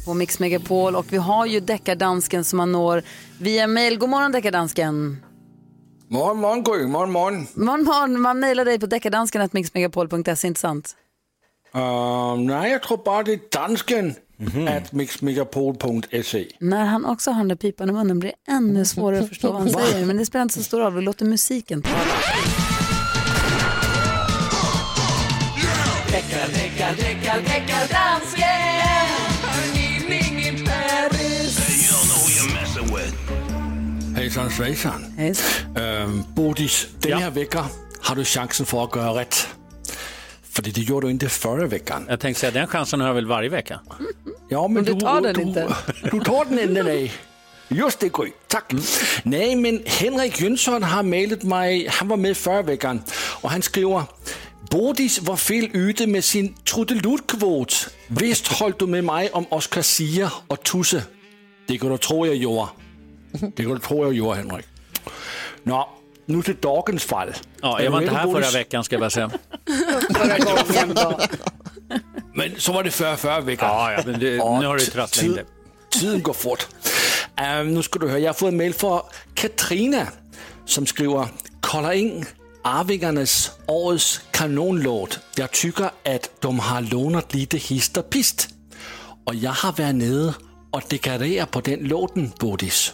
På 0.10 0.14
Mix 0.14 0.40
Megapol 0.40 0.96
och 0.96 1.06
vi 1.10 1.18
har 1.18 1.46
ju 1.46 1.60
deckardansken 1.60 2.44
som 2.44 2.58
man 2.58 2.72
når 2.72 3.04
via 3.40 3.68
mail. 3.68 3.98
God 3.98 4.10
morgon 4.10 4.32
deckardansken. 4.32 5.24
Morgon, 6.08 6.38
morgon, 6.38 6.64
Gry. 6.64 6.88
Morgon, 6.88 7.12
morgon. 7.12 7.48
Man, 7.54 7.84
man, 7.84 8.22
man 8.22 8.40
mejlar 8.40 8.66
dig 8.66 8.80
på 8.80 8.86
deckardansken.mixmegapol.se, 8.86 10.48
inte 10.48 10.60
sant? 10.60 10.96
Uh, 11.76 12.36
nej, 12.38 12.72
jag 12.72 12.84
tror 12.84 12.98
bara 12.98 13.24
det 13.24 13.34
är 13.34 13.40
dansken 13.52 14.14
at 14.68 14.92
mixmegapol.se. 14.92 16.48
När 16.60 16.86
han 16.86 17.06
också 17.06 17.32
har 17.32 17.40
den 17.40 17.48
där 17.48 17.56
pipan 17.56 17.90
i 17.90 17.92
munnen 17.92 18.20
blir 18.20 18.32
det 18.46 18.52
ännu 18.52 18.86
svårare 18.86 19.20
att 19.20 19.30
förstå 19.30 19.52
vad 19.52 19.62
han 19.62 19.70
säger. 19.92 20.06
Men 20.06 20.18
det 20.18 20.26
spelar 20.26 20.44
inte 20.44 20.56
så 20.56 20.64
stor 20.64 20.80
roll, 20.80 20.94
vi 20.94 21.02
låter 21.02 21.26
musiken 21.26 21.82
tala. 21.82 21.96
Hejsan 34.40 34.58
svejsan. 34.58 35.14
Hejsan. 35.18 35.78
Øhm, 35.78 36.24
Bodis, 36.36 36.88
den 37.00 37.18
här 37.18 37.32
veckan 37.32 37.66
har 38.02 38.16
du 38.16 38.26
chansen 38.26 38.66
för 38.66 38.84
att 38.84 38.96
göra 38.96 39.20
rätt. 39.20 39.48
För 40.52 40.62
det 40.62 40.78
gjorde 40.78 41.08
du 41.08 41.12
inte 41.12 41.30
förra 41.30 41.68
veckan. 41.68 42.06
Jag 42.10 42.20
tänkte 42.20 42.40
säga, 42.40 42.52
den 42.52 42.68
chansen 42.68 43.00
har 43.00 43.08
jag 43.08 43.16
väl 43.16 43.28
varje 43.28 43.50
vecka. 43.50 43.80
Ja, 44.50 44.68
men 44.68 44.84
du 44.84 45.00
tar 45.00 45.22
den 45.22 45.34
du, 45.34 45.42
inte. 45.42 45.76
Du 46.12 46.20
tar 46.20 46.46
den 46.46 46.60
inte, 46.60 46.84
nej. 46.84 47.14
Just 47.68 48.00
det, 48.00 48.14
Gry. 48.14 48.32
Tack. 48.48 48.74
Nej, 49.24 49.56
men 49.56 49.84
Henrik 49.86 50.42
Jönsson 50.42 50.84
har 50.84 51.04
mejlat 51.04 51.44
mig. 51.44 51.88
Han 51.92 52.08
var 52.08 52.18
med 52.18 52.38
förra 52.38 52.62
veckan 52.62 53.02
och 53.42 53.50
han 53.50 53.62
skriver 53.62 54.04
Bodis 54.72 55.22
var 55.22 55.36
fel 55.36 55.70
ute 55.74 56.08
med 56.08 56.24
sin 56.24 56.54
trudelutkvot. 56.54 57.90
Visst 58.08 58.48
höll 58.48 58.74
du 58.80 58.88
med 58.88 59.04
mig 59.04 59.30
om 59.32 59.46
Oscar 59.50 59.82
Sia 59.82 60.32
och 60.48 60.64
Tusse. 60.64 61.04
Det 61.68 61.78
kan 61.78 61.90
du 61.90 61.98
tro 61.98 62.26
jag 62.26 62.36
gjorde. 62.36 62.68
Det 63.32 63.64
kan 63.64 63.72
du 63.74 63.80
tro 63.80 64.04
jag 64.04 64.14
gjorde, 64.14 64.36
Henrik. 64.36 64.66
Nå, 65.64 65.90
nu 66.26 66.42
till 66.42 66.56
dagens 66.62 67.04
fall. 67.04 67.34
Ja, 67.62 67.82
jag 67.82 67.92
var 67.92 68.02
inte 68.02 68.14
här 68.16 68.32
förra 68.32 68.50
veckan 68.52 68.84
ska 68.84 68.96
jag 68.96 69.00
bara 69.00 69.10
säga. 69.10 69.32
Förra 70.16 70.38
gången 70.38 70.96
då. 70.96 71.20
Men 72.34 72.56
så 72.60 72.74
var 72.74 72.84
det 72.84 72.92
förra, 72.92 73.18
förra 73.18 73.42
veckan. 73.42 73.70
Ja, 73.70 73.92
ja, 73.94 74.02
men 74.06 74.20
det, 74.20 74.32
nu 74.32 74.40
har 74.68 74.78
du 74.78 74.86
t- 74.86 74.92
trasslat 74.92 75.26
in 75.26 75.34
det. 75.34 75.46
Tiden 75.90 76.22
går 76.24 76.34
fort. 76.34 76.68
Um, 77.62 77.74
nu 77.74 77.84
ska 77.84 78.00
du 78.00 78.08
höra, 78.08 78.20
jag 78.20 78.30
har 78.30 78.34
fått 78.34 78.48
en 78.50 78.58
mail 78.58 78.74
från 78.74 79.02
Katrina 79.34 80.08
som 80.66 80.86
skriver 80.86 81.28
Kolla 81.62 81.94
in 81.94 82.26
Arvingarnas 82.64 83.52
årets 83.68 84.22
kanonlåt. 84.32 85.20
Jag 85.36 85.52
tycker 85.52 85.84
att 85.86 86.30
de 86.40 86.60
har 86.60 86.82
lånat 86.82 87.34
lite 87.34 87.58
hist 87.58 87.98
och 87.98 88.10
pist. 88.10 88.48
Och 89.26 89.36
jag 89.36 89.52
har 89.52 89.72
varit 89.72 89.96
nere 89.96 90.34
och 90.72 90.82
dekorerat 90.90 91.52
på 91.52 91.62
den 91.62 91.80
låten, 91.80 92.32
Bodis. 92.40 92.94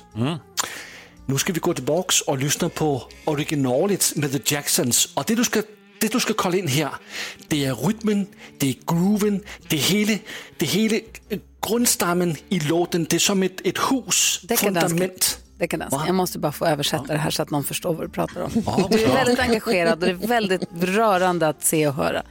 Nu 1.26 1.38
ska 1.38 1.54
vi 1.54 1.60
gå 1.60 1.74
tillbaks 1.74 2.22
och 2.22 2.38
lyssna 2.38 2.70
på 2.70 3.04
originalet 3.26 4.14
med 4.16 4.32
The 4.32 4.56
Jacksons. 4.56 5.10
Och 5.14 5.24
det 5.28 5.36
du 5.36 5.44
ska, 5.44 5.62
det 6.00 6.12
du 6.12 6.20
ska 6.20 6.34
kolla 6.34 6.58
in 6.58 6.68
här, 6.68 6.92
det 7.48 7.66
är 7.66 7.76
rytmen, 7.76 8.28
det 8.58 8.70
är 8.70 8.76
grooven, 8.88 9.44
det 9.68 9.78
hela, 9.78 10.18
det 10.58 10.66
hela 10.66 10.96
eh, 11.30 11.40
grundstammen 11.68 12.36
i 12.50 12.60
låten. 12.60 13.06
Det 13.10 13.16
är 13.16 13.20
som 13.20 13.44
ett, 13.44 13.62
ett 13.68 13.78
hus, 13.78 14.40
Deckardansken. 14.44 14.90
fundament. 14.90 15.40
Deckardansken. 15.58 16.06
Jag 16.06 16.16
måste 16.16 16.40
bara 16.40 16.52
få 16.52 16.66
översätta 16.66 17.04
det 17.08 17.18
här 17.18 17.30
så 17.30 17.42
att 17.42 17.50
någon 17.50 17.64
förstår 17.64 17.94
vad 17.94 18.06
du 18.06 18.10
pratar 18.10 18.42
om. 18.42 18.52
Du 18.90 19.04
är 19.04 19.14
väldigt 19.14 19.40
engagerad 19.40 19.94
och 19.94 20.00
det 20.00 20.10
är 20.24 20.28
väldigt 20.28 20.64
rörande 20.82 21.48
att 21.48 21.64
se 21.64 21.88
och 21.88 21.94
höra. 21.94 22.24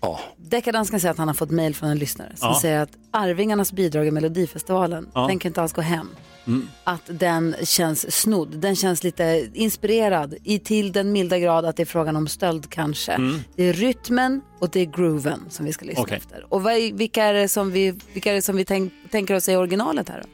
Ja. 0.00 0.20
Deckardansken 0.36 1.00
säger 1.00 1.12
att 1.12 1.18
han 1.18 1.28
har 1.28 1.34
fått 1.34 1.50
mejl 1.50 1.74
från 1.74 1.88
en 1.88 1.98
lyssnare 1.98 2.32
som 2.36 2.48
Ja. 2.48 2.58
säger 2.60 2.80
att 2.82 2.90
Arvingarnas 3.10 3.72
bidrag 3.72 4.06
i 4.06 4.10
Melodifestivalen 4.10 5.08
Ja. 5.14 5.28
tänker 5.28 5.48
inte 5.48 5.62
alls 5.62 5.72
gå 5.72 5.80
hem. 5.80 6.08
Mm. 6.46 6.68
Att 6.84 7.00
den 7.06 7.54
känns 7.64 8.12
snodd, 8.20 8.58
den 8.58 8.76
känns 8.76 9.04
lite 9.04 9.48
inspirerad 9.54 10.34
i 10.44 10.58
till 10.58 10.92
den 10.92 11.12
milda 11.12 11.38
grad 11.38 11.64
att 11.64 11.76
det 11.76 11.82
är 11.82 11.86
frågan 11.86 12.16
om 12.16 12.28
stöld 12.28 12.70
kanske. 12.70 13.12
Mm. 13.12 13.40
Det 13.56 13.62
är 13.64 13.72
rytmen 13.72 14.40
och 14.58 14.70
det 14.70 14.80
är 14.80 14.84
grooven 14.86 15.40
som 15.50 15.66
vi 15.66 15.72
ska 15.72 15.84
lyssna 15.84 16.02
Okej. 16.02 16.16
efter. 16.16 16.46
Och 16.48 16.62
vad 16.62 16.72
är, 16.72 16.92
vilka 16.92 17.24
är 17.24 17.32
det 17.34 17.48
som 17.48 17.70
vi, 17.70 17.94
vilka 18.12 18.30
är 18.30 18.34
det 18.34 18.42
som 18.42 18.56
vi 18.56 18.64
tänk, 18.64 18.92
tänker 19.10 19.34
oss 19.34 19.48
i 19.48 19.56
originalet 19.56 20.08
här 20.08 20.22
då? 20.22 20.28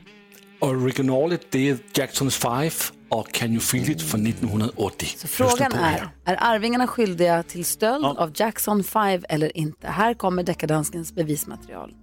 Originalet 0.60 1.46
det 1.50 1.70
är 1.70 1.78
Jacksons 1.94 2.36
Five 2.36 2.70
och 3.08 3.32
Can 3.32 3.50
You 3.50 3.60
Feel 3.60 3.90
It 3.90 4.02
från 4.02 4.26
1980. 4.26 5.08
Så 5.16 5.28
frågan 5.28 5.72
är, 5.72 6.08
är 6.24 6.36
Arvingarna 6.40 6.86
skyldiga 6.86 7.42
till 7.42 7.64
stöld 7.64 8.04
av 8.04 8.32
Jackson 8.34 8.84
5 8.84 9.22
eller 9.28 9.56
inte? 9.56 9.88
Här 9.88 10.14
kommer 10.14 10.42
deckardanskens 10.42 11.14
bevismaterial. 11.14 11.94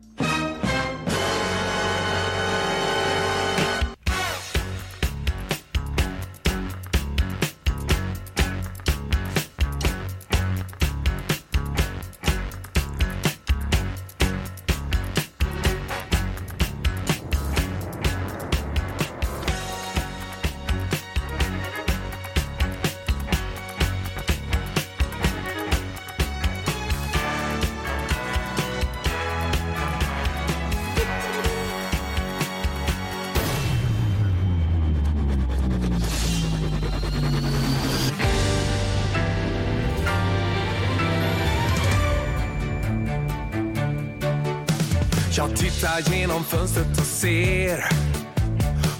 Tittar 45.81 46.13
genom 46.15 46.43
fönstret 46.43 46.97
och 46.99 47.05
ser 47.05 47.85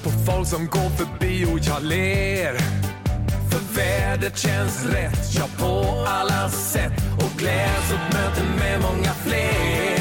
på 0.04 0.10
folk 0.26 0.48
som 0.48 0.67
går 0.67 0.89
förbi 0.89 1.46
och 1.46 1.60
jag 1.60 1.84
ler. 1.84 2.58
För 3.52 3.76
vädret 3.76 4.38
känns 4.38 4.86
rätt, 4.86 5.36
ja 5.36 5.44
på 5.60 6.06
alla 6.08 6.50
sätt 6.50 6.94
och 7.17 7.39
gläds 7.39 7.94
åt 7.94 8.13
möten 8.13 8.46
med 8.60 8.82
många 8.82 9.13
fler. 9.13 10.01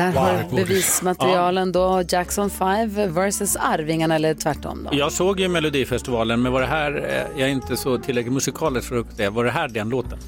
Där 0.00 0.12
Wow. 0.12 0.22
har 0.22 0.56
bevismaterialen 0.56 1.72
då 1.72 2.02
Jackson 2.08 2.50
5 2.50 3.14
versus 3.14 3.56
Arvingarna 3.56 4.14
eller 4.14 4.34
tvärtom 4.34 4.88
då. 4.90 4.98
Jag 4.98 5.12
såg 5.12 5.40
ju 5.40 5.48
Melodifestivalen, 5.48 6.42
men 6.42 6.52
var 6.52 6.60
det 6.60 6.66
här, 6.66 6.92
eh, 7.08 7.40
jag 7.40 7.48
är 7.48 7.52
inte 7.52 7.76
så 7.76 7.98
tillräckligt 7.98 8.32
musikalisk 8.34 8.88
för 8.88 8.96
att 9.00 9.16
säga, 9.16 9.30
var 9.30 9.44
det 9.44 9.50
här 9.50 9.68
den 9.68 9.88
låten? 9.88 10.18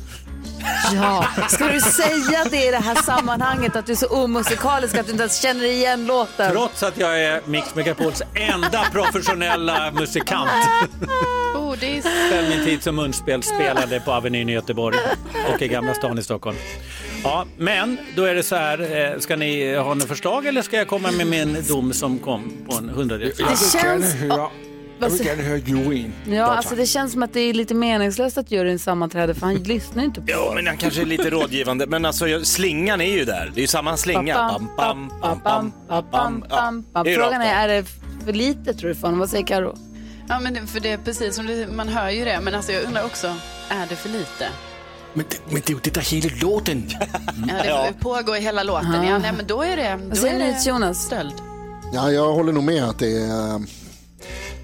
Ja, 0.95 1.27
ska 1.49 1.69
du 1.69 1.81
säga 1.81 2.45
det 2.51 2.69
i 2.69 2.71
det 2.71 2.79
här 2.79 2.95
sammanhanget 2.95 3.77
att 3.77 3.87
du 3.87 3.93
är 3.93 3.97
så 3.97 4.07
omusikalisk 4.07 4.99
att 4.99 5.07
du 5.07 5.13
inte 5.13 5.23
ens 5.23 5.41
känner 5.43 5.65
igen 5.65 6.07
låten? 6.07 6.53
Trots 6.53 6.83
att 6.83 6.99
jag 6.99 7.23
är 7.23 7.41
Mix 7.47 7.75
Megapols 7.75 8.23
enda 8.35 8.85
professionella 8.93 9.91
musikant. 9.91 10.51
Sedan 12.03 12.49
min 12.51 12.65
tid 12.65 12.83
som 12.83 12.97
munspelsspelade 12.97 14.01
på 14.01 14.13
Avenyn 14.13 14.49
i 14.49 14.53
Göteborg 14.53 14.97
och 15.55 15.63
i 15.63 15.69
Gamla 15.69 15.95
stan 15.95 16.19
i 16.19 16.23
Stockholm. 16.23 16.57
Ja, 17.25 17.45
men 17.59 17.99
då 18.17 18.25
är 18.25 18.35
det 18.35 18.43
så 18.43 18.57
här, 18.57 19.13
eh, 19.13 19.19
ska 19.19 19.37
ni 19.37 19.77
ha 19.77 19.95
något 19.95 20.09
förslag 20.09 20.47
eller 20.47 20.63
ska 20.63 20.77
jag 20.77 20.89
komma 20.89 21.11
med 21.11 21.27
min 21.27 21.57
dom 21.69 21.93
som 21.93 22.19
kom 22.19 22.53
på 22.69 22.77
en 22.77 22.89
hundradels? 22.89 23.41
Jag 23.41 23.49
vill 23.49 23.57
känns- 23.59 23.75
gärna 24.15 24.35
höra, 24.35 24.41
jag 24.43 24.51
Vad 24.99 25.11
vill 25.11 25.21
sä- 25.21 25.25
gärna 25.27 25.43
höra 25.43 25.57
juryn. 25.59 26.13
Ja, 26.27 26.45
alltså 26.45 26.75
det 26.75 26.87
känns 26.87 27.13
som 27.13 27.23
att 27.23 27.33
det 27.33 27.41
är 27.41 27.55
lite 27.55 27.75
meningslöst 27.75 28.39
att 28.39 28.51
juryn 28.51 28.79
sammanträder 28.79 29.35
för 29.35 29.47
han 29.47 29.55
lyssnar 29.55 30.03
ju 30.03 30.07
inte 30.07 30.21
på 30.21 30.27
Ja, 30.31 30.53
men 30.55 30.67
han 30.67 30.77
kanske 30.77 31.01
är 31.01 31.05
lite 31.07 31.31
rådgivande. 31.31 31.87
Men 31.87 32.05
alltså, 32.05 32.45
slingan 32.45 33.01
är 33.01 33.13
ju 33.19 33.25
där. 33.25 33.51
Det 33.55 33.61
är 33.61 33.63
ju 33.63 33.67
samma 33.67 33.97
slinga. 33.97 34.35
Bam, 34.35 34.71
bam, 34.77 35.09
bam, 35.21 35.41
bam, 35.45 35.73
bam, 36.11 36.45
bam. 36.51 36.85
Ja, 36.95 37.03
det 37.05 37.13
är 37.15 37.17
Frågan 37.21 37.43
är, 37.43 37.55
är 37.55 37.69
det 37.69 37.85
för 38.25 38.33
lite 38.33 38.75
tror 38.75 38.89
du 38.89 38.95
för 38.95 39.03
honom? 39.03 39.19
Vad 39.19 39.31
säger 39.31 39.47
Karo? 39.47 39.79
Ja, 40.29 40.41
men 40.41 40.55
det, 40.55 40.67
för 40.67 40.81
det 40.81 40.91
är 40.93 40.99
precis 40.99 41.37
som 41.37 41.47
det, 41.47 41.67
man 41.73 41.89
hör 41.89 42.11
ju 42.11 42.25
det. 42.25 42.41
Men 42.43 42.55
alltså 42.55 42.73
jag 42.73 42.83
undrar 42.85 43.05
också, 43.05 43.27
är 43.69 43.87
det 43.89 43.97
för 43.97 44.09
lite? 44.09 44.49
Men 45.15 45.25
det, 45.31 45.37
men 45.53 45.63
det 45.67 45.71
är 45.73 45.75
ju 45.75 45.81
det 45.83 45.95
där 45.95 46.01
hela 46.01 46.29
låten. 46.43 46.91
Ja, 47.67 47.87
det 47.89 48.01
pågår 48.01 48.37
i 48.37 48.41
hela 48.41 48.63
låten. 48.63 49.07
Ja, 49.07 49.19
nej, 49.19 49.33
men 49.37 49.47
då 49.47 49.63
är 49.63 49.77
det, 49.77 49.99
då 50.03 50.09
Vad 50.09 50.19
säger 50.19 50.35
är 50.35 50.39
ni 50.39 50.53
det 50.53 50.67
Jonas? 50.71 50.99
stöld. 51.05 51.35
Ja, 51.95 52.11
jag 52.11 52.33
håller 52.33 52.53
nog 52.53 52.65
med 52.65 52.85
att 52.85 52.99
det 52.99 53.23
är, 53.23 53.63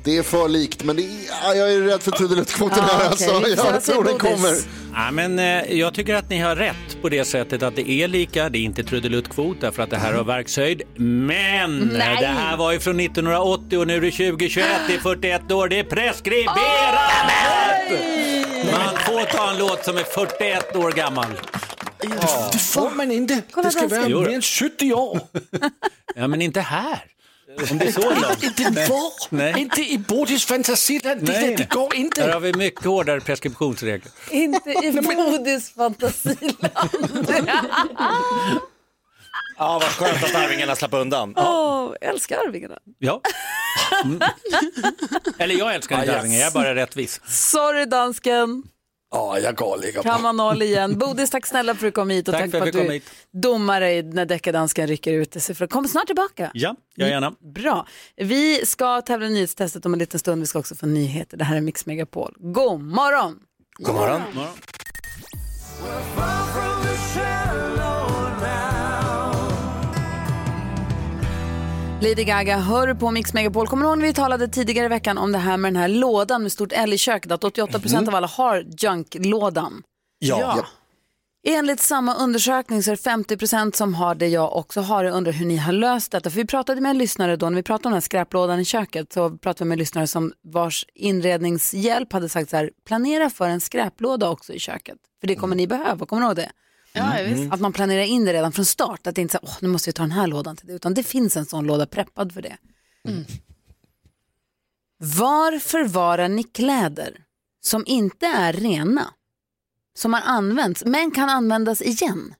det 0.04 0.18
är 0.18 0.22
för 0.22 0.48
likt. 0.48 0.84
Men 0.84 0.96
är, 0.98 1.06
ja, 1.44 1.54
jag 1.54 1.72
är 1.72 1.80
rädd 1.80 2.02
för 2.02 2.10
trudeluttkvoten 2.10 2.78
Ah, 2.78 2.86
här. 2.86 2.94
okej. 3.12 3.28
Alltså. 3.30 3.66
Jag 3.66 3.82
se 3.82 3.92
tror 3.92 4.04
den 4.04 4.18
kommer. 4.18 4.56
Ja, 4.94 5.10
men, 5.10 5.38
eh, 5.38 5.78
jag 5.78 5.94
tycker 5.94 6.14
att 6.14 6.30
ni 6.30 6.38
har 6.38 6.56
rätt 6.56 7.02
på 7.02 7.08
det 7.08 7.24
sättet 7.24 7.62
att 7.62 7.76
det 7.76 7.90
är 7.90 8.08
lika. 8.08 8.48
Det 8.48 8.58
är 8.58 8.62
inte 8.62 8.84
trudeluttkvot 8.84 9.56
därför 9.60 9.82
att 9.82 9.90
det 9.90 9.96
här 9.98 10.12
har 10.12 10.24
verkshöjd. 10.24 10.82
Men 10.96 11.82
eh, 11.82 11.98
Nej. 11.98 12.16
det 12.20 12.26
här 12.26 12.56
var 12.56 12.72
ju 12.72 12.78
från 12.80 13.00
1980 13.00 13.78
och 13.78 13.86
nu 13.86 13.96
är 13.96 14.00
det 14.00 14.10
2021. 14.10 14.66
Det 14.88 14.94
är 14.94 14.98
41 14.98 15.52
år. 15.52 15.68
Det 15.68 15.78
är 15.78 15.84
preskriberat! 15.84 17.57
Man 19.18 19.26
får 19.26 19.38
ta 19.38 19.50
en 19.50 19.58
låt 19.58 19.84
som 19.84 19.96
är 19.96 20.04
41 20.04 20.76
år 20.76 20.92
gammal. 20.92 21.26
Det 22.52 22.58
får 22.58 22.90
man 22.90 23.12
inte. 23.12 23.42
Det 23.62 23.70
ska 23.70 23.86
vara 23.88 24.08
mer 24.08 24.28
än 24.28 24.42
70 24.42 24.92
år. 24.92 25.20
Ja, 26.14 26.28
men 26.28 26.42
inte 26.42 26.60
här. 26.60 27.04
Om 27.70 27.78
det 27.78 27.86
är 27.88 27.92
så 27.92 28.00
långt. 28.00 28.42
Inte 28.42 28.70
var. 28.70 29.12
Nej. 29.34 29.54
Inte 29.60 29.80
i 29.80 29.98
Bodis 29.98 30.44
fantasiland. 30.44 31.20
Det, 31.26 31.32
Nej. 31.32 31.54
det 31.56 31.68
går 31.70 31.90
Där 31.90 31.96
inte. 31.96 32.32
har 32.32 32.40
vi 32.40 32.54
mycket 32.54 32.84
hårdare 32.84 33.20
preskriptionsregler. 33.20 34.12
Inte 34.30 34.70
i 34.70 34.92
Bodis 34.92 35.70
fantasiland. 35.74 36.68
Ja, 39.58 39.78
vad 39.82 39.88
skönt 39.90 40.24
att 40.24 40.34
Arvingarna 40.34 40.76
slapp 40.76 40.94
undan. 40.94 41.34
Åh, 41.36 41.92
älskar 42.00 42.36
Arvingarna. 42.36 42.78
Ja. 42.98 43.20
Mm. 44.04 44.20
Eller 45.38 45.54
jag 45.54 45.74
älskar 45.74 45.98
inte 46.00 46.12
Ja, 46.12 46.18
Arvingar, 46.18 46.38
jag 46.38 46.46
är 46.46 46.50
bara 46.52 46.74
rättvis. 46.74 47.20
Sorry 47.26 47.84
dansken. 47.84 48.62
Ja, 49.10 49.38
jag 49.38 49.56
går 49.56 50.02
Kan 50.02 50.16
på. 50.16 50.22
man 50.22 50.36
noll 50.36 50.62
igen. 50.62 50.98
Bodis, 50.98 51.30
tack 51.30 51.46
snälla 51.46 51.74
för 51.74 51.86
att 51.86 51.92
du 51.92 51.92
kom 51.92 52.10
hit 52.10 52.28
och 52.28 52.34
Tack 52.34 52.42
tack 52.42 52.50
för 52.50 52.66
att 52.66 52.72
du 52.72 52.92
hit. 52.92 53.10
domare 53.32 54.02
när 54.02 54.26
deckardansken 54.26 54.86
rycker 54.86 55.12
ut 55.12 55.42
sig. 55.42 55.54
För 55.54 55.66
kom 55.66 55.88
snart 55.88 56.06
tillbaka. 56.06 56.50
Ja, 56.54 56.76
jag 56.94 57.08
gärna. 57.08 57.32
Bra. 57.54 57.86
Vi 58.16 58.66
ska 58.66 59.02
tävla 59.02 59.26
i 59.26 59.30
nyhetstestet 59.30 59.86
om 59.86 59.92
en 59.92 59.98
liten 59.98 60.20
stund. 60.20 60.40
Vi 60.42 60.46
ska 60.46 60.58
också 60.58 60.74
få 60.74 60.86
nyheter. 60.86 61.36
Det 61.36 61.44
här 61.44 61.56
är 61.56 61.60
Mix 61.60 61.86
Megapol. 61.86 62.34
God 62.38 62.80
morgon! 62.82 63.38
God 63.78 63.94
morgon. 63.94 64.22
Lady 72.00 72.24
Gaga 72.24 72.58
hör 72.58 72.94
på 72.94 73.10
Mix 73.10 73.34
Megapol. 73.34 73.66
Kommer 73.66 73.82
du 73.82 73.88
ihåg 73.88 73.98
när 73.98 74.06
vi 74.06 74.14
talade 74.14 74.48
tidigare 74.48 74.86
i 74.86 74.88
veckan 74.88 75.18
om 75.18 75.32
det 75.32 75.38
här 75.38 75.56
med 75.56 75.72
den 75.72 75.82
här 75.82 75.88
lådan 75.88 76.42
med 76.42 76.52
stort 76.52 76.72
L 76.72 76.92
i 76.92 76.98
köket? 76.98 77.32
Att 77.32 77.44
88 77.44 77.80
procent 77.80 78.08
av 78.08 78.14
alla 78.14 78.26
har 78.26 78.66
junk-lådan. 78.78 79.82
Ja. 80.18 80.40
ja. 80.40 80.66
Enligt 81.46 81.80
samma 81.80 82.14
undersökning 82.14 82.82
så 82.82 82.90
är 82.90 82.96
det 82.96 83.02
50 83.02 83.36
procent 83.36 83.76
som 83.76 83.94
har 83.94 84.14
det 84.14 84.28
jag 84.28 84.56
också 84.56 84.80
har. 84.80 85.04
Jag 85.04 85.14
undrar 85.14 85.32
hur 85.32 85.46
ni 85.46 85.56
har 85.56 85.72
löst 85.72 86.12
detta. 86.12 86.30
För 86.30 86.36
vi 86.36 86.46
pratade 86.46 86.80
med 86.80 86.90
en 86.90 86.98
lyssnare 86.98 87.36
då, 87.36 87.50
när 87.50 87.56
vi 87.56 87.62
pratade 87.62 87.86
om 87.88 87.90
den 87.90 87.96
här 87.96 88.00
skräplådan 88.00 88.60
i 88.60 88.64
köket, 88.64 89.12
så 89.12 89.30
pratade 89.30 89.64
vi 89.64 89.68
med 89.68 89.74
en 89.74 89.78
lyssnare 89.78 90.06
som 90.06 90.32
vars 90.42 90.86
inredningshjälp 90.94 92.12
hade 92.12 92.28
sagt 92.28 92.50
så 92.50 92.56
här, 92.56 92.70
planera 92.86 93.30
för 93.30 93.48
en 93.48 93.60
skräplåda 93.60 94.28
också 94.28 94.52
i 94.52 94.58
köket. 94.58 94.98
För 95.20 95.26
det 95.26 95.34
kommer 95.34 95.56
ni 95.56 95.66
behöva, 95.66 96.06
kommer 96.06 96.20
ni 96.20 96.26
ihåg 96.26 96.36
det? 96.36 96.50
Ja, 96.92 97.12
visst. 97.26 97.52
Att 97.52 97.60
man 97.60 97.72
planerar 97.72 98.02
in 98.02 98.24
det 98.24 98.32
redan 98.32 98.52
från 98.52 98.64
start, 98.64 99.06
att 99.06 99.14
det 99.14 99.20
inte 99.22 99.36
är 99.36 99.40
så 99.40 99.46
åh, 99.46 99.56
nu 99.60 99.68
måste 99.68 99.88
vi 99.88 99.92
ta 99.92 100.02
den 100.02 100.12
här 100.12 100.26
lådan 100.26 100.56
till 100.56 100.66
det, 100.66 100.72
utan 100.72 100.94
det 100.94 101.02
finns 101.02 101.36
en 101.36 101.46
sån 101.46 101.66
låda 101.66 101.86
preppad 101.86 102.32
för 102.32 102.42
det. 102.42 102.56
Var 104.98 105.58
förvarar 105.58 106.28
ni 106.28 106.42
kläder 106.42 107.20
som 107.60 107.84
inte 107.86 108.26
är 108.26 108.52
rena, 108.52 109.14
som 109.98 110.12
har 110.12 110.22
använts, 110.24 110.84
men 110.84 111.10
kan 111.10 111.28
användas 111.28 111.82
igen? 111.82 112.34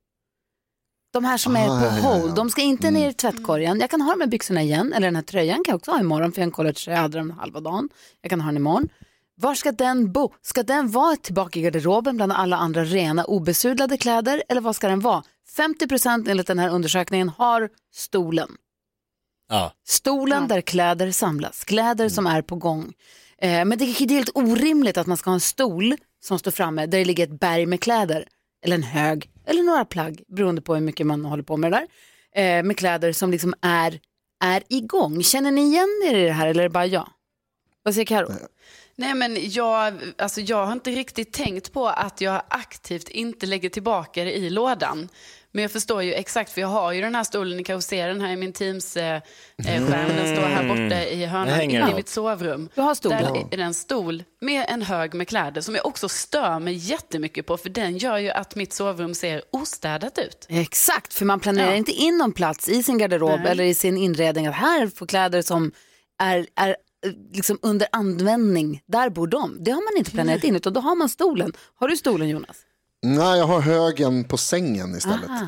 De 1.13 1.25
här 1.25 1.37
som 1.37 1.57
är 1.57 1.69
Ah, 1.69 1.81
på 1.81 1.85
ja, 1.87 1.91
ja, 1.91 1.97
ja. 1.97 2.03
hold, 2.03 2.35
de 2.35 2.51
ska 2.51 2.63
inte 2.63 2.91
ner 2.91 3.11
i 3.11 3.15
tvättkorgen. 3.15 3.81
Jag 3.81 3.91
kan 3.91 4.01
ha 4.01 4.11
de 4.13 4.21
här 4.21 4.29
byxorna 4.29 4.63
igen, 4.63 4.93
eller 4.93 5.07
den 5.07 5.17
här 5.17 5.23
tröjan 5.23 5.57
kan 5.57 5.73
jag 5.73 5.77
också 5.77 5.91
ha 5.91 6.01
imorgon, 6.01 6.33
för 6.33 6.41
jag 6.41 6.45
har 6.45 6.49
en 6.49 6.53
collegetröja, 6.53 6.97
jag 6.97 7.03
hade 7.03 7.19
den 7.19 7.31
halva 7.31 7.61
dagen. 7.61 7.89
Jag 8.21 8.31
kan 8.31 8.41
ha 8.41 8.49
den 8.49 8.57
imorgon. 8.57 8.89
Var 9.41 9.55
ska 9.55 9.73
den 9.73 10.13
bo? 10.13 10.33
Ska 10.43 10.63
den 10.63 10.91
vara 10.91 11.17
tillbaka 11.17 11.59
i 11.59 11.63
garderoben 11.63 12.17
bland 12.17 12.33
alla 12.33 12.57
andra 12.57 12.85
rena 12.85 13.25
obesudlade 13.25 13.97
kläder 13.97 14.43
eller 14.49 14.61
vad 14.61 14.77
ska 14.77 14.89
den 14.89 15.01
vara? 15.01 15.23
50% 15.57 16.31
enligt 16.31 16.47
den 16.47 16.59
här 16.59 16.69
undersökningen 16.71 17.29
har 17.29 17.69
stolen. 17.95 18.49
Ja. 19.49 19.73
Stolen 19.87 20.49
där 20.49 20.61
kläder 20.61 21.11
samlas, 21.11 21.65
kläder 21.65 22.09
som 22.09 22.27
är 22.27 22.43
på 22.43 22.57
gång. 22.57 22.93
Eh, 23.39 23.65
men 23.65 23.69
det, 23.79 23.85
är- 23.85 24.07
det 24.07 24.15
är 24.15 24.17
helt 24.17 24.31
orimligt 24.35 24.97
att 24.99 25.07
man 25.07 25.17
ska 25.17 25.31
ha 25.31 25.35
en 25.35 25.41
stol 25.41 25.95
som 26.25 26.39
står 26.39 26.51
framme 26.51 26.87
där 26.87 26.99
det 26.99 27.05
ligger 27.05 27.25
ett 27.25 27.41
berg 27.41 27.67
med 27.67 27.81
kläder. 27.81 28.29
Eller 28.65 28.75
en 28.77 28.83
hög, 28.83 29.31
eller 29.47 29.63
några 29.63 29.85
plagg, 29.85 30.23
beroende 30.29 30.63
på 30.63 30.75
hur 30.75 30.81
mycket 30.83 31.07
man 31.07 31.25
håller 31.25 31.43
på 31.43 31.57
med 31.57 31.73
det 31.73 31.87
där. 32.35 32.59
Eh, 32.59 32.63
med 32.63 32.77
kläder 32.77 33.13
som 33.13 33.31
liksom 33.31 33.55
är, 33.63 34.01
är 34.45 34.63
igång. 34.69 35.23
Känner 35.23 35.51
ni 35.51 35.61
igen 35.61 36.03
er 36.07 36.15
i 36.15 36.25
det 36.25 36.33
här 36.33 36.47
eller 36.47 36.61
är 36.61 36.69
det 36.69 36.73
bara 36.73 36.87
jag? 36.87 37.09
Vad 37.83 37.95
säger 37.95 38.07
Karo? 38.07 38.33
Nej, 38.99 39.15
men 39.15 39.37
jag, 39.51 39.95
alltså 40.19 40.41
jag 40.41 40.67
har 40.67 40.73
inte 40.73 40.91
riktigt 40.91 41.33
tänkt 41.33 41.73
på 41.73 41.89
att 41.89 42.21
jag 42.21 42.43
aktivt 42.49 43.09
inte 43.09 43.47
lägger 43.47 43.69
tillbaka 43.69 44.25
det 44.25 44.33
i 44.37 44.51
lådan. 44.51 45.09
Men 45.53 45.63
jag 45.63 45.71
förstår 45.73 46.03
ju 46.03 46.15
exakt, 46.15 46.53
för 46.53 46.61
jag 46.61 46.69
har 46.69 46.93
ju 46.93 47.01
den 47.01 47.15
här 47.15 47.25
stolen, 47.25 47.57
ni 47.57 47.65
kan 47.65 47.77
ju 47.77 47.83
se 47.83 48.07
den 48.07 48.21
här 48.21 48.33
i 48.33 48.37
min 48.37 48.53
Teams-skärm, 48.53 49.23
eh, 49.59 49.87
skärm. 49.87 50.09
den 50.17 50.37
står 50.37 50.47
här 50.47 50.69
borta 50.69 51.05
i 51.05 51.27
hörnan 51.27 51.61
inne 51.61 51.91
i 51.91 51.95
mitt 51.95 52.09
sovrum. 52.09 52.69
Du 52.75 52.81
har 52.81 52.95
stolen? 52.95 53.23
Där 53.35 53.47
är 53.51 53.57
det 53.57 53.63
en 53.63 53.75
stol 53.75 54.25
med 54.41 54.65
en 54.69 54.83
hög 54.83 55.15
med 55.15 55.29
kläder 55.29 55.61
som 55.61 55.75
jag 55.75 55.87
också 55.87 56.09
stör 56.09 56.59
mig 56.59 56.75
jättemycket 56.75 57.47
på, 57.47 57.57
för 57.57 57.69
den 57.69 57.99
gör 57.99 58.19
ju 58.19 58.31
att 58.31 58.55
mitt 58.55 58.73
sovrum 58.73 59.15
ser 59.15 59.43
ostädat 59.51 60.19
ut. 60.19 60.47
Exakt, 60.49 61.15
för 61.15 61.25
man 61.25 61.41
planerar 61.41 61.71
Ja. 61.71 61.77
inte 61.77 61.93
in 61.93 62.19
någon 62.19 62.33
plats 62.33 62.69
i 62.69 62.83
sin 62.83 62.99
garderob 62.99 63.41
Nej. 63.41 63.51
eller 63.53 63.65
i 63.65 63.75
sin 63.75 63.97
inredning 63.97 64.47
att 64.47 64.55
här 64.55 64.87
får 64.87 65.07
kläder 65.07 65.43
som 65.43 65.73
är, 66.23 66.47
är 66.57 66.69
eh, 66.69 66.75
liksom 67.33 67.59
under 67.63 67.89
användning, 67.93 68.83
där 68.87 69.11
bor 69.11 69.27
de. 69.27 69.65
Det 69.65 69.71
har 69.71 69.93
man 69.93 69.99
inte 69.99 70.11
planerat 70.11 70.45
in 70.45 70.57
utan 70.57 70.73
då 70.73 70.81
har 70.81 70.95
man 70.95 71.09
stolen. 71.09 71.53
Har 71.75 71.89
du 71.89 71.97
stolen 71.97 72.29
Jonas? 72.29 72.57
Nej, 73.03 73.39
jag 73.39 73.47
har 73.47 73.61
högen 73.61 74.25
på 74.25 74.37
sängen 74.37 74.95
istället. 74.95 75.31
Aha. 75.31 75.47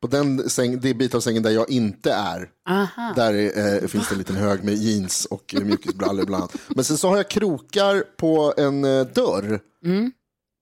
På 0.00 0.06
den 0.06 0.50
säng, 0.50 0.80
det 0.80 0.94
bit 0.94 1.14
av 1.14 1.20
sängen 1.20 1.42
där 1.42 1.50
jag 1.50 1.70
inte 1.70 2.12
är. 2.12 2.50
Aha. 2.68 3.12
Där 3.16 3.34
eh, 3.34 3.88
finns 3.88 4.08
det 4.08 4.14
en 4.14 4.18
liten 4.18 4.36
hög 4.36 4.64
med 4.64 4.74
jeans 4.74 5.24
och 5.24 5.54
eh, 5.54 5.64
mjukisbrallor 5.64 6.24
bland 6.24 6.42
annat. 6.42 6.56
Men 6.68 6.84
sen 6.84 6.98
så 6.98 7.08
har 7.08 7.16
jag 7.16 7.30
krokar 7.30 8.04
på 8.16 8.54
en 8.56 8.84
eh, 8.84 9.06
dörr. 9.06 9.60
Mm. 9.84 10.12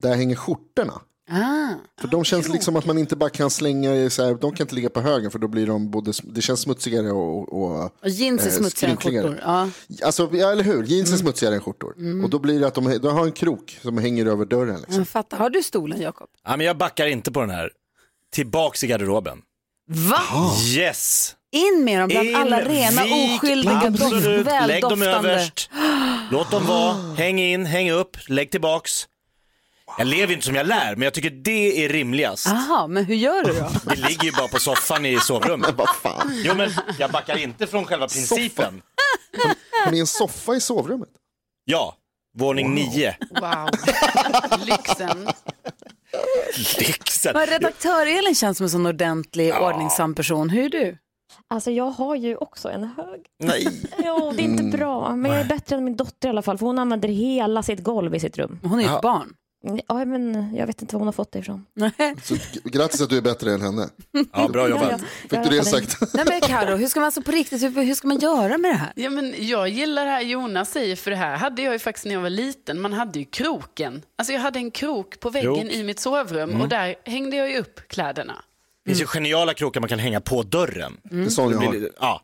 Där 0.02 0.16
hänger 0.16 0.36
skjortorna. 0.36 1.00
Ah. 1.34 1.74
För 2.00 2.08
de 2.08 2.24
känns 2.24 2.48
liksom 2.48 2.76
att 2.76 2.86
man 2.86 2.98
inte 2.98 3.16
bara 3.16 3.30
kan 3.30 3.50
slänga 3.50 4.10
så 4.10 4.24
här, 4.24 4.34
de 4.34 4.52
kan 4.54 4.64
inte 4.64 4.74
ligga 4.74 4.90
på 4.90 5.00
högen 5.00 5.30
för 5.30 5.38
då 5.38 5.48
blir 5.48 5.66
de 5.66 5.90
både, 5.90 6.12
det 6.22 6.42
känns 6.42 6.60
smutsigare 6.60 7.10
och, 7.12 7.52
och, 7.52 7.84
Och 8.02 8.08
jeans 8.08 8.42
är 8.42 8.46
eh, 8.46 8.52
smutsigare 8.52 8.92
än 8.92 8.96
skjortor. 8.96 9.40
Ja. 9.42 9.68
Alltså, 10.04 10.30
ja, 10.32 10.52
eller 10.52 10.64
hur? 10.64 10.84
Jeans 10.84 11.12
är 11.12 11.16
smutsigare 11.16 11.54
än 11.54 11.60
skjortor. 11.60 11.94
Och 12.24 12.30
då 12.30 12.38
blir 12.38 12.60
det 12.60 12.66
att 12.66 12.74
de, 12.74 12.98
de 12.98 13.14
har 13.14 13.24
en 13.24 13.32
krok 13.32 13.78
som 13.82 13.98
hänger 13.98 14.26
över 14.26 14.44
dörren. 14.44 14.76
Liksom. 14.76 14.94
Jag 14.98 15.08
fattar. 15.08 15.38
Har 15.38 15.50
du 15.50 15.62
stolen 15.62 16.00
Jakob? 16.00 16.28
ja, 16.44 16.56
men 16.56 16.66
jag 16.66 16.76
backar 16.76 17.06
inte 17.06 17.32
på 17.32 17.40
den 17.40 17.50
här. 17.50 17.70
Tillbaks 18.32 18.84
i 18.84 18.86
garderoben. 18.86 19.38
Va? 19.88 20.20
Yes! 20.76 21.34
In 21.52 21.84
med 21.84 22.00
dem 22.00 22.08
bland 22.08 22.28
In, 22.28 22.34
alla 22.36 22.60
rena, 22.60 23.04
vik, 23.04 23.42
oskyldiga, 23.42 23.90
doft, 23.90 24.02
absolut. 24.02 24.46
Lägg 24.46 24.82
dem 24.82 25.00
väldoftande. 25.00 25.30
överst. 25.32 25.70
Låt 26.30 26.50
dem 26.50 26.66
vara. 26.66 26.94
Häng 27.16 27.40
in, 27.40 27.66
häng 27.66 27.90
upp, 27.90 28.16
lägg 28.28 28.50
tillbaks. 28.50 29.06
Jag 29.98 30.06
lever 30.06 30.32
inte 30.34 30.46
som 30.46 30.54
jag 30.54 30.66
lär, 30.66 30.96
men 30.96 31.02
jag 31.02 31.14
tycker 31.14 31.30
det 31.30 31.84
är 31.84 31.88
rimligast. 31.88 32.46
Jaha, 32.46 32.86
men 32.86 33.04
hur 33.04 33.14
gör 33.14 33.44
du 33.44 33.52
då? 33.52 33.68
Det 33.94 34.08
ligger 34.08 34.24
ju 34.24 34.32
bara 34.32 34.48
på 34.48 34.58
soffan 34.58 35.06
i 35.06 35.20
sovrummet. 35.20 35.70
Vad 35.76 35.88
fan? 35.96 36.32
Jo 36.44 36.54
men 36.54 36.70
jag 36.98 37.10
backar 37.10 37.36
inte 37.36 37.66
från 37.66 37.84
själva 37.84 38.08
principen. 38.08 38.82
Har 39.84 39.92
ni 39.92 39.98
en 39.98 40.06
soffa 40.06 40.54
i 40.54 40.60
sovrummet? 40.60 41.08
Ja, 41.64 41.96
våning 42.38 42.74
nio. 42.74 43.16
Wow, 43.40 43.68
lyxen. 44.66 45.28
Lyxen. 46.78 47.32
Men 47.34 47.46
redaktör 47.46 48.06
Elin 48.18 48.34
känns 48.34 48.56
som 48.58 48.64
en 48.64 48.70
sån 48.70 48.86
ordentlig, 48.86 49.54
ordningsam 49.54 50.14
person. 50.14 50.50
Hur 50.50 50.64
är 50.64 50.68
du? 50.68 50.98
Alltså 51.50 51.70
jag 51.70 51.90
har 51.90 52.14
ju 52.16 52.36
också 52.36 52.70
en 52.70 52.84
hög. 52.84 53.20
Nej. 53.44 53.66
Jo, 53.98 54.32
det 54.36 54.42
är 54.42 54.44
inte 54.44 54.62
Mm. 54.62 54.70
bra. 54.78 55.16
Men 55.16 55.30
jag 55.30 55.40
är 55.40 55.44
bättre 55.44 55.76
än 55.76 55.84
min 55.84 55.96
dotter 55.96 56.28
i 56.28 56.30
alla 56.30 56.42
fall. 56.42 56.58
För 56.58 56.66
hon 56.66 56.78
använder 56.78 57.08
hela 57.08 57.62
sitt 57.62 57.82
golv 57.82 58.14
i 58.14 58.20
sitt 58.20 58.38
rum. 58.38 58.58
Hon 58.62 58.78
är 58.80 58.82
ju 58.84 58.94
ett 58.94 59.02
barn. 59.02 59.34
Ja, 59.88 60.04
men 60.04 60.54
jag 60.56 60.66
vet 60.66 60.82
inte 60.82 60.94
var 60.94 60.98
hon 61.00 61.06
har 61.08 61.12
fått 61.12 61.32
det 61.32 61.38
ifrån. 61.38 61.66
Så, 62.22 62.36
grattis 62.64 63.00
att 63.00 63.10
du 63.10 63.16
är 63.16 63.20
bättre 63.20 63.52
än 63.52 63.60
henne. 63.62 63.88
Ja, 64.32 64.48
bra 64.48 64.68
jobbat. 64.68 64.90
Ja, 64.90 64.98
ja. 65.30 65.42
Fick 65.42 65.50
du 65.50 65.56
det 65.58 65.64
sagt? 65.64 66.14
Nej 66.14 66.24
men 66.28 66.40
Karo, 66.40 66.76
hur 66.76 66.86
ska 66.86 67.00
man 67.00 67.04
alltså 67.06 67.22
på 67.22 67.32
riktigt, 67.32 67.62
hur, 67.62 67.82
hur 67.84 67.94
ska 67.94 68.08
man 68.08 68.18
göra 68.18 68.58
med 68.58 68.70
det 68.70 68.76
här? 68.76 68.92
Ja, 68.96 69.10
men 69.10 69.34
jag 69.38 69.68
gillar 69.68 70.04
det 70.04 70.10
här 70.10 70.20
Jonas 70.22 70.70
säger, 70.70 70.96
för 70.96 71.10
det 71.10 71.16
här 71.16 71.36
hade 71.36 71.62
jag 71.62 71.72
ju 71.72 71.78
faktiskt 71.78 72.06
när 72.06 72.12
jag 72.12 72.20
var 72.20 72.30
liten. 72.30 72.80
Man 72.80 72.92
hade 72.92 73.18
ju 73.18 73.24
kroken. 73.24 74.02
Alltså 74.18 74.32
jag 74.32 74.40
hade 74.40 74.58
en 74.58 74.70
krok 74.70 75.20
på 75.20 75.30
väggen 75.30 75.54
Krok. 75.54 75.72
i 75.72 75.82
mitt 75.84 76.00
sovrum 76.00 76.50
Mm. 76.50 76.62
och 76.62 76.68
där 76.68 76.94
hängde 77.04 77.36
jag 77.36 77.50
ju 77.50 77.58
upp 77.58 77.80
kläderna. 77.88 78.42
Det 78.84 78.90
finns 78.90 79.00
ju 79.02 79.06
geniala 79.06 79.54
krokar 79.54 79.80
man 79.80 79.88
kan 79.88 79.98
hänga 79.98 80.20
på 80.20 80.42
dörren. 80.42 80.96
Det 81.02 81.16
är 81.24 81.28
sån 81.28 81.52
jag 81.52 81.58
har. 81.58 81.88
Ja, 82.00 82.22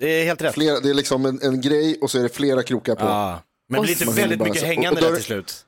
det 0.00 0.06
är 0.08 0.24
helt 0.24 0.42
rätt. 0.42 0.54
Flera, 0.54 0.80
det 0.80 0.90
är 0.90 0.94
liksom 0.94 1.26
en, 1.26 1.40
en 1.42 1.60
grej 1.60 1.98
och 2.00 2.10
så 2.10 2.18
är 2.18 2.22
det 2.22 2.28
flera 2.28 2.62
krokar 2.62 2.94
på. 2.94 3.04
Ja. 3.04 3.42
Men 3.68 3.80
det 3.80 3.84
blir 3.86 3.92
inte 3.94 4.04
Man 4.06 4.14
väldigt 4.14 4.40
mycket 4.40 4.60
så- 4.60 4.66
hängande 4.66 5.00
och- 5.00 5.06
och 5.06 5.10
där 5.10 5.16
till 5.16 5.24
slut. 5.24 5.66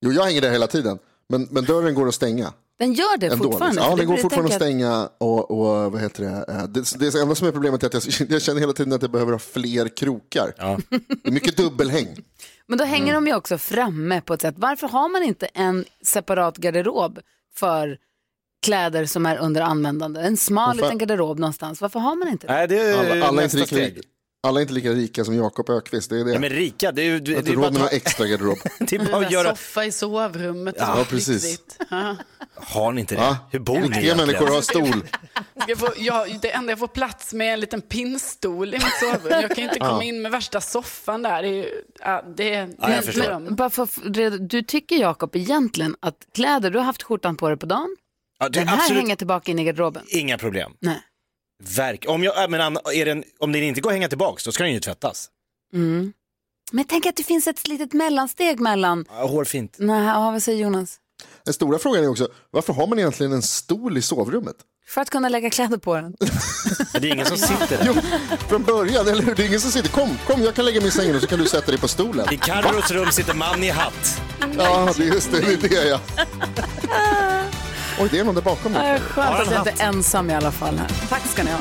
Jo, 0.00 0.12
jag 0.12 0.24
hänger 0.24 0.40
där 0.40 0.50
hela 0.50 0.66
tiden. 0.66 0.98
Men, 1.28 1.48
men 1.50 1.64
dörren 1.64 1.94
går 1.94 2.08
att 2.08 2.14
stänga. 2.14 2.52
Den 2.78 2.92
gör 2.92 3.18
det 3.18 3.26
Ändå, 3.26 3.44
fortfarande? 3.44 3.74
liksom. 3.74 3.90
Ja, 3.90 3.96
den 3.96 3.98
det- 3.98 4.04
går 4.04 4.16
fortfarande 4.16 4.48
att 4.54 4.62
stänga 4.62 5.08
och, 5.18 5.50
och 5.50 5.92
vad 5.92 6.00
heter 6.00 6.22
det? 6.22 6.52
Eh, 6.52 6.64
det? 6.64 6.98
Det 7.12 7.20
enda 7.20 7.34
som 7.34 7.48
är 7.48 7.52
problemet 7.52 7.82
är 7.82 7.86
att 7.86 7.94
jag, 8.20 8.28
jag 8.30 8.42
känner 8.42 8.60
hela 8.60 8.72
tiden 8.72 8.92
att 8.92 9.02
jag 9.02 9.10
behöver 9.10 9.32
ha 9.32 9.38
fler 9.38 9.88
krokar. 9.96 10.52
Det 11.22 11.28
är 11.28 11.32
mycket 11.32 11.56
dubbelhäng. 11.56 12.16
Men 12.66 12.78
då 12.78 12.84
Mm. 12.84 12.94
hänger 12.94 13.14
de 13.14 13.26
ju 13.26 13.34
också 13.34 13.58
framme 13.58 14.20
på 14.20 14.34
ett 14.34 14.40
sätt. 14.40 14.54
Varför 14.58 14.88
har 14.88 15.08
man 15.08 15.22
inte 15.22 15.46
en 15.46 15.84
separat 16.02 16.56
garderob 16.56 17.18
för 17.54 17.98
kläder 18.66 19.06
som 19.06 19.26
är 19.26 19.36
under 19.38 19.60
användande? 19.60 20.20
En 20.20 20.36
smal 20.36 20.66
Varför? 20.66 20.82
liten 20.82 20.98
garderob 20.98 21.38
någonstans. 21.38 21.80
Varför 21.80 22.00
har 22.00 22.16
man 22.16 22.28
inte 22.28 22.46
det? 22.46 22.52
Nej, 22.52 22.68
det 22.68 22.78
är 22.78 22.98
Alla, 23.12 23.26
alla, 23.26 23.40
nästa 23.42 23.66
steg. 23.66 24.00
Alla 24.42 24.60
är 24.60 24.62
inte 24.62 24.74
lika 24.74 24.90
rika 24.90 25.24
som 25.24 25.34
Jakob 25.34 25.70
Ökvist. 25.70 26.10
Det 26.10 26.20
är 26.20 26.24
det. 26.24 26.32
Ja, 26.32 26.38
men 26.38 26.50
rika, 26.50 26.92
det 26.92 27.02
är 27.02 27.04
ju... 27.04 27.12
jag 27.12 27.22
Det, 27.24 27.32
det 27.32 27.38
inte 27.38 27.50
är 27.50 27.54
råd 27.54 27.74
bara 27.74 27.84
att 27.84 27.92
extra 27.92 28.26
garderob. 28.26 28.58
det 28.78 28.96
är 28.96 29.12
bara 29.12 29.26
att 29.26 29.32
göra... 29.32 29.48
soffa 29.48 29.84
i 29.84 29.92
sovrummet. 29.92 30.74
Ja, 30.78 30.96
så. 30.96 31.04
precis. 31.04 31.60
Ja. 31.90 32.16
Har 32.54 32.92
ni 32.92 33.00
inte 33.00 33.14
det? 33.14 33.20
Ja. 33.20 33.36
Hur 33.50 33.58
bor 33.58 33.74
ni 33.74 33.80
egentligen? 33.80 34.16
människor 34.16 34.46
har 34.46 34.60
stol. 34.60 35.04
Jag 35.68 35.78
får, 35.78 35.90
jag, 35.96 36.38
det 36.42 36.50
enda 36.50 36.72
jag 36.72 36.78
får 36.78 36.86
plats 36.88 37.32
med 37.32 37.48
är 37.48 37.52
en 37.52 37.60
liten 37.60 37.80
pinnstol 37.80 38.68
i 38.68 38.72
mitt 38.72 38.98
sovrum. 39.00 39.40
Jag 39.42 39.54
kan 39.56 39.64
inte 39.64 39.78
komma 39.78 39.90
Ja. 39.90 40.02
in 40.02 40.22
med 40.22 40.32
värsta 40.32 40.60
soffan 40.60 41.22
där. 41.22 41.42
Det 41.42 41.48
är, 41.48 41.52
ju- 41.52 41.82
ja, 42.00 42.24
det 42.36 42.54
är, 42.54 42.66
det 42.66 42.74
Ja, 42.78 42.90
jag 42.94 43.04
förstår. 43.04 43.50
Bara 43.50 43.70
för, 43.70 44.38
du 44.38 44.62
tycker 44.62 44.96
Jakob 44.96 45.36
egentligen 45.36 45.96
att 46.00 46.14
kläder, 46.34 46.70
du 46.70 46.78
har 46.78 46.84
haft 46.84 47.02
skjortan 47.02 47.36
på 47.36 47.48
dig 47.48 47.56
på 47.56 47.66
dagen, 47.66 47.96
Ja, 48.38 48.48
det 48.48 48.58
den 48.58 48.68
här 48.68 48.76
absolut 48.76 49.02
hänger 49.02 49.16
tillbaka 49.16 49.50
in 49.50 49.58
i 49.58 49.64
garderoben. 49.64 50.02
inga 50.08 50.38
problem. 50.38 50.72
Nej. 50.80 51.00
Verk. 51.60 52.04
Om, 52.08 52.22
jag, 52.24 52.42
äh, 52.42 52.48
men, 52.48 52.60
Anna, 52.60 52.80
är 52.94 53.04
den, 53.04 53.24
om 53.38 53.52
den 53.52 53.62
inte 53.62 53.80
går 53.80 53.90
att 53.90 53.94
hänga 53.94 54.08
tillbaka, 54.08 54.40
då 54.44 54.52
ska 54.52 54.62
den 54.64 54.72
ju 54.72 54.80
tvättas. 54.80 55.28
Mm. 55.74 56.12
Men 56.72 56.84
tänk 56.84 57.06
att 57.06 57.16
det 57.16 57.22
finns 57.24 57.46
ett 57.46 57.68
litet 57.68 57.92
mellansteg 57.92 58.60
mellan, 58.60 59.04
Ja, 59.10 59.26
hårfint. 59.26 59.76
nej, 59.78 60.04
ja, 60.06 60.30
vad 60.30 60.42
säger 60.42 60.58
Jonas? 60.62 60.96
Den 61.44 61.54
stora 61.54 61.78
frågan 61.78 62.04
är 62.04 62.08
också, 62.08 62.28
varför 62.50 62.72
har 62.72 62.86
man 62.86 62.98
egentligen 62.98 63.32
en 63.32 63.42
stol 63.42 63.98
i 63.98 64.02
sovrummet? 64.02 64.56
För 64.86 65.00
att 65.00 65.10
kunna 65.10 65.28
lägga 65.28 65.50
kläder 65.50 65.76
på 65.78 65.94
den. 65.94 66.04
Men 66.92 67.02
det 67.02 67.08
är 67.08 67.12
ingen 67.12 67.26
som 67.26 67.36
sitter 67.36 67.78
där. 67.78 67.84
Jo, 67.86 67.94
från 68.48 68.62
början, 68.62 69.08
eller 69.08 69.22
hur? 69.22 69.34
Det 69.34 69.42
är 69.42 69.46
ingen 69.46 69.60
som 69.60 69.70
sitter, 69.70 69.88
kom, 69.88 70.18
kom, 70.26 70.42
jag 70.42 70.54
kan 70.54 70.64
lägga 70.64 70.80
mig 70.80 70.88
i 70.88 70.92
sängen 70.92 71.14
och 71.16 71.20
så 71.22 71.26
kan 71.28 71.38
du 71.38 71.46
sätta 71.48 71.70
dig 71.70 71.80
på 71.80 71.88
stolen. 71.88 72.32
I 72.34 72.36
Carros 72.36 72.90
rum 72.90 73.10
sitter 73.12 73.34
man 73.34 73.62
i 73.64 73.68
hatt. 73.70 74.20
Ja, 74.58 74.92
det 74.96 75.02
är 75.02 75.06
just 75.06 75.32
det, 75.32 75.40
det 75.40 75.52
är 75.52 75.68
det 75.68 75.88
ja. 75.88 76.00
Oj, 77.98 78.08
det 78.10 78.18
är 78.18 78.24
någon 78.24 78.34
där 78.34 78.42
bakom 78.42 78.72
Ja, 78.74 78.78
mig. 78.78 79.00
skönt 79.00 79.40
att 79.40 79.50
jag 79.50 79.60
inte 79.68 79.82
är 79.82 79.88
ensam 79.88 80.30
i 80.30 80.34
alla 80.34 80.50
fall 80.50 80.78
här. 80.78 80.88
Tack 81.08 81.22
ska 81.26 81.42
ni 81.44 81.50
ha. 81.50 81.58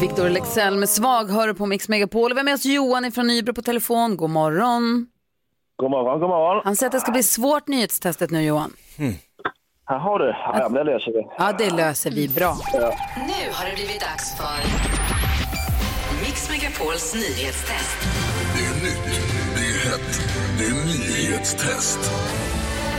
Victor 0.00 0.28
Lexell 0.30 0.76
med 0.78 0.88
Svag 0.88 1.24
hör 1.30 1.52
på 1.52 1.66
Mix 1.66 1.88
Megapol. 1.88 2.32
Vi 2.32 2.38
har 2.38 2.44
med 2.44 2.54
oss 2.54 2.64
Johan 2.64 3.12
från 3.12 3.26
Nybro 3.26 3.54
på 3.54 3.62
telefon. 3.62 4.16
God 4.16 4.30
morgon. 4.30 5.06
God 5.76 5.90
morgon, 5.90 6.20
god 6.20 6.28
morgon. 6.28 6.62
Han 6.64 6.76
säger 6.76 6.88
att 6.88 6.92
det 6.92 7.00
ska 7.00 7.12
bli 7.12 7.22
svårt 7.22 7.68
nyhetstestet 7.68 8.30
nu 8.30 8.42
Johan. 8.42 8.72
Jaha 9.92 10.18
du, 10.18 10.28
ja, 10.28 10.68
men 10.70 10.72
det 10.72 10.92
löser 10.92 11.12
vi. 11.12 11.26
Ja, 11.38 11.52
det 11.58 11.70
löser 11.70 12.10
vi 12.10 12.28
bra. 12.28 12.56
Nu 13.16 13.52
har 13.52 13.66
det 13.70 13.74
blivit 13.74 14.00
dags 14.00 14.36
för 14.36 14.58
Mix 16.24 16.50
Megapols 16.50 17.14
nyhetstest. 17.14 17.98
Det 18.54 18.64
är 18.64 18.74
nytt, 18.84 19.20
det 19.54 19.60
är 19.60 19.90
hett, 19.90 20.20
det 20.58 20.64
är 20.64 20.72
nyhetstest. 20.72 21.98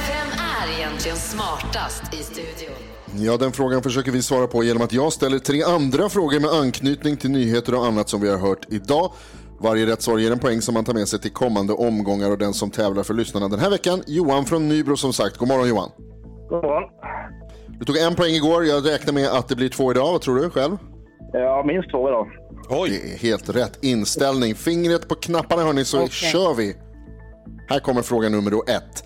Vem 0.08 0.28
är 0.40 0.80
egentligen 0.80 1.18
smartast 1.18 2.14
i 2.14 2.18
studion? 2.18 2.76
Ja, 3.18 3.38
den 3.38 3.52
frågan 3.52 3.84
försöker 3.84 4.12
vi 4.12 4.22
svara 4.22 4.48
på 4.48 4.64
genom 4.64 4.84
att 4.84 4.94
jag 4.94 5.14
ställer 5.14 5.40
tre 5.40 5.64
andra 5.64 6.10
frågor 6.10 6.40
med 6.40 6.50
anknytning 6.50 7.18
till 7.18 7.32
nyheter 7.32 7.76
och 7.76 7.86
annat 7.86 8.10
som 8.10 8.22
vi 8.22 8.30
har 8.30 8.38
hört 8.38 8.66
idag. 8.70 9.12
Varje 9.60 9.86
rätt 9.86 10.02
svar 10.02 10.18
ger 10.18 10.32
en 10.32 10.40
poäng 10.40 10.62
som 10.62 10.74
man 10.74 10.86
tar 10.86 10.94
med 10.94 11.08
sig 11.08 11.20
till 11.20 11.32
kommande 11.32 11.74
omgångar 11.74 12.32
och 12.32 12.38
den 12.38 12.54
som 12.54 12.72
tävlar 12.72 13.04
för 13.04 13.14
lyssnarna 13.14 13.48
den 13.48 13.60
här 13.60 13.70
veckan, 13.70 14.04
Johan 14.08 14.46
från 14.46 14.70
Nybro 14.70 14.98
som 14.98 15.14
sagt. 15.14 15.38
God 15.38 15.48
morgon 15.48 15.68
Johan. 15.68 15.90
Morgon. 16.62 16.84
Du 17.80 17.86
tog 17.86 17.98
en 17.98 18.16
poäng 18.16 18.34
igår, 18.34 18.66
jag 18.66 18.88
räknar 18.90 19.14
med 19.14 19.28
att 19.28 19.48
det 19.48 19.56
blir 19.56 19.70
två 19.70 19.92
idag. 19.92 20.12
Vad 20.12 20.22
tror 20.22 20.36
du 20.36 20.50
själv? 20.50 20.78
Ja, 21.34 21.64
minst 21.68 21.90
två 21.92 22.10
idag. 22.10 22.28
Det 22.70 23.14
är 23.14 23.18
helt 23.18 23.50
rätt 23.50 23.84
inställning. 23.84 24.56
Fingret 24.56 25.08
på 25.08 25.16
knapparna 25.16 25.64
hörni 25.64 25.86
så 25.86 25.98
Okej. 25.98 26.10
kör 26.10 26.54
vi. 26.54 26.76
Här 27.70 27.80
kommer 27.80 28.02
fråga 28.02 28.30
nummer 28.30 28.70
ett. 28.70 29.04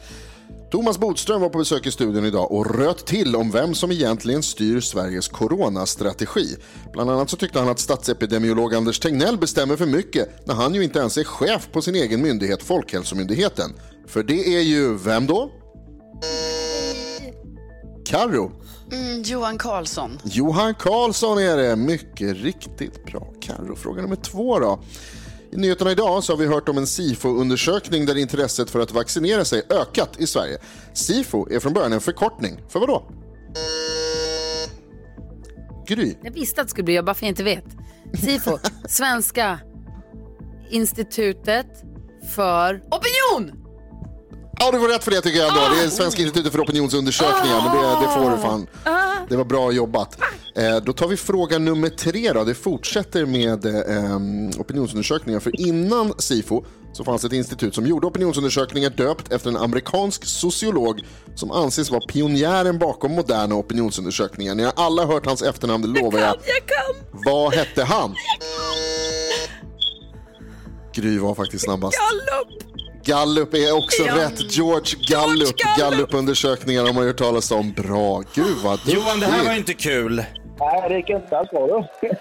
Thomas 0.72 0.98
Bodström 0.98 1.42
var 1.42 1.50
på 1.50 1.58
besök 1.58 1.88
i 1.88 1.92
studion 1.92 2.26
idag 2.26 2.52
och 2.52 2.80
röt 2.80 3.06
till 3.06 3.36
om 3.36 3.52
vem 3.52 3.74
som 3.74 3.92
egentligen 3.92 4.44
styr 4.44 4.80
Sveriges 4.80 5.28
coronastrategi. 5.28 6.56
Bland 6.94 7.10
annat 7.10 7.30
så 7.30 7.38
tyckte 7.38 7.60
han 7.60 7.70
att 7.70 7.80
statsepidemiolog 7.80 8.76
Anders 8.76 9.00
Tegnell 9.00 9.38
bestämmer 9.38 9.76
för 9.76 9.86
mycket 9.86 10.48
när 10.48 10.54
han 10.54 10.76
ju 10.76 10.84
inte 10.84 11.00
ens 11.00 11.18
är 11.18 11.24
chef 11.24 11.70
på 11.72 11.82
sin 11.82 11.96
egen 11.96 12.22
myndighet 12.22 12.64
Folkhälsomyndigheten. 12.64 13.74
För 14.08 14.24
det 14.24 14.56
är 14.56 14.62
ju, 14.62 14.98
vem 14.98 15.28
då? 15.28 15.52
Karo. 18.08 18.52
Mm, 18.92 19.22
Johan 19.22 19.58
Karlsson. 19.58 20.20
Johan 20.24 20.74
Karlsson 20.74 21.38
är 21.38 21.58
det. 21.58 21.76
Mycket 21.76 22.38
riktigt 22.38 23.06
bra. 23.06 23.34
Karo. 23.42 23.76
Fråga 23.76 24.02
nummer 24.02 24.16
två 24.16 24.60
då. 24.60 24.80
I 25.52 25.58
nyheterna 25.58 25.92
idag 25.92 26.24
så 26.24 26.34
har 26.34 26.38
vi 26.38 26.46
hört 26.46 26.70
om 26.70 26.78
en 26.78 26.88
SIFO-undersökning 26.88 28.06
där 28.06 28.18
intresset 28.18 28.70
för 28.70 28.80
att 28.80 28.92
vaccinera 28.92 29.46
sig 29.46 29.62
ökat 29.70 30.20
i 30.20 30.28
Sverige. 30.28 30.58
SIFO 30.94 31.50
är 31.50 31.60
från 31.60 31.74
början 31.74 31.94
en 31.94 32.02
förkortning. 32.02 32.60
För 32.70 32.80
vad 32.80 32.90
då? 32.90 33.04
Gry. 35.88 36.16
Jag 36.24 36.32
visste 36.32 36.62
att 36.62 36.68
det 36.68 36.72
skulle 36.72 36.84
bli 36.86 36.96
jag, 36.96 37.06
bara 37.06 37.16
för 37.16 37.26
jag 37.26 37.32
inte 37.32 37.44
vet. 37.44 37.66
SIFO, 38.14 38.58
Svenska 38.88 39.60
institutet 40.70 41.84
för 42.36 42.76
opinion. 42.76 43.67
Ja, 44.60 44.72
du 44.72 44.80
får 44.80 44.88
rätt 44.88 45.04
för 45.04 45.12
det 45.12 45.22
tycker 45.22 45.40
jag 45.40 45.48
ändå. 45.48 45.76
Det 45.76 45.84
är 45.84 45.90
Svenska 45.90 46.22
institutet 46.22 46.52
för 46.52 46.60
opinionsundersökningar, 46.64 47.62
men 47.62 47.78
det, 47.78 48.08
det 48.08 48.14
får 48.14 48.32
du 48.32 48.38
fan. 48.38 48.68
Det 49.30 49.36
var 49.36 49.46
bra 49.46 49.72
jobbat. 49.72 50.18
Eh, 50.56 50.78
då 50.78 50.94
tar 50.94 51.08
vi 51.08 51.18
fråga 51.18 51.58
nummer 51.60 51.90
tre 51.90 52.34
då. 52.34 52.44
Det 52.44 52.56
fortsätter 52.56 53.26
med 53.26 53.66
eh, 53.66 54.62
opinionsundersökningar. 54.62 55.40
För 55.40 55.62
innan 55.62 56.14
SIFO 56.18 56.66
så 56.94 57.04
fanns 57.04 57.24
ett 57.26 57.34
institut 57.34 57.76
som 57.76 57.88
gjorde 57.88 58.08
opinionsundersökningar 58.08 58.90
döpt 58.90 59.32
efter 59.32 59.50
en 59.50 59.58
amerikansk 59.58 60.26
sociolog 60.26 61.02
som 61.36 61.52
anses 61.52 61.92
vara 61.92 62.02
pionjären 62.08 62.80
bakom 62.80 63.12
moderna 63.12 63.56
opinionsundersökningar. 63.56 64.56
Ni 64.56 64.64
har 64.64 64.74
alla 64.76 65.06
hört 65.06 65.26
hans 65.26 65.42
efternamn, 65.42 65.94
det 65.94 66.02
lovar 66.02 66.20
jag. 66.20 66.28
Jag 66.28 66.66
kan! 66.66 67.22
Vad 67.26 67.54
hette 67.56 67.84
han? 67.84 68.16
Gry 70.94 71.18
var 71.20 71.36
faktiskt 71.36 71.64
snabbast. 71.66 71.98
Gallup! 71.98 72.64
Gallup 73.08 73.54
är 73.54 73.72
också 73.76 74.04
Ja. 74.04 74.16
rätt. 74.18 74.56
George 74.58 74.96
Gallup. 75.08 75.56
Gallup-undersökningar 75.78 76.86
har 76.86 76.94
man 76.94 77.04
hört 77.04 77.18
talas 77.18 77.52
om. 77.52 77.74
Bra. 77.74 78.24
Gud 78.34 78.58
vad 78.64 78.80
duktig. 78.80 78.94
Johan, 78.94 79.20
det 79.20 79.26
här 79.26 79.46
var 79.46 79.54
inte 79.54 79.74
kul. 79.74 80.24
Nej, 80.60 80.90
det 80.90 80.96
gick 80.96 81.10
inte 81.10 81.38
alls 81.38 81.50
bra 81.50 81.68
då. 81.68 81.90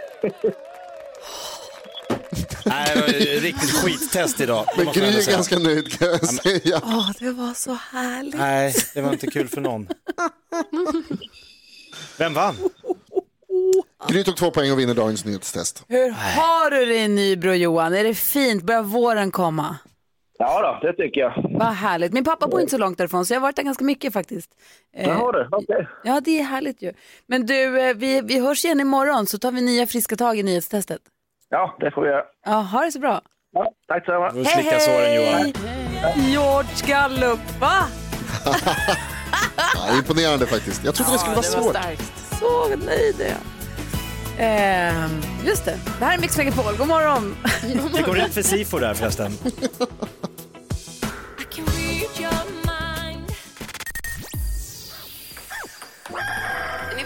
Nej, 2.67 2.93
det 2.95 3.01
var 3.01 3.41
riktigt 3.41 3.71
skittest 3.71 4.41
idag. 4.41 4.67
det 4.77 4.85
Men 4.85 4.93
Gry 4.93 5.03
är 5.07 5.31
ganska 5.31 5.59
nöjd 5.59 5.99
kan 5.99 6.09
jag 6.09 6.27
säga. 6.29 6.81
Åh, 6.85 7.11
det 7.19 7.31
var 7.31 7.55
så 7.55 7.79
härligt. 7.93 8.35
Nej, 8.35 8.75
det 8.95 9.01
var 9.01 9.13
inte 9.13 9.27
kul 9.27 9.49
för 9.49 9.61
någon. 9.61 9.89
Vem 12.19 12.35
vann? 12.35 12.57
Gry 14.09 14.25
tog 14.25 14.37
två 14.37 14.51
poäng 14.51 14.73
och 14.73 14.79
vinner 14.79 14.95
dagens 14.95 15.25
nyhetstest. 15.25 15.83
Hur 15.89 16.11
har 16.11 16.71
du 16.71 16.85
det 16.87 16.97
i 16.97 17.09
Nybro 17.09 17.53
Johan? 17.53 17.95
Är 17.95 18.05
det 18.05 18.15
fint? 18.15 18.63
Börjar 18.63 18.83
våren 18.83 19.31
komma? 19.31 19.77
Ja 20.39 20.79
då, 20.83 20.87
det 20.87 20.93
tycker 20.93 21.21
jag. 21.21 21.33
Vad 21.59 21.69
härligt. 21.69 22.13
Min 22.13 22.25
pappa 22.25 22.47
bor 22.49 22.61
inte 22.61 22.71
så 22.71 22.79
långt 22.79 22.99
därifrån 22.99 23.27
så 23.27 23.35
jag 23.35 23.41
har 23.41 23.43
varit 23.43 23.57
där 23.57 23.63
ganska 23.63 23.85
mycket 23.85 24.13
faktiskt. 24.13 24.51
Eh, 24.97 25.09
Det 25.09 25.15
har 25.15 25.33
du, 25.33 25.49
okej. 25.53 25.89
Ja, 26.05 26.21
det 26.25 26.39
är 26.41 26.45
härligt 26.45 26.83
ju. 26.83 26.93
Men 27.27 27.47
du, 27.47 27.81
eh, 27.89 27.95
vi, 27.97 28.21
vi 28.21 28.41
hörs 28.41 28.65
igen 28.65 28.81
imorgon 28.81 29.27
så 29.27 29.39
tar 29.39 29.53
vi 29.53 29.61
nya 29.61 29.87
friska 29.87 30.17
tag 30.17 30.39
i 30.39 30.43
nyhetstestet. 30.43 31.01
Ja, 31.49 31.77
det 31.81 31.91
får 31.91 32.03
vi 32.03 32.09
göra. 32.09 32.23
Ja, 32.47 32.53
ha 32.53 32.81
det 32.85 32.93
så 32.93 32.99
bra. 32.99 33.21
Ja, 33.53 33.73
tack 33.89 34.05
så 34.05 34.31
mycket. 34.35 34.83
Såren 34.83 35.15
Johan. 35.15 35.53
George 36.17 36.71
Gallup, 36.87 37.61
va? 37.61 37.73
Ja, 39.57 39.97
imponerande 39.99 40.47
faktiskt. 40.47 40.85
Jag 40.85 40.95
trodde 40.95 41.13
det 41.13 41.19
skulle 41.19 41.35
vara 41.37 41.43
svårt. 41.43 41.77
Så 42.41 42.69
nöjd 42.87 43.21
är 43.21 43.27
jag. 43.27 43.39
Eh, 44.39 44.95
just 45.47 45.65
det, 45.65 45.79
det 45.99 46.05
här 46.05 46.17
är 46.17 46.21
Mix 46.21 46.37
Megapol. 46.39 46.77
God 46.79 46.89
morgon. 46.89 47.37
Det 47.95 48.03
går 48.03 48.15
rätt 48.15 48.35
för 48.35 48.43
Sifo 48.43 48.79
där 48.79 48.95
förresten. 48.95 49.33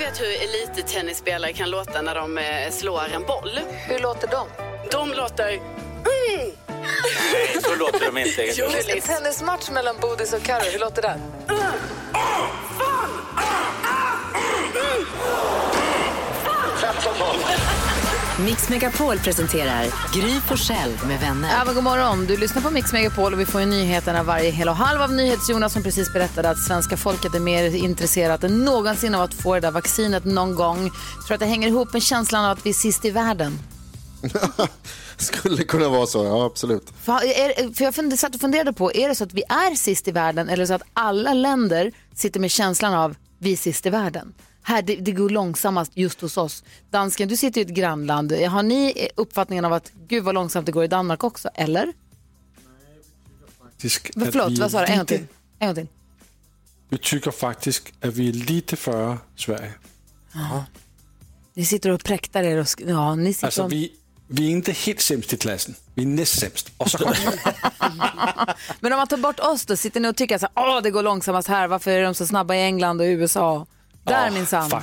vet 0.00 0.20
hur 0.20 0.42
elittennisspelare 0.42 1.52
kan 1.52 1.70
låta 1.70 2.02
när 2.02 2.14
de 2.14 2.38
eh, 2.38 2.70
slår 2.70 3.02
en 3.14 3.22
boll? 3.22 3.60
Hur 3.88 3.98
låter 3.98 4.28
de? 4.28 4.46
De 4.90 5.12
låter... 5.12 5.48
Mm. 5.48 6.52
Nej, 7.32 7.62
så 7.62 7.74
låter 7.74 8.06
de 8.06 8.18
inte. 8.18 8.52
Jo, 8.54 8.66
En 8.88 9.00
tennismatch 9.00 9.70
mellan 9.70 9.96
Bodis 10.00 10.32
och 10.32 10.42
Karo, 10.42 10.64
hur 10.72 10.78
låter 10.78 11.02
den? 11.02 11.20
Mix 18.44 18.68
Megapol 18.68 19.18
presenterar 19.18 19.86
Gry 20.14 20.40
Forssell 20.40 20.90
med 21.08 21.20
vänner. 21.20 21.48
Ja, 21.58 21.64
men 21.64 21.74
god 21.74 21.84
morgon. 21.84 22.26
Du 22.26 22.36
lyssnar 22.36 22.62
på 22.62 22.70
Mix 22.70 22.92
Megapol 22.92 23.32
och 23.34 23.40
vi 23.40 23.46
får 23.46 23.60
ju 23.60 23.66
nyheterna 23.66 24.22
varje 24.22 24.50
hel 24.50 24.68
och 24.68 24.76
halv 24.76 25.02
av 25.02 25.12
NyhetsJonas 25.12 25.72
som 25.72 25.82
precis 25.82 26.12
berättade 26.12 26.50
att 26.50 26.58
svenska 26.58 26.96
folket 26.96 27.34
är 27.34 27.40
mer 27.40 27.74
intresserat 27.76 28.44
än 28.44 28.64
någonsin 28.64 29.14
av 29.14 29.22
att 29.22 29.34
få 29.34 29.54
det 29.54 29.60
där 29.60 29.70
vaccinet 29.70 30.24
någon 30.24 30.54
gång. 30.54 30.90
Tror 31.26 31.34
att 31.34 31.40
det 31.40 31.46
hänger 31.46 31.68
ihop 31.68 31.92
med 31.92 32.02
känslan 32.02 32.44
av 32.44 32.50
att 32.50 32.66
vi 32.66 32.70
är 32.70 32.74
sist 32.74 33.04
i 33.04 33.10
världen? 33.10 33.58
Skulle 35.16 35.64
kunna 35.64 35.88
vara 35.88 36.06
så, 36.06 36.24
ja 36.24 36.44
absolut. 36.46 36.92
För, 37.02 37.12
är, 37.12 37.74
för 37.74 37.84
jag 37.84 37.94
fund- 37.94 38.18
satt 38.18 38.34
och 38.34 38.40
funderade 38.40 38.72
på, 38.72 38.92
är 38.92 39.08
det 39.08 39.14
så 39.14 39.24
att 39.24 39.34
vi 39.34 39.42
är 39.48 39.74
sist 39.74 40.08
i 40.08 40.10
världen 40.10 40.48
eller 40.48 40.66
så 40.66 40.74
att 40.74 40.82
alla 40.92 41.34
länder 41.34 41.92
sitter 42.14 42.40
med 42.40 42.50
känslan 42.50 42.94
av 42.94 43.16
vi 43.38 43.52
är 43.52 43.56
sist 43.56 43.86
i 43.86 43.90
världen? 43.90 44.32
Här, 44.62 44.82
det, 44.82 44.96
det 44.96 45.12
går 45.12 45.30
långsammast 45.30 45.92
just 45.94 46.20
hos 46.20 46.36
oss. 46.36 46.64
Dansken, 46.90 47.28
du 47.28 47.36
sitter 47.36 47.60
i 47.60 47.64
ett 47.64 47.70
grannland. 47.70 48.32
Har 48.32 48.62
ni 48.62 49.08
uppfattningen 49.16 49.64
av 49.64 49.72
att 49.72 49.92
gud 50.08 50.24
vad 50.24 50.34
långsamt 50.34 50.66
det 50.66 50.72
går 50.72 50.84
i 50.84 50.88
Danmark 50.88 51.24
också, 51.24 51.48
eller? 51.54 51.92
At 53.72 54.32
Förlåt, 54.32 54.52
vi 54.52 54.60
vad 54.60 54.70
sa 54.70 54.80
du? 54.80 54.86
En 54.86 54.96
gång 54.96 55.06
till. 55.06 55.26
En 55.58 55.68
gång 55.68 55.74
till. 55.74 55.86
Vi 56.88 56.98
tycker 56.98 57.30
faktisk, 57.30 57.94
at 58.00 58.18
vi 58.18 58.28
er 58.28 58.32
lite 58.32 58.76
før 58.76 59.18
Sverige. 59.36 59.74
Ni 61.54 61.64
sitter 61.64 61.90
och 61.90 62.04
präktar 62.04 62.42
er 62.42 62.58
och... 62.58 62.66
Ja, 62.78 63.14
ni 63.14 63.32
sitter 63.32 63.46
Altså, 63.46 63.62
och... 63.62 63.72
vi, 63.72 63.92
vi 64.28 64.52
er 64.52 64.56
ikke 64.56 64.72
helt 64.72 65.02
sämst 65.02 65.32
i 65.32 65.36
klassen. 65.36 65.76
Vi 65.94 66.02
er 66.02 66.06
næst 66.06 66.40
sämst. 66.40 66.72
Og 66.78 66.90
så 66.90 66.98
Men 68.80 68.92
om 68.92 68.98
man 68.98 69.08
tar 69.08 69.16
bort 69.16 69.40
oss 69.40 69.66
då, 69.66 69.76
sitter 69.76 70.00
ni 70.00 70.08
och 70.08 70.16
tycker 70.16 70.44
att 70.44 70.82
det 70.82 70.90
går 70.90 71.02
långsammast 71.02 71.48
här, 71.48 71.68
varför 71.68 71.90
är 71.90 72.02
de 72.02 72.14
så 72.14 72.26
snabba 72.26 72.54
i 72.54 72.62
England 72.62 73.00
och 73.00 73.04
USA? 73.04 73.66
Där 74.04 74.30
minsann. 74.30 74.70
Fa- 74.70 74.82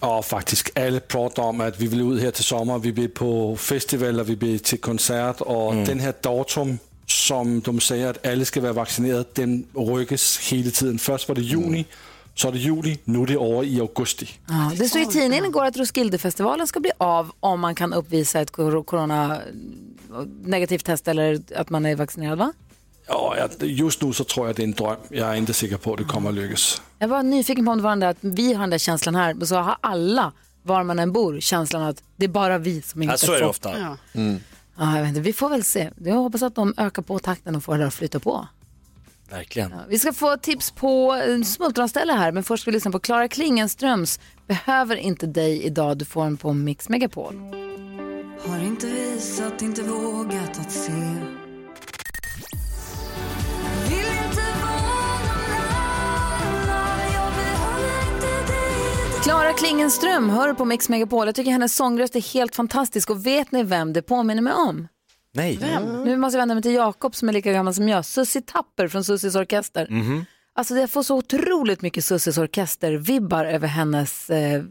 og 0.00 0.24
faktisk 0.24 0.70
alle 0.76 1.00
prater 1.00 1.42
om, 1.42 1.60
at 1.60 1.80
vi 1.80 1.86
vil 1.86 2.02
ud 2.02 2.20
her 2.20 2.30
til 2.30 2.44
sommer, 2.44 2.78
vi 2.78 2.90
vil 2.90 3.08
på 3.08 3.56
festivaler, 3.56 4.22
vi 4.22 4.34
vil 4.34 4.60
til 4.60 4.78
koncert, 4.78 5.40
og 5.40 5.74
mm. 5.74 5.84
den 5.84 6.00
her 6.00 6.10
datum, 6.10 6.78
som 7.06 7.60
de 7.60 7.80
siger, 7.80 8.08
at 8.08 8.18
alle 8.22 8.44
skal 8.44 8.62
være 8.62 8.76
vaccineret, 8.76 9.36
den 9.36 9.66
rykkes 9.76 10.50
hele 10.50 10.70
tiden. 10.70 10.98
Først 10.98 11.28
var 11.28 11.34
det 11.34 11.42
juni, 11.42 11.86
så 12.34 12.48
er 12.48 12.52
det 12.52 12.58
juli, 12.58 12.98
nu 13.06 13.22
er 13.22 13.26
det 13.26 13.36
over 13.36 13.62
i 13.62 13.78
augusti. 13.78 14.40
Ja, 14.50 14.70
det 14.78 14.90
stod 14.90 15.02
i 15.02 15.06
tidningen 15.06 15.44
igår 15.44 15.64
att 15.64 15.76
Roskildefestivalen 15.76 16.66
ska 16.66 16.80
bli 16.80 16.90
av 16.98 17.30
om 17.40 17.60
man 17.60 17.74
kan 17.74 17.92
uppvisa 17.92 18.40
ett 18.40 18.50
corona 18.50 19.40
negativt 20.42 20.84
test 20.84 21.08
eller 21.08 21.40
att 21.56 21.70
man 21.70 21.86
är 21.86 21.96
vaccinerad 21.96 22.38
va? 22.38 22.52
Jeg, 23.08 23.62
just 23.62 24.02
nu 24.02 24.12
så 24.12 24.24
tror 24.24 24.46
jeg, 24.46 24.56
det 24.56 24.62
er 24.62 24.66
en 24.66 24.72
drøm. 24.72 24.96
Jeg 25.10 25.28
er 25.30 25.34
ikke 25.40 25.52
sikker 25.52 25.76
på, 25.76 25.92
at 25.92 25.98
det 25.98 26.08
kommer 26.08 26.30
at 26.30 26.34
lykkes. 26.36 26.82
Jag 27.00 27.08
var 27.08 27.22
nyfiken 27.22 27.64
på 27.64 27.70
om 27.72 27.78
det 27.78 27.82
var 27.84 27.90
den 27.90 28.00
där 28.00 28.08
att 28.08 28.18
vi 28.20 28.52
har 28.52 28.60
den 28.60 28.70
där 28.70 28.78
känslan 28.78 29.14
här, 29.14 29.44
så 29.44 29.56
har 29.56 29.76
alla, 29.80 30.32
var 30.62 30.82
man 30.84 30.98
än 30.98 31.12
bor, 31.12 31.40
känslan 31.40 31.82
att 31.82 32.02
det 32.16 32.24
är 32.24 32.28
bara 32.28 32.58
vi 32.58 32.82
som 32.82 33.02
inte 33.02 33.12
Ja, 33.12 33.16
så 33.18 33.32
är 33.32 33.36
det 33.40 33.46
fått- 33.46 33.50
ofta. 33.50 33.78
Ja. 33.78 33.96
Mm. 34.14 34.40
Ja, 34.78 34.94
jag 34.94 35.00
vet 35.00 35.08
inte, 35.08 35.20
vi 35.20 35.32
får 35.32 35.48
väl 35.48 35.64
se. 35.64 35.90
Jag 36.04 36.14
hoppas 36.14 36.42
att 36.42 36.54
de 36.54 36.74
ökar 36.76 37.02
på 37.02 37.18
takten 37.18 37.56
och 37.56 37.64
får 37.64 37.72
det 37.72 37.78
där 37.78 37.86
att 37.86 37.94
flytta 37.94 38.20
på. 38.20 38.46
Verkligen. 39.30 39.74
Vi 39.88 39.98
ska 39.98 40.12
få 40.12 40.36
tips 40.36 40.70
på 40.70 41.14
eh, 41.14 41.42
smultronställe 41.42 42.12
här, 42.12 42.32
men 42.32 42.42
först 42.44 42.60
ska 42.62 42.70
vi 42.70 42.74
lyssna 42.74 42.90
på 42.90 42.98
Klara 42.98 43.28
Klingenströms 43.28 44.20
Behöver 44.46 44.96
inte 44.96 45.26
dig 45.26 45.62
idag. 45.62 45.98
Du 45.98 46.04
får 46.04 46.24
den 46.24 46.36
på 46.36 46.52
Mix 46.52 46.88
Megapol. 46.88 47.34
Har 48.46 48.58
inte 48.64 48.86
visat, 48.86 49.62
inte 49.62 49.82
vågat 49.82 50.58
att 50.60 50.72
se 50.72 50.92
Klara 59.28 59.52
Klingenström 59.52 60.30
hör 60.30 60.54
på 60.54 60.64
Mix 60.64 60.88
Megapol. 60.88 61.26
Jag 61.26 61.34
tycker 61.34 61.50
hennes 61.50 61.76
sångröst 61.76 62.16
är 62.16 62.34
helt 62.34 62.54
fantastisk 62.54 63.10
och 63.10 63.26
vet 63.26 63.52
ni 63.52 63.62
vem 63.62 63.92
det 63.92 64.02
påminner 64.02 64.42
mig 64.42 64.52
om? 64.52 64.88
Nej. 65.32 65.58
Nu 66.04 66.16
måste 66.16 66.36
jag 66.36 66.42
vända 66.42 66.54
mig 66.54 66.62
till 66.62 66.74
Jakob 66.74 67.14
som 67.14 67.28
är 67.28 67.32
lika 67.32 67.52
gammal 67.52 67.74
som 67.74 67.88
jag. 67.88 68.04
Sussi 68.04 68.42
Tapper 68.42 68.88
från 68.88 69.04
Sussis 69.04 69.34
Orkester. 69.34 69.86
Mhm. 69.90 70.24
Alltså 70.54 70.74
jag 70.74 70.90
får 70.90 71.02
så 71.02 71.16
otroligt 71.16 71.82
mycket 71.82 72.04
Sussis 72.04 72.38
Orkester-vibbar 72.38 73.44
över 73.44 73.68
hennes 73.68 74.30
eh, 74.30 74.62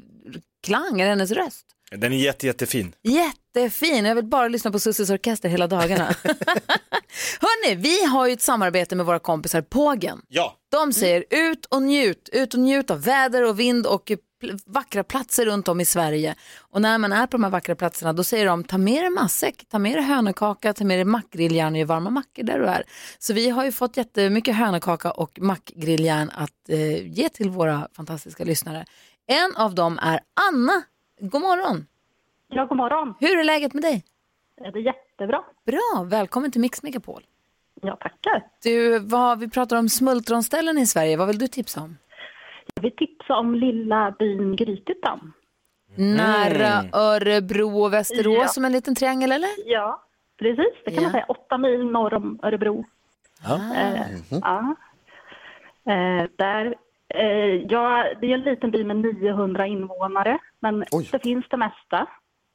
klang, 0.63 1.01
eller 1.01 1.09
hennes 1.09 1.31
röst. 1.31 1.65
Den 1.91 2.13
är 2.13 2.17
jätte, 2.17 2.47
jättefin. 2.47 2.93
Jättefin, 3.03 4.05
jag 4.05 4.15
vill 4.15 4.25
bara 4.25 4.47
lyssna 4.47 4.71
på 4.71 4.79
Sussis 4.79 5.09
Orkester 5.09 5.49
hela 5.49 5.67
dagarna. 5.67 6.05
Hörni, 7.39 7.75
vi 7.75 8.05
har 8.05 8.27
ju 8.27 8.33
ett 8.33 8.41
samarbete 8.41 8.95
med 8.95 9.05
våra 9.05 9.19
kompisar 9.19 9.61
Pågen. 9.61 10.21
Ja. 10.27 10.57
De 10.71 10.93
säger 10.93 11.25
ut 11.29 11.65
och 11.65 11.81
njut, 11.81 12.29
ut 12.33 12.53
och 12.53 12.59
njut 12.59 12.91
av 12.91 13.03
väder 13.03 13.43
och 13.43 13.59
vind 13.59 13.85
och 13.85 14.11
vackra 14.65 15.03
platser 15.03 15.45
runt 15.45 15.67
om 15.67 15.81
i 15.81 15.85
Sverige. 15.85 16.35
Och 16.59 16.81
när 16.81 16.97
man 16.97 17.13
är 17.13 17.27
på 17.27 17.37
de 17.37 17.43
här 17.43 17.51
vackra 17.51 17.75
platserna 17.75 18.13
då 18.13 18.23
säger 18.23 18.45
de 18.45 18.63
ta 18.63 18.77
med 18.77 19.03
dig 19.03 19.09
matsäck, 19.09 19.65
ta 19.69 19.79
med 19.79 19.95
dig 19.95 20.03
hönökaka, 20.03 20.73
ta 20.73 20.83
med 20.83 20.97
dig 20.97 21.05
mackgrilljärn 21.05 21.73
och 21.73 21.79
gör 21.79 21.85
varma 21.85 22.09
mackor 22.09 22.43
där 22.43 22.59
du 22.59 22.65
är. 22.65 22.83
Så 23.19 23.33
vi 23.33 23.49
har 23.49 23.65
ju 23.65 23.71
fått 23.71 23.97
jättemycket 23.97 24.55
hönökaka 24.55 25.11
och 25.11 25.39
mackgrilljärn 25.41 26.29
att 26.33 26.69
eh, 26.69 27.07
ge 27.07 27.29
till 27.29 27.49
våra 27.49 27.87
fantastiska 27.93 28.43
lyssnare. 28.43 28.85
En 29.27 29.55
av 29.55 29.75
dem 29.75 29.99
är 30.01 30.19
Anna. 30.49 30.83
God 31.19 31.41
morgon! 31.41 31.85
Ja, 32.47 32.65
god 32.65 32.77
morgon. 32.77 33.13
Hur 33.19 33.39
är 33.39 33.43
läget 33.43 33.73
med 33.73 33.83
dig? 33.83 34.03
Det 34.57 34.63
är 34.63 34.77
jättebra. 34.77 35.43
Bra, 35.65 36.05
välkommen 36.05 36.51
till 36.51 36.61
Mix 36.61 36.83
Megapol. 36.83 37.23
Ja, 37.81 37.95
tackar. 37.95 38.43
Du, 38.63 38.99
vad, 38.99 39.39
vi 39.39 39.49
pratar 39.49 39.77
om 39.77 39.89
smultronställen 39.89 40.77
i 40.77 40.87
Sverige, 40.87 41.17
vad 41.17 41.27
vill 41.27 41.39
du 41.39 41.47
tipsa 41.47 41.81
om? 41.81 41.97
Jag 42.75 42.81
vill 42.81 42.95
tipsa 43.27 43.39
om 43.39 43.55
lilla 43.55 44.11
byn 44.19 44.55
Grythyttan. 44.55 45.33
Nära 45.95 46.83
Örebro 46.93 47.81
och 47.83 47.93
Västerås 47.93 48.37
Ja. 48.41 48.47
som 48.47 48.65
en 48.65 48.71
liten 48.71 48.95
triangel 48.95 49.31
eller? 49.31 49.49
Ja, 49.65 50.01
precis. 50.39 50.73
Det 50.85 50.91
kan 50.91 50.95
Ja. 50.95 51.01
man 51.01 51.11
säga. 51.11 51.25
Åtta 51.27 51.57
mil 51.57 51.85
norr 51.85 52.13
om 52.13 52.39
Örebro. 52.43 52.85
Eh, 53.45 54.01
ja. 54.41 54.75
Eh, 55.85 56.25
där, 56.35 56.75
eh, 57.15 57.55
ja, 57.69 58.05
det 58.21 58.27
är 58.27 58.33
en 58.33 58.41
liten 58.41 58.71
by 58.71 58.83
med 58.83 58.95
900 58.97 59.67
invånare, 59.67 60.37
men 60.59 60.79
det 61.11 61.19
finns 61.23 61.45
det 61.49 61.57
mesta. 61.57 62.07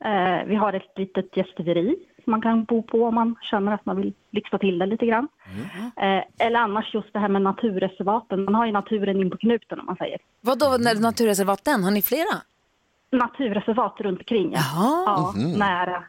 Eh, 0.05 0.45
vi 0.47 0.55
har 0.55 0.73
ett 0.73 0.93
litet 0.99 1.37
gästgiveri 1.37 1.97
som 2.25 2.31
man 2.31 2.41
kan 2.43 2.65
bo 2.65 2.83
på 2.83 3.05
om 3.05 3.15
man 3.15 3.35
känner 3.43 3.73
att 3.73 3.87
man 3.87 3.97
vill 3.97 4.13
lyxa 4.31 4.59
till 4.59 4.79
det 4.79 4.87
lite 4.87 5.07
grann. 5.07 5.29
Eh, 5.97 6.47
eller 6.47 6.61
annars 6.61 6.95
just 6.95 7.13
det 7.13 7.19
här 7.19 7.29
med 7.29 7.43
naturreservaten. 7.43 8.45
Man 8.45 8.55
har 8.55 8.67
ju 8.67 8.73
naturen 8.73 9.21
in 9.21 9.31
på 9.31 9.37
knuten 9.37 9.81
om 9.81 9.87
man 9.87 9.97
säger. 9.97 10.19
Vadå, 10.41 10.77
när 10.81 11.01
naturreservaten, 11.01 11.85
har 11.85 11.91
ni 11.91 12.03
flera? 12.03 12.35
Naturreservat 13.13 14.01
runt 14.01 14.19
omkring. 14.19 14.53
Ja, 14.57 15.33
Mhm. 15.37 15.53
nära. 15.59 16.05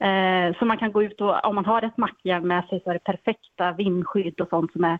Eh, 0.00 0.58
så 0.58 0.64
man 0.64 0.78
kan 0.78 0.92
gå 0.92 1.02
ut 1.02 1.20
och 1.20 1.44
om 1.44 1.54
man 1.54 1.64
har 1.64 1.82
ett 1.82 1.96
mackjärn 1.96 2.46
med 2.48 2.64
sig 2.64 2.80
så 2.84 2.90
är 2.90 2.94
det 2.94 3.04
perfekta 3.04 3.72
vindskydd 3.72 4.40
och 4.40 4.48
sånt 4.48 4.72
som 4.72 4.84
är 4.84 4.98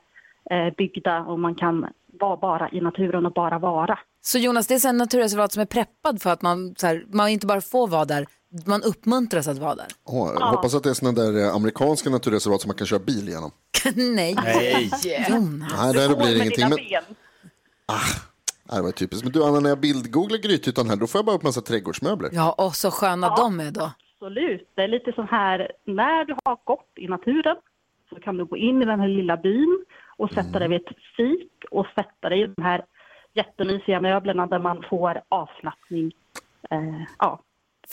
eh, 0.51 0.74
byggda 0.76 1.20
och 1.20 1.38
man 1.40 1.55
kan 1.55 1.86
vara 2.20 2.36
bara 2.36 2.68
i 2.72 2.80
naturen 2.80 3.26
och 3.26 3.32
bara 3.32 3.59
vara. 3.59 3.99
Så 4.20 4.38
Jonas, 4.38 4.66
det 4.66 4.74
är 4.84 4.88
en 4.88 4.96
naturreservat 4.96 5.53
som 5.53 5.62
är 5.62 5.66
preppad 5.66 6.22
för 6.22 6.30
att 6.30 6.42
man, 6.42 6.74
så 6.76 6.86
här, 6.86 7.05
man 7.12 7.28
inte 7.28 7.46
bara 7.46 7.61
får 7.61 7.88
vara 7.88 8.05
där, 8.05 8.26
man 8.66 8.82
uppmuntras 8.82 9.49
att 9.49 9.59
vara 9.59 9.74
där. 9.74 9.86
Åh, 10.05 10.30
jag 10.34 10.46
hoppas 10.46 10.74
att 10.74 10.82
det 10.82 10.90
är 10.90 10.94
sådana 10.94 11.22
där 11.22 11.44
eh, 11.44 11.55
amerikanska 11.55 12.11
naturreservat 12.11 12.61
som 12.61 12.68
man 12.68 12.76
kan 12.76 12.86
köra 12.86 12.99
bil 12.99 13.28
igenom. 13.28 13.51
Nej. 13.96 14.34
Nej. 14.34 14.90
Jonas. 15.28 15.72
Nej, 15.76 15.94
där 15.94 16.09
blir 16.09 16.16
det 16.16 16.24
Med 16.24 16.36
ingenting. 16.36 16.68
Men, 16.68 16.76
ben. 16.76 17.03
nej, 18.70 18.76
det 18.76 18.82
var 18.82 18.90
typiskt. 18.90 19.24
Men 19.24 19.32
du 19.32 19.44
Anna, 19.44 19.61
när 19.61 19.68
jag 19.68 19.80
bildgooglar 19.80 20.38
Grythyttan 20.38 20.88
här, 20.88 20.96
då 20.96 21.07
får 21.07 21.18
jag 21.18 21.26
bara 21.26 21.36
upp 21.36 21.42
massa 21.42 21.61
trädgårdsmöbler. 21.61 22.30
Ja, 22.32 22.53
och 22.59 22.74
så 22.74 22.90
sköna 22.90 23.36
de 23.36 23.61
är 23.61 23.70
då. 23.70 23.90
Absolut. 24.14 24.68
Det 24.74 24.82
är 24.82 24.88
lite 24.88 25.12
så 25.12 25.22
här, 25.22 25.72
när 25.84 26.24
du 26.24 26.34
har 26.44 26.59
gått 26.64 26.92
i 26.96 27.09
naturen 27.09 27.57
så 28.09 28.20
kan 28.20 28.36
du 28.36 28.44
gå 28.44 28.57
in 28.57 28.82
i 28.82 28.84
den 28.84 29.01
här 29.01 29.09
lilla 29.09 29.36
byn 29.36 29.84
och 30.16 30.30
sätta 30.30 30.59
dig 30.59 30.68
vid 30.68 30.80
ett 30.80 30.96
fik 31.16 31.53
och 31.70 31.86
sätta 31.94 32.28
dig 32.28 32.42
i 32.42 32.46
de 32.46 32.62
här 32.62 32.84
jättemysiga 33.34 34.01
möblerna 34.01 34.46
där 34.46 34.59
man 34.59 34.84
får 34.90 35.20
avslappning. 35.28 36.12
Eh, 36.70 37.03
ja. 37.18 37.40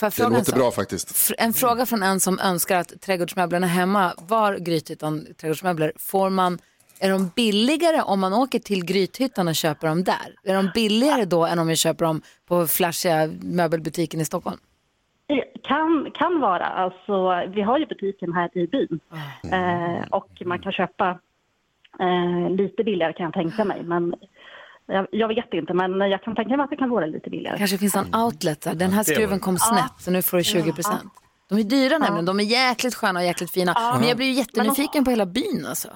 Jag 0.02 0.12
Det 0.18 0.24
låter 0.24 0.44
sak? 0.44 0.56
bra 0.56 0.72
faktiskt. 0.72 1.32
En 1.38 1.54
fråga 1.54 1.86
från 1.86 2.04
en 2.04 2.20
som 2.20 2.40
önskar 2.40 2.78
att 2.80 3.02
trädgårdsmöblerna 3.02 3.68
hemma 3.68 4.14
var 4.18 4.56
Grythyttan 4.58 5.28
trädgårdsmöbler. 5.42 5.92
Får 6.00 6.30
man, 6.30 6.58
är 7.00 7.10
de 7.10 7.32
billigare 7.36 8.02
om 8.02 8.20
man 8.20 8.34
åker 8.34 8.60
till 8.60 8.86
Grythyttan 8.86 9.48
och 9.48 9.56
köper 9.56 9.88
dem 9.88 10.04
där? 10.04 10.36
Är 10.44 10.54
de 10.56 10.70
billigare 10.74 11.26
då 11.26 11.46
än 11.46 11.60
om 11.60 11.70
jag 11.70 11.78
köper 11.78 12.06
dem 12.06 12.22
på 12.48 12.68
flashiga 12.68 13.30
möbelbutiken 13.42 14.22
i 14.22 14.26
Stockholm? 14.26 14.58
Det 15.28 15.44
Kan, 15.64 16.12
kan 16.14 16.40
vara. 16.40 16.66
Alltså, 16.66 17.44
vi 17.56 17.62
har 17.62 17.78
ju 17.80 17.86
butiken 17.86 18.34
här 18.34 18.58
i 18.58 18.68
byn 18.68 19.00
eh, 19.52 20.08
och 20.12 20.30
man 20.46 20.60
kan 20.60 20.72
köpa 20.72 21.20
eh, 22.00 22.50
lite 22.56 22.84
billigare 22.84 23.14
kan 23.14 23.24
jag 23.24 23.34
tänka 23.34 23.66
mig. 23.66 23.84
Men 23.84 24.16
jag, 24.88 25.08
jag 25.12 25.28
vet 25.28 25.54
inte, 25.54 25.74
men 25.74 26.00
jag 26.12 26.24
kan 26.24 26.36
tänka 26.36 26.58
mig 26.58 26.64
att 26.64 26.70
det 26.70 26.76
kan 26.78 26.90
vara 26.90 27.06
lite 27.06 27.30
billigare. 27.30 27.58
kanske 27.58 27.78
finns 27.78 27.96
en 27.96 28.16
outlet 28.16 28.62
där. 28.62 28.74
Den 28.76 28.92
här 28.92 29.04
Det 29.04 29.14
skruven 29.14 29.38
det. 29.38 29.40
kom 29.44 29.58
Ja. 29.60 29.66
snett 29.66 30.02
så 30.04 30.12
nu 30.12 30.22
får 30.22 30.38
du 30.38 30.44
20 30.44 30.74
procent. 30.74 31.12
De 31.50 31.58
är 31.60 31.64
dyra 31.64 31.98
nämligen, 31.98 32.26
de 32.26 32.40
är 32.40 32.44
jäkligt 32.44 32.96
sköna 32.96 33.20
och 33.20 33.26
jäkligt 33.26 33.52
fina. 33.52 33.72
Ja. 33.76 33.96
Men 34.00 34.08
jag 34.08 34.18
blir 34.18 34.28
ju 34.28 34.34
Men 34.34 34.44
de- 34.54 34.60
jättenyfiken 34.62 35.04
på 35.06 35.10
hela 35.12 35.26
byn 35.26 35.66
alltså. 35.70 35.88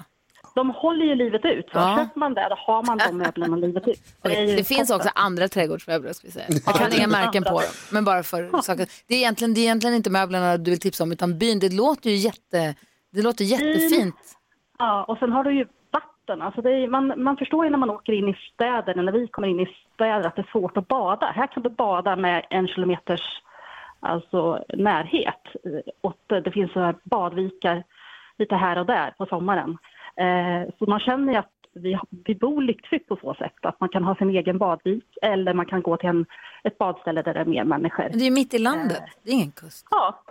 De 0.56 0.70
håller 0.70 1.06
ju 1.06 1.16
livet 1.16 1.46
ut. 1.46 1.66
Så 1.66 1.78
Ja. 1.78 1.98
köper 1.98 2.20
man 2.20 2.34
det, 2.34 2.48
då 2.50 2.56
har 2.56 2.84
man 2.84 2.98
de 2.98 3.18
möblerna 3.18 3.56
livet 3.68 3.88
ut. 3.88 4.00
Är 4.24 4.42
ju 4.42 4.56
det 4.56 4.64
finns 4.64 4.90
också 4.92 5.10
andra 5.16 5.48
trädgårdsmöbler 5.48 6.14
ska 6.14 6.28
vi 6.28 6.32
säga. 6.32 6.46
Jag 6.66 6.76
kan 6.76 6.94
inga 6.94 7.08
märken 7.08 7.44
på 7.44 7.50
dem. 7.50 7.70
Men 7.92 8.06
bara 8.06 8.24
för 8.24 8.62
saker. 8.62 8.88
Det 9.08 9.14
är, 9.16 9.18
egentligen, 9.20 9.54
det 9.54 9.60
är 9.60 9.64
egentligen 9.64 9.96
inte 9.96 10.10
möblerna 10.10 10.58
du 10.58 10.72
vill 10.72 10.80
tipsa 10.80 11.04
om 11.04 11.12
utan 11.12 11.38
byn. 11.38 11.60
Det 11.60 11.74
låter 11.74 12.10
ju 12.10 12.16
jätte, 12.16 12.76
det 13.14 13.22
låter 13.22 13.46
jättefint. 13.46 14.16
Ja, 14.80 15.06
och 15.08 15.18
sen 15.18 15.32
har 15.32 15.44
du 15.44 15.54
ju 15.58 15.66
vatten. 16.30 16.42
Alltså 16.42 16.62
är, 16.62 16.88
man, 16.88 17.14
man 17.24 17.38
förstår 17.38 17.66
ju 17.66 17.72
när 17.72 17.78
man 17.78 17.90
åker 17.90 18.14
in 18.14 18.30
i 18.30 18.36
städer, 18.54 18.96
när 18.96 19.12
vi 19.12 19.28
kommer 19.28 19.48
in 19.48 19.60
i 19.60 19.68
städer, 19.94 20.28
att 20.28 20.36
det 20.36 20.42
är 20.42 20.52
svårt 20.52 20.78
att 20.78 20.88
bada. 20.88 21.32
Här 21.36 21.48
kan 21.48 21.64
du 21.64 21.70
bada 21.70 22.16
med 22.16 22.46
en 22.50 22.68
kilometers 22.68 23.42
alltså, 24.00 24.64
närhet. 24.74 25.42
Och 26.02 26.18
det, 26.44 26.52
finns 26.52 26.72
så 26.74 26.80
här 26.80 26.96
badvikar 27.04 27.84
lite 28.38 28.56
här 28.56 28.78
och 28.78 28.86
där 28.86 29.14
på 29.18 29.26
sommaren. 29.26 29.78
Eh, 30.16 30.74
så 30.80 30.86
man 30.86 31.00
känner 31.00 31.34
ju 31.34 31.40
att 31.40 31.52
vi, 31.74 32.00
vi 32.26 32.36
bor 32.36 32.62
lyxigt 32.62 33.08
på 33.08 33.16
så 33.22 33.34
sätt. 33.34 33.54
Att 33.62 33.80
man 33.80 33.90
kan 33.90 34.04
ha 34.04 34.16
sin 34.16 34.30
egen 34.30 34.58
badvik 34.58 35.18
eller 35.22 35.54
man 35.54 35.66
kan 35.66 35.82
gå 35.82 35.98
till 35.98 36.10
en, 36.10 36.26
ett 36.64 36.78
badställe 36.78 37.22
där 37.22 37.34
det 37.34 37.40
är 37.40 37.46
mer 37.46 37.64
människor. 37.64 38.04
Men 38.04 38.18
det 38.18 38.24
är 38.24 38.30
ju 38.30 38.32
mitt 38.32 38.54
i 38.54 38.60
landet. 38.60 39.04
Det 39.24 39.30
är 39.30 39.34
ingen 39.34 39.52
kust. 39.52 39.88
Ja, 39.92 40.24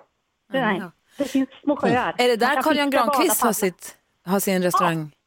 det, 0.52 0.60
nej. 0.60 0.82
det 1.18 1.24
finns 1.24 1.48
små 1.62 1.76
sjöar. 1.76 2.14
Är 2.18 2.28
det 2.28 2.36
där 2.36 2.62
Carl-Jan 2.62 2.90
Granqvist 2.90 3.42
har, 3.42 3.52
sitt, 3.52 3.96
har 4.26 4.40
sin 4.40 4.62
restaurang? 4.62 5.10
Ja, 5.12 5.17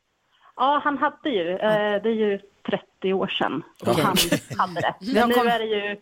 han 0.84 0.97
hade 0.97 1.30
ju. 1.30 1.51
Eh, 1.51 2.01
det 2.03 2.09
är 2.09 2.14
ju 2.30 2.39
30 2.70 3.14
år 3.14 3.28
sedan 3.28 3.64
Okej. 3.86 4.03
han 4.03 4.18
hade 4.57 4.82
det. 4.82 4.95
Men 5.14 5.30
nu 5.30 5.36
är 5.36 5.59
det 5.59 5.66
ju, 5.66 5.97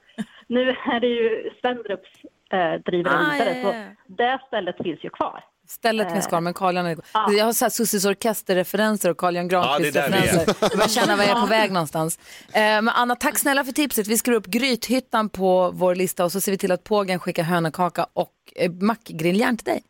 nu 0.47 0.70
är 0.70 0.99
det 0.99 1.07
ju 1.07 1.49
Svendrups 1.62 2.10
eh, 2.51 2.74
driver 2.86 3.10
det 3.10 3.18
Ah, 3.18 3.34
vidare. 3.34 3.57
ja, 3.57 3.72
Så 3.72 3.78
ja. 3.78 3.84
det 4.07 4.39
stället 4.47 4.78
finns 4.84 5.03
ju 5.03 5.10
kvar. 5.10 5.43
Stället 5.68 6.12
finns 6.12 6.26
Eh, 6.26 6.30
kvar 6.30 6.41
men 6.41 6.53
Carl-Jan 6.53 6.86
är... 6.86 6.97
ja. 7.14 7.32
Jag 7.32 7.45
har 7.45 7.53
så 7.53 7.66
här 7.66 7.70
Sussis 7.70 8.05
orkesterreferenser 8.05 9.10
och 9.12 9.18
Carl-Jan 9.18 9.49
Ja. 9.49 9.62
Granqvist-referenser. 9.62 10.55
Jag 10.62 10.72
börjar 10.72 10.88
känna 10.88 11.16
var 11.16 11.24
jag 11.24 11.38
är 11.38 11.41
på 11.41 11.47
väg 11.47 11.72
någonstans. 11.72 12.20
Eh, 12.53 12.62
men 12.62 12.89
Anna, 12.89 13.16
tack 13.16 13.38
snälla 13.38 13.64
för 13.64 13.72
tipset. 13.72 14.07
Vi 14.07 14.18
skriver 14.18 14.38
upp 14.39 14.45
Grythyttan 14.47 15.30
på 15.30 15.72
vår 15.74 15.95
lista 15.95 16.24
och 16.26 16.32
så 16.32 16.41
ser 16.41 16.51
vi 16.51 16.57
till 16.57 16.72
att 16.72 16.84
Pågen 16.84 17.20
skickar 17.20 17.43
hönökaka 17.43 18.05
och 18.14 18.34
eh, 18.55 18.72
mackgrilljärn 18.72 19.57
till 19.57 19.66
dig. 19.66 19.84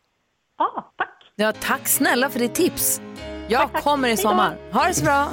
Ja, 0.57 0.93
tack. 0.97 1.31
Ja, 1.35 1.51
tack 1.59 1.87
snälla 1.87 2.29
för 2.29 2.39
ditt 2.39 2.55
tips. 2.55 3.01
Jag 3.51 3.73
kommer 3.73 4.09
i 4.09 4.17
sommar. 4.17 4.57
Ha 4.71 4.85
det 4.85 4.93
så 4.93 5.03
bra. 5.03 5.31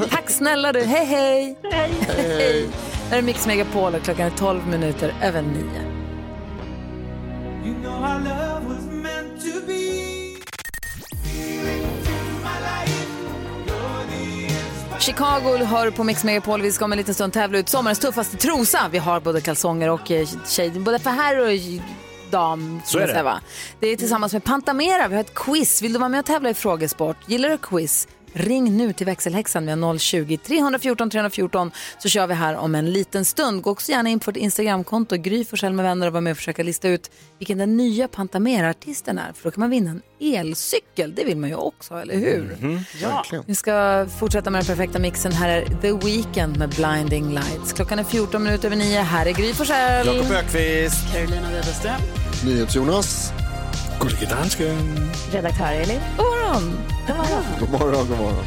tack 0.10 0.30
snälla 0.30 0.72
du. 0.72 0.80
Hej, 0.80 1.06
hej. 1.06 1.58
Hej. 1.72 1.90
hej. 2.08 2.68
Det 3.08 3.10
här 3.10 3.18
är 3.18 3.22
Mix 3.22 3.46
Megapol 3.46 3.94
och 3.94 4.02
klockan 4.02 4.26
är 4.26 4.30
12 4.30 4.66
minuter 4.68 5.14
över 5.22 5.42
9. 5.42 5.58
You 7.64 7.74
know 7.74 7.92
our 7.92 8.18
love 8.18 8.74
was 8.74 8.84
meant 8.84 9.40
to 9.40 9.66
be. 9.66 9.82
Chicago 14.98 15.64
hör 15.64 15.90
på 15.90 16.04
Mix 16.04 16.24
Megapol. 16.24 16.62
Vi 16.62 16.72
ska 16.72 16.84
om 16.84 16.92
en 16.92 16.98
liten 16.98 17.14
stund 17.14 17.32
tävla 17.32 17.58
ut 17.58 17.68
sommarens 17.68 17.98
tuffaste 17.98 18.36
trosa. 18.36 18.78
Vi 18.90 18.98
har 18.98 19.20
både 19.20 19.40
kalsonger 19.40 19.90
och 19.90 20.10
eh, 20.10 20.28
tjej, 20.46 20.70
både 20.70 20.98
för 20.98 21.10
herr 21.10 21.40
och 21.40 21.52
dam. 22.32 22.80
Så 22.84 22.98
är 22.98 23.02
det. 23.02 23.08
säga, 23.08 23.22
va? 23.22 23.40
det 23.80 23.86
är 23.86 23.96
tillsammans 23.96 24.32
med 24.32 24.44
Pantamera. 24.44 25.08
Vi 25.08 25.14
har 25.14 25.20
ett 25.20 25.34
quiz. 25.34 25.82
Vill 25.82 25.92
du 25.92 25.98
vara 25.98 26.08
med 26.08 26.20
och 26.20 26.26
tävla 26.26 26.50
i 26.50 26.54
frågesport? 26.54 27.16
Gillar 27.26 27.48
du 27.48 27.58
quiz? 27.58 28.08
Ring 28.32 28.76
nu 28.76 28.92
till 28.92 29.06
växelhäxan. 29.06 29.66
Vi 29.66 29.72
har 29.72 29.78
020-314 29.78 31.10
314 31.10 31.70
så 31.98 32.08
kör 32.08 32.26
vi 32.26 32.34
här 32.34 32.56
om 32.56 32.74
en 32.74 32.92
liten 32.92 33.24
stund. 33.24 33.62
Gå 33.62 33.70
också 33.70 33.92
gärna 33.92 34.08
in 34.08 34.18
på 34.18 34.30
vårt 34.30 34.36
Instagramkonto, 34.36 35.16
Gry 35.16 35.44
Forssell 35.44 35.72
med 35.72 35.84
vänner 35.84 36.06
och 36.06 36.12
var 36.12 36.20
med 36.20 36.30
och 36.30 36.36
försöka 36.36 36.62
lista 36.62 36.88
ut 36.88 37.10
vilken 37.38 37.58
den 37.58 37.76
nya 37.76 38.08
Pantamera-artisten 38.08 39.18
är. 39.18 39.32
För 39.32 39.44
då 39.44 39.50
kan 39.50 39.60
man 39.60 39.70
vinna 39.70 39.90
en 39.90 40.02
elcykel. 40.20 41.14
Det 41.14 41.24
vill 41.24 41.36
man 41.36 41.50
ju 41.50 41.56
också, 41.56 41.94
eller 41.94 42.14
hur? 42.14 42.56
Ja. 43.02 43.24
Vi 43.46 43.54
ska 43.54 44.06
fortsätta 44.18 44.50
med 44.50 44.60
den 44.60 44.66
perfekta 44.66 44.98
mixen. 44.98 45.32
Här 45.32 45.48
är 45.48 45.64
The 45.80 45.92
Weeknd 45.92 46.58
med 46.58 46.68
Blinding 46.68 47.34
Lights. 47.34 47.72
Klockan 47.72 47.98
är 47.98 48.04
14 48.04 48.42
minuter 48.42 48.68
över 48.68 48.76
9. 48.76 49.00
Här 49.00 49.26
är 49.26 49.32
Gry 49.32 49.54
Forssell. 49.54 50.06
Jakob 50.06 50.32
Ökvist. 50.32 51.12
Carolina 51.14 51.50
Widerström. 51.50 52.00
NyhetsJonas. 52.44 53.32
Gullige 54.02 54.26
dansken. 54.26 55.10
Redaktör 55.32 55.64
Elin. 55.64 56.00
God 56.16 56.26
morgon. 56.26 56.78
God 57.06 57.16
morgon. 57.16 57.42
God 57.60 57.70
morgon, 57.70 58.08
god 58.08 58.18
morgon. 58.18 58.44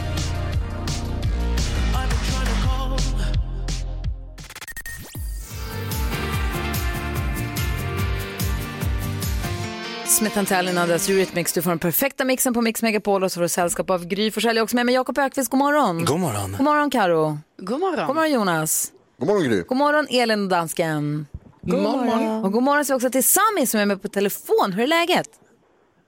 Smith 10.06 10.44
Tallinn 10.44 10.78
och 10.78 10.88
deras 10.88 11.10
Eurythmics. 11.10 11.54
Du 11.54 11.62
får 11.62 11.70
den 11.70 11.80
perfekta 11.80 12.26
mixen 12.26 12.54
på 12.54 12.62
Mix 12.62 12.82
Megapol 12.82 13.24
och 13.24 13.32
så 13.32 13.36
får 13.36 13.42
du 13.42 13.50
sällskap 13.50 13.90
av 13.90 14.06
Gry 14.06 14.32
Forssell. 14.32 14.56
Jag 14.56 14.62
är 14.62 14.64
också 14.64 14.76
med 14.76 14.86
mig 14.86 14.96
Jakob 14.96 15.18
Ökvist. 15.18 15.50
God 15.50 15.58
morgon. 15.58 16.06
God 16.06 16.20
morgon. 16.20 16.52
God 16.52 16.62
morgon 16.62 16.90
Karo. 16.90 17.38
God 17.58 17.80
morgon. 17.80 18.08
God 18.08 18.16
morgon 18.16 18.32
Jonas. 18.32 18.92
God 19.20 19.28
morgon 19.28 19.44
Gry. 19.44 19.62
God 19.62 19.78
morgon 19.78 20.08
Elin 20.10 20.44
och 20.44 20.50
dansken. 20.50 21.28
God 21.62 21.82
morgon. 21.82 22.46
Och 22.46 22.52
god 22.52 22.64
morgon 22.64 22.86
så 22.86 22.94
vi 22.94 22.98
också 22.98 23.10
till 23.10 23.24
Sami 23.24 23.68
som 23.68 23.80
är 23.80 23.86
med 23.86 24.02
på 24.02 24.08
telefon. 24.08 24.74
Hur 24.74 24.84
är 24.84 24.88
läget? 24.88 25.30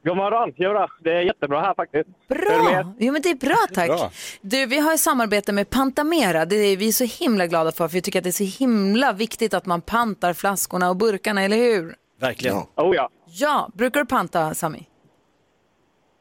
God 0.05 0.17
morgon, 0.17 0.53
Jodå. 0.55 0.87
Det 1.03 1.11
är 1.13 1.21
jättebra 1.21 1.61
här 1.61 1.73
faktiskt. 1.73 2.09
Bra! 2.27 2.93
Jo 2.99 3.13
men 3.13 3.21
det 3.21 3.29
är 3.29 3.35
bra 3.35 3.57
tack. 3.73 3.87
Bra. 3.87 4.11
Du, 4.41 4.65
vi 4.65 4.79
har 4.79 4.91
ju 4.91 4.97
samarbete 4.97 5.51
med 5.53 5.69
Pantamera. 5.69 6.45
Det 6.45 6.55
är 6.55 6.77
vi 6.77 6.91
så 6.93 7.03
himla 7.03 7.47
glada 7.47 7.71
för, 7.71 7.87
för 7.87 7.93
vi 7.93 8.01
tycker 8.01 8.19
att 8.19 8.23
det 8.23 8.29
är 8.29 8.47
så 8.47 8.59
himla 8.63 9.13
viktigt 9.13 9.53
att 9.53 9.65
man 9.65 9.81
pantar 9.81 10.33
flaskorna 10.33 10.89
och 10.89 10.95
burkarna, 10.97 11.43
eller 11.43 11.57
hur? 11.57 11.95
Verkligen. 12.19 12.55
Ja. 12.75 12.83
Oh 12.83 12.95
ja, 12.95 13.09
Ja, 13.27 13.69
brukar 13.73 13.99
du 13.99 14.05
panta 14.05 14.53
Sami? 14.53 14.87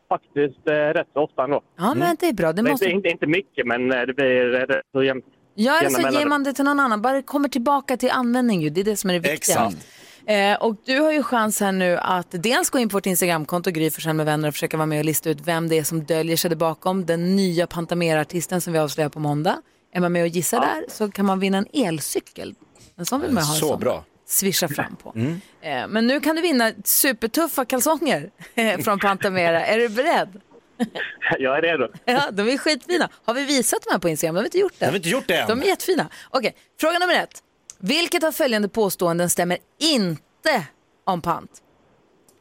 faktiskt 0.08 0.68
eh, 0.68 0.72
rätt 0.72 1.06
så 1.12 1.20
ofta 1.20 1.44
ändå. 1.44 1.60
Ja, 1.76 1.94
men 1.94 2.16
det 2.20 2.28
är 2.28 2.32
bra. 2.32 2.52
Det 2.52 2.62
Det 2.62 2.70
måste... 2.70 2.84
inte, 2.84 2.96
inte, 2.96 3.08
inte 3.08 3.26
mycket, 3.26 3.66
men 3.66 3.92
eh, 3.92 4.00
det 4.00 4.14
blir 4.14 4.44
rätt 4.44 4.86
så 4.92 5.02
jämnt. 5.02 5.24
Ja, 5.54 5.78
eller 5.80 5.90
så 5.90 6.18
ger 6.18 6.26
man 6.26 6.44
det 6.44 6.52
till 6.52 6.64
någon 6.64 6.80
annan. 6.80 7.02
Bara 7.02 7.12
det 7.12 7.22
kommer 7.22 7.48
tillbaka 7.48 7.96
till 7.96 8.10
användning 8.10 8.62
ju. 8.62 8.70
Det 8.70 8.80
är 8.80 8.84
det 8.84 8.96
som 8.96 9.10
är 9.10 9.14
det 9.14 9.20
viktiga. 9.30 9.54
Exakt. 9.54 9.86
Eh, 10.28 10.54
och 10.54 10.76
du 10.84 11.00
har 11.00 11.12
ju 11.12 11.22
chans 11.22 11.60
här 11.60 11.72
nu 11.72 11.96
att 11.98 12.26
dels 12.30 12.70
gå 12.70 12.78
in 12.78 12.88
på 12.88 12.96
vårt 12.96 13.06
Instagramkonto, 13.06 13.70
Gry 13.70 13.90
Forssell 13.90 14.14
med 14.14 14.26
vänner 14.26 14.48
och 14.48 14.54
försöka 14.54 14.76
vara 14.76 14.86
med 14.86 14.98
och 14.98 15.04
lista 15.04 15.30
ut 15.30 15.38
vem 15.44 15.68
det 15.68 15.78
är 15.78 15.84
som 15.84 16.04
döljer 16.04 16.36
sig 16.36 16.48
där 16.48 16.56
bakom. 16.56 17.06
Den 17.06 17.36
nya 17.36 17.66
Pantamera-artisten 17.66 18.60
som 18.60 18.72
vi 18.72 18.78
avslöjar 18.78 19.08
på 19.08 19.20
måndag. 19.20 19.62
Är 19.94 20.00
man 20.00 20.12
med 20.12 20.22
och 20.22 20.28
gissar 20.28 20.60
där 20.60 20.84
så 20.88 21.10
kan 21.10 21.26
man 21.26 21.40
vinna 21.40 21.58
en 21.58 21.66
elcykel. 21.72 22.54
En 22.96 23.06
sån 23.06 23.20
vill 23.20 23.30
man 23.30 23.42
ha. 23.42 23.54
Så 23.54 23.76
bra. 23.76 24.04
Swisha 24.26 24.68
fram 24.68 24.96
på. 24.96 25.14
Eh, 25.60 25.88
men 25.88 26.06
nu 26.06 26.20
kan 26.20 26.36
du 26.36 26.42
vinna 26.42 26.72
supertuffa 26.84 27.64
kalsonger 27.64 28.30
eh, 28.54 28.78
från 28.78 28.98
Pantamera. 28.98 29.66
är 29.66 29.78
du 29.78 29.88
beredd? 29.88 30.40
Jag 31.38 31.58
är 31.58 31.62
redo. 31.62 31.88
Ja, 32.04 32.30
de 32.32 32.48
är 32.48 32.58
skitfina. 32.58 33.08
Har 33.24 33.34
vi 33.34 33.44
visat 33.44 33.82
de 33.82 33.90
här 33.92 33.98
på 33.98 34.08
Instagram? 34.08 34.34
De 34.34 34.38
har 34.38 34.42
vi 34.42 34.46
inte 34.46 34.58
gjort 34.58 34.72
det. 34.78 34.84
Jag 34.84 34.92
har 34.92 34.96
inte 34.96 35.08
gjort 35.08 35.28
det 35.28 35.36
än. 35.36 35.48
De 35.48 35.62
är 35.62 35.66
jättefina. 35.66 36.08
Okej, 36.30 36.54
fråga 36.80 36.98
nummer 36.98 37.14
ett. 37.14 37.42
Vilket 37.78 38.24
av 38.24 38.32
följande 38.32 38.68
påståenden 38.68 39.30
stämmer 39.30 39.58
inte 39.78 40.66
om 41.04 41.22
pant? 41.22 41.62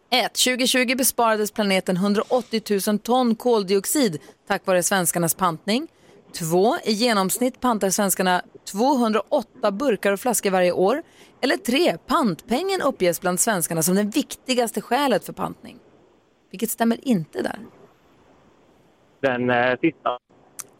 1. 0.09 0.33
2020 0.33 0.95
besparades 0.97 1.51
planeten 1.51 1.95
180 1.95 2.61
000 2.87 2.99
ton 2.99 3.35
koldioxid 3.35 4.21
tack 4.47 4.65
vare 4.65 4.83
svenskarnas 4.83 5.33
pantning. 5.33 5.87
2. 6.33 6.77
I 6.83 6.91
genomsnitt 6.91 7.59
pantar 7.59 7.89
svenskarna 7.89 8.41
208 8.71 9.71
burkar 9.71 10.11
och 10.11 10.19
flaskor 10.19 10.49
varje 10.49 10.71
år. 10.71 11.03
Eller 11.41 11.57
3. 11.57 11.97
Pantpengen 12.07 12.81
uppges 12.81 13.21
bland 13.21 13.39
svenskarna 13.39 13.83
som 13.83 13.95
det 13.95 14.03
viktigaste 14.03 14.81
skälet 14.81 15.25
för 15.25 15.33
pantning. 15.33 15.79
Vilket 16.51 16.69
stämmer 16.69 17.07
inte 17.07 17.41
där? 17.41 17.59
Den 19.21 19.49
eh, 19.49 19.79
sista. 19.81 20.17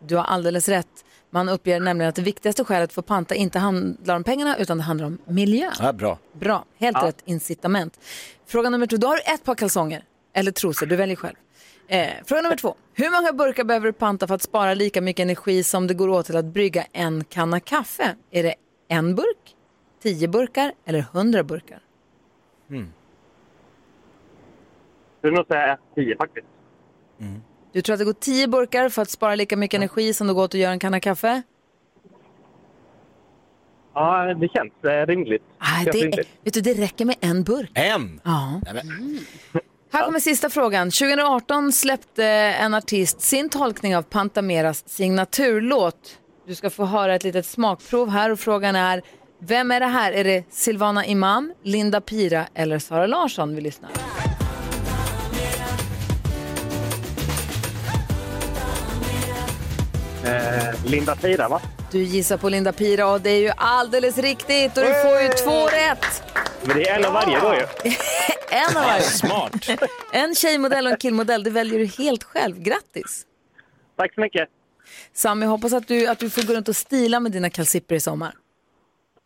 Du 0.08 0.16
har 0.16 0.24
alldeles 0.24 0.70
rätt. 0.70 1.06
Man 1.36 1.50
uppger 1.50 1.80
nämligen 1.80 2.10
att 2.10 2.16
det 2.16 2.22
viktigaste 2.22 2.64
skälet 2.64 2.94
för 2.94 3.02
att 3.02 3.06
panta 3.06 3.36
inte 3.36 3.60
handlar 3.60 4.16
om 4.16 4.24
pengarna 4.24 4.58
utan 4.58 4.78
det 4.78 4.84
handlar 4.84 5.08
om 5.08 5.18
miljö. 5.26 5.72
Ja, 5.80 5.94
bra. 5.94 6.18
Bra, 6.34 6.66
helt 6.78 7.04
rätt 7.04 7.22
incitament. 7.26 8.00
Fråga 8.46 8.70
nummer 8.70 8.88
två, 8.88 8.98
då 8.98 9.08
har 9.08 9.16
du 9.16 9.22
ett 9.22 9.44
par 9.44 9.56
kalsonger 9.56 10.04
eller 10.34 10.52
trosor, 10.52 10.86
du 10.86 10.96
väljer 10.96 11.16
själv. 11.16 11.36
Eh, 11.88 12.10
fråga 12.26 12.42
nummer 12.42 12.56
två. 12.56 12.76
Hur 12.94 13.12
många 13.12 13.34
burkar 13.34 13.64
behöver 13.64 13.86
du 13.86 13.94
panta 13.94 14.28
för 14.28 14.36
att 14.36 14.42
spara 14.42 14.74
lika 14.74 15.02
mycket 15.02 15.24
energi 15.24 15.64
som 15.64 15.88
det 15.88 15.94
går 15.94 16.10
åt 16.10 16.26
till 16.26 16.38
att 16.38 16.46
brygga 16.46 16.86
en 16.92 17.24
kanna 17.24 17.60
kaffe? 17.60 18.16
Är 18.32 18.44
det 18.44 18.56
en 18.88 19.16
burk, 19.16 19.56
tio 20.02 20.28
burkar 20.28 20.74
eller 20.86 21.02
hundra 21.02 21.44
burkar? 21.44 21.80
Jag 22.68 22.88
skulle 25.20 25.36
nog 25.36 25.48
säga 25.48 25.78
tio 25.96 26.18
faktiskt. 26.18 26.48
Du 27.76 27.82
tror 27.82 27.94
att 27.94 28.00
det 28.00 28.06
går 28.06 28.14
tio 28.14 28.48
burkar 28.48 28.90
för 28.90 29.02
att 29.02 29.10
spara 29.10 29.36
lika 29.36 29.58
mycket 29.58 29.78
energi 29.78 30.14
som 30.14 30.28
det 30.28 30.34
går 30.34 30.44
åt 30.44 30.54
att 30.54 30.60
göra 30.60 30.72
en 30.72 30.80
kanna 30.80 31.00
kaffe? 31.00 31.42
Ja, 33.94 34.34
det 34.34 34.48
känns 34.48 34.74
eh, 34.84 35.06
rimligt. 35.08 35.44
Ah, 35.58 35.84
Känns 35.84 35.86
det, 35.86 35.98
rimligt. 36.06 36.28
vet 36.44 36.54
du, 36.54 36.62
det 36.62 36.74
räcker 36.74 37.06
med 37.06 37.16
en 37.20 37.44
burk. 37.44 37.72
En? 37.74 38.22
Ja. 38.24 38.62
Här 39.92 40.06
kommer 40.06 40.20
sista 40.20 40.50
frågan. 40.50 40.92
2018 40.92 41.72
släppte 41.72 42.26
en 42.26 42.74
artist 42.74 43.22
sin 43.22 43.50
tolkning 43.50 43.96
av 43.98 44.02
Pantameras 44.02 44.84
signaturlåt. 44.90 46.20
Du 46.48 46.56
ska 46.56 46.70
få 46.70 46.86
höra 46.86 47.16
ett 47.16 47.24
litet 47.24 47.46
smakprov 47.46 48.10
här 48.10 48.30
och 48.32 48.40
frågan 48.40 48.76
är 48.76 49.02
vem 49.40 49.72
är 49.72 49.80
det 49.80 49.86
här? 49.86 50.12
Är 50.12 50.24
det 50.24 50.44
Silvana 50.50 51.06
Imam, 51.06 51.54
Linda 51.64 52.02
Pira 52.02 52.46
eller 52.54 52.80
Sara 52.80 53.08
Larsson 53.08 53.56
vi 53.56 53.62
lyssnar? 53.62 53.92
Eh, 60.26 60.86
Linda 60.86 61.16
Pira, 61.16 61.48
va? 61.50 61.62
Du 61.92 62.04
gissar 62.04 62.38
på 62.38 62.50
Linda 62.50 62.72
Pira 62.74 63.08
och 63.08 63.22
det 63.22 63.30
är 63.30 63.40
ju 63.40 63.52
alldeles 63.58 64.18
riktigt 64.18 64.78
och 64.78 64.84
du 64.84 64.94
får 64.94 65.22
ju 65.22 65.28
två 65.30 65.66
rätt. 65.68 66.24
Men 66.66 66.78
det 66.78 66.90
är 66.90 67.00
en 67.00 67.06
av 67.06 67.14
varje 67.14 67.40
då 67.40 67.54
ju. 67.54 67.92
En 68.50 68.78
av 68.78 68.84
varje. 68.84 69.02
Smart. 69.02 69.52
En 70.12 70.36
tjejmodell 70.36 70.86
och 70.86 70.92
en 70.92 70.98
killmodell, 70.98 71.44
det 71.44 71.50
väljer 71.50 71.80
du 71.80 71.86
helt 71.86 72.24
själv. 72.24 72.60
Grattis! 72.60 73.26
Tack 73.98 74.14
så 74.14 74.22
mycket. 74.22 74.50
Sam, 75.14 75.42
jag 75.42 75.50
hoppas 75.50 75.74
att 75.74 75.88
du, 75.88 76.08
att 76.08 76.20
du 76.20 76.30
får 76.30 76.42
gå 76.48 76.54
runt 76.54 76.70
och 76.70 76.76
stila 76.76 77.20
med 77.20 77.32
dina 77.32 77.50
kalsipper 77.50 77.96
i 77.96 78.00
sommar. 78.00 78.34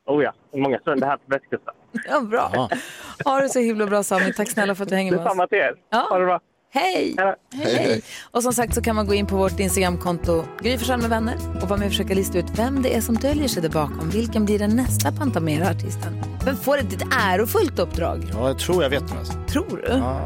Oh 0.05 0.23
ja, 0.23 0.33
många 0.55 0.79
stränder 0.79 1.07
här 1.07 1.17
på 1.17 1.23
västkusten. 1.25 1.73
Ja, 2.09 2.21
bra. 2.21 2.69
Ha 3.25 3.41
det 3.41 3.49
så 3.49 3.59
himla 3.59 3.85
bra 3.85 4.03
Sami. 4.03 4.33
Tack 4.33 4.49
snälla 4.49 4.75
för 4.75 4.83
att 4.83 4.89
du 4.89 4.95
hänger 4.95 5.11
med 5.11 5.19
oss. 5.19 5.23
Detsamma 5.25 5.47
till 5.47 5.57
er. 5.57 5.75
Ha 5.91 6.17
det 6.19 6.25
bra. 6.25 6.39
Hej! 6.71 7.15
Hej! 7.53 8.01
Och 8.31 8.43
som 8.43 8.53
sagt 8.53 8.75
så 8.75 8.81
kan 8.81 8.95
man 8.95 9.07
gå 9.07 9.13
in 9.13 9.25
på 9.25 9.35
vårt 9.35 9.59
Instagramkonto 9.59 10.43
Gry 10.61 10.77
med 10.87 11.09
vänner 11.09 11.35
och 11.61 11.69
vara 11.69 11.79
med 11.79 11.85
och 11.85 11.91
försöka 11.91 12.13
lista 12.13 12.37
ut 12.37 12.45
vem 12.55 12.81
det 12.81 12.95
är 12.95 13.01
som 13.01 13.15
döljer 13.15 13.47
sig 13.47 13.61
där 13.61 13.69
bakom. 13.69 14.09
Vilken 14.09 14.45
blir 14.45 14.59
den 14.59 14.75
nästa 14.75 15.11
Pantamera-artisten? 15.11 16.23
Vem 16.45 16.57
får 16.57 16.77
ett 16.77 17.01
ärofullt 17.11 17.79
uppdrag? 17.79 18.29
Ja, 18.33 18.47
jag 18.47 18.59
tror 18.59 18.83
jag 18.83 18.89
vet 18.89 19.11
nu. 19.13 19.17
Alltså. 19.19 19.33
Tror 19.49 19.77
du? 19.87 19.87
Ja. 19.97 20.25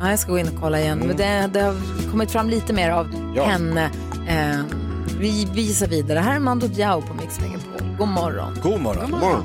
Ja, 0.00 0.10
jag 0.10 0.18
ska 0.18 0.32
gå 0.32 0.38
in 0.38 0.48
och 0.48 0.60
kolla 0.60 0.80
igen. 0.80 0.98
Men 1.06 1.16
det, 1.16 1.50
det 1.52 1.60
har 1.60 1.74
kommit 2.10 2.30
fram 2.30 2.48
lite 2.50 2.72
mer 2.72 2.90
av 2.90 3.32
Ja. 3.36 3.44
henne. 3.44 3.90
Eh, 4.28 4.60
vi 5.18 5.48
visar 5.54 5.86
vidare. 5.86 6.18
Här 6.18 6.34
är 6.34 6.40
Mando 6.40 6.66
Diao 6.66 7.02
på 7.02 7.14
Mix 7.14 7.40
Megapol. 7.40 7.96
God 7.98 8.08
morgon. 8.08 8.58
God 8.62 8.80
morgon. 8.80 9.10
God 9.10 9.20
morgon. 9.20 9.44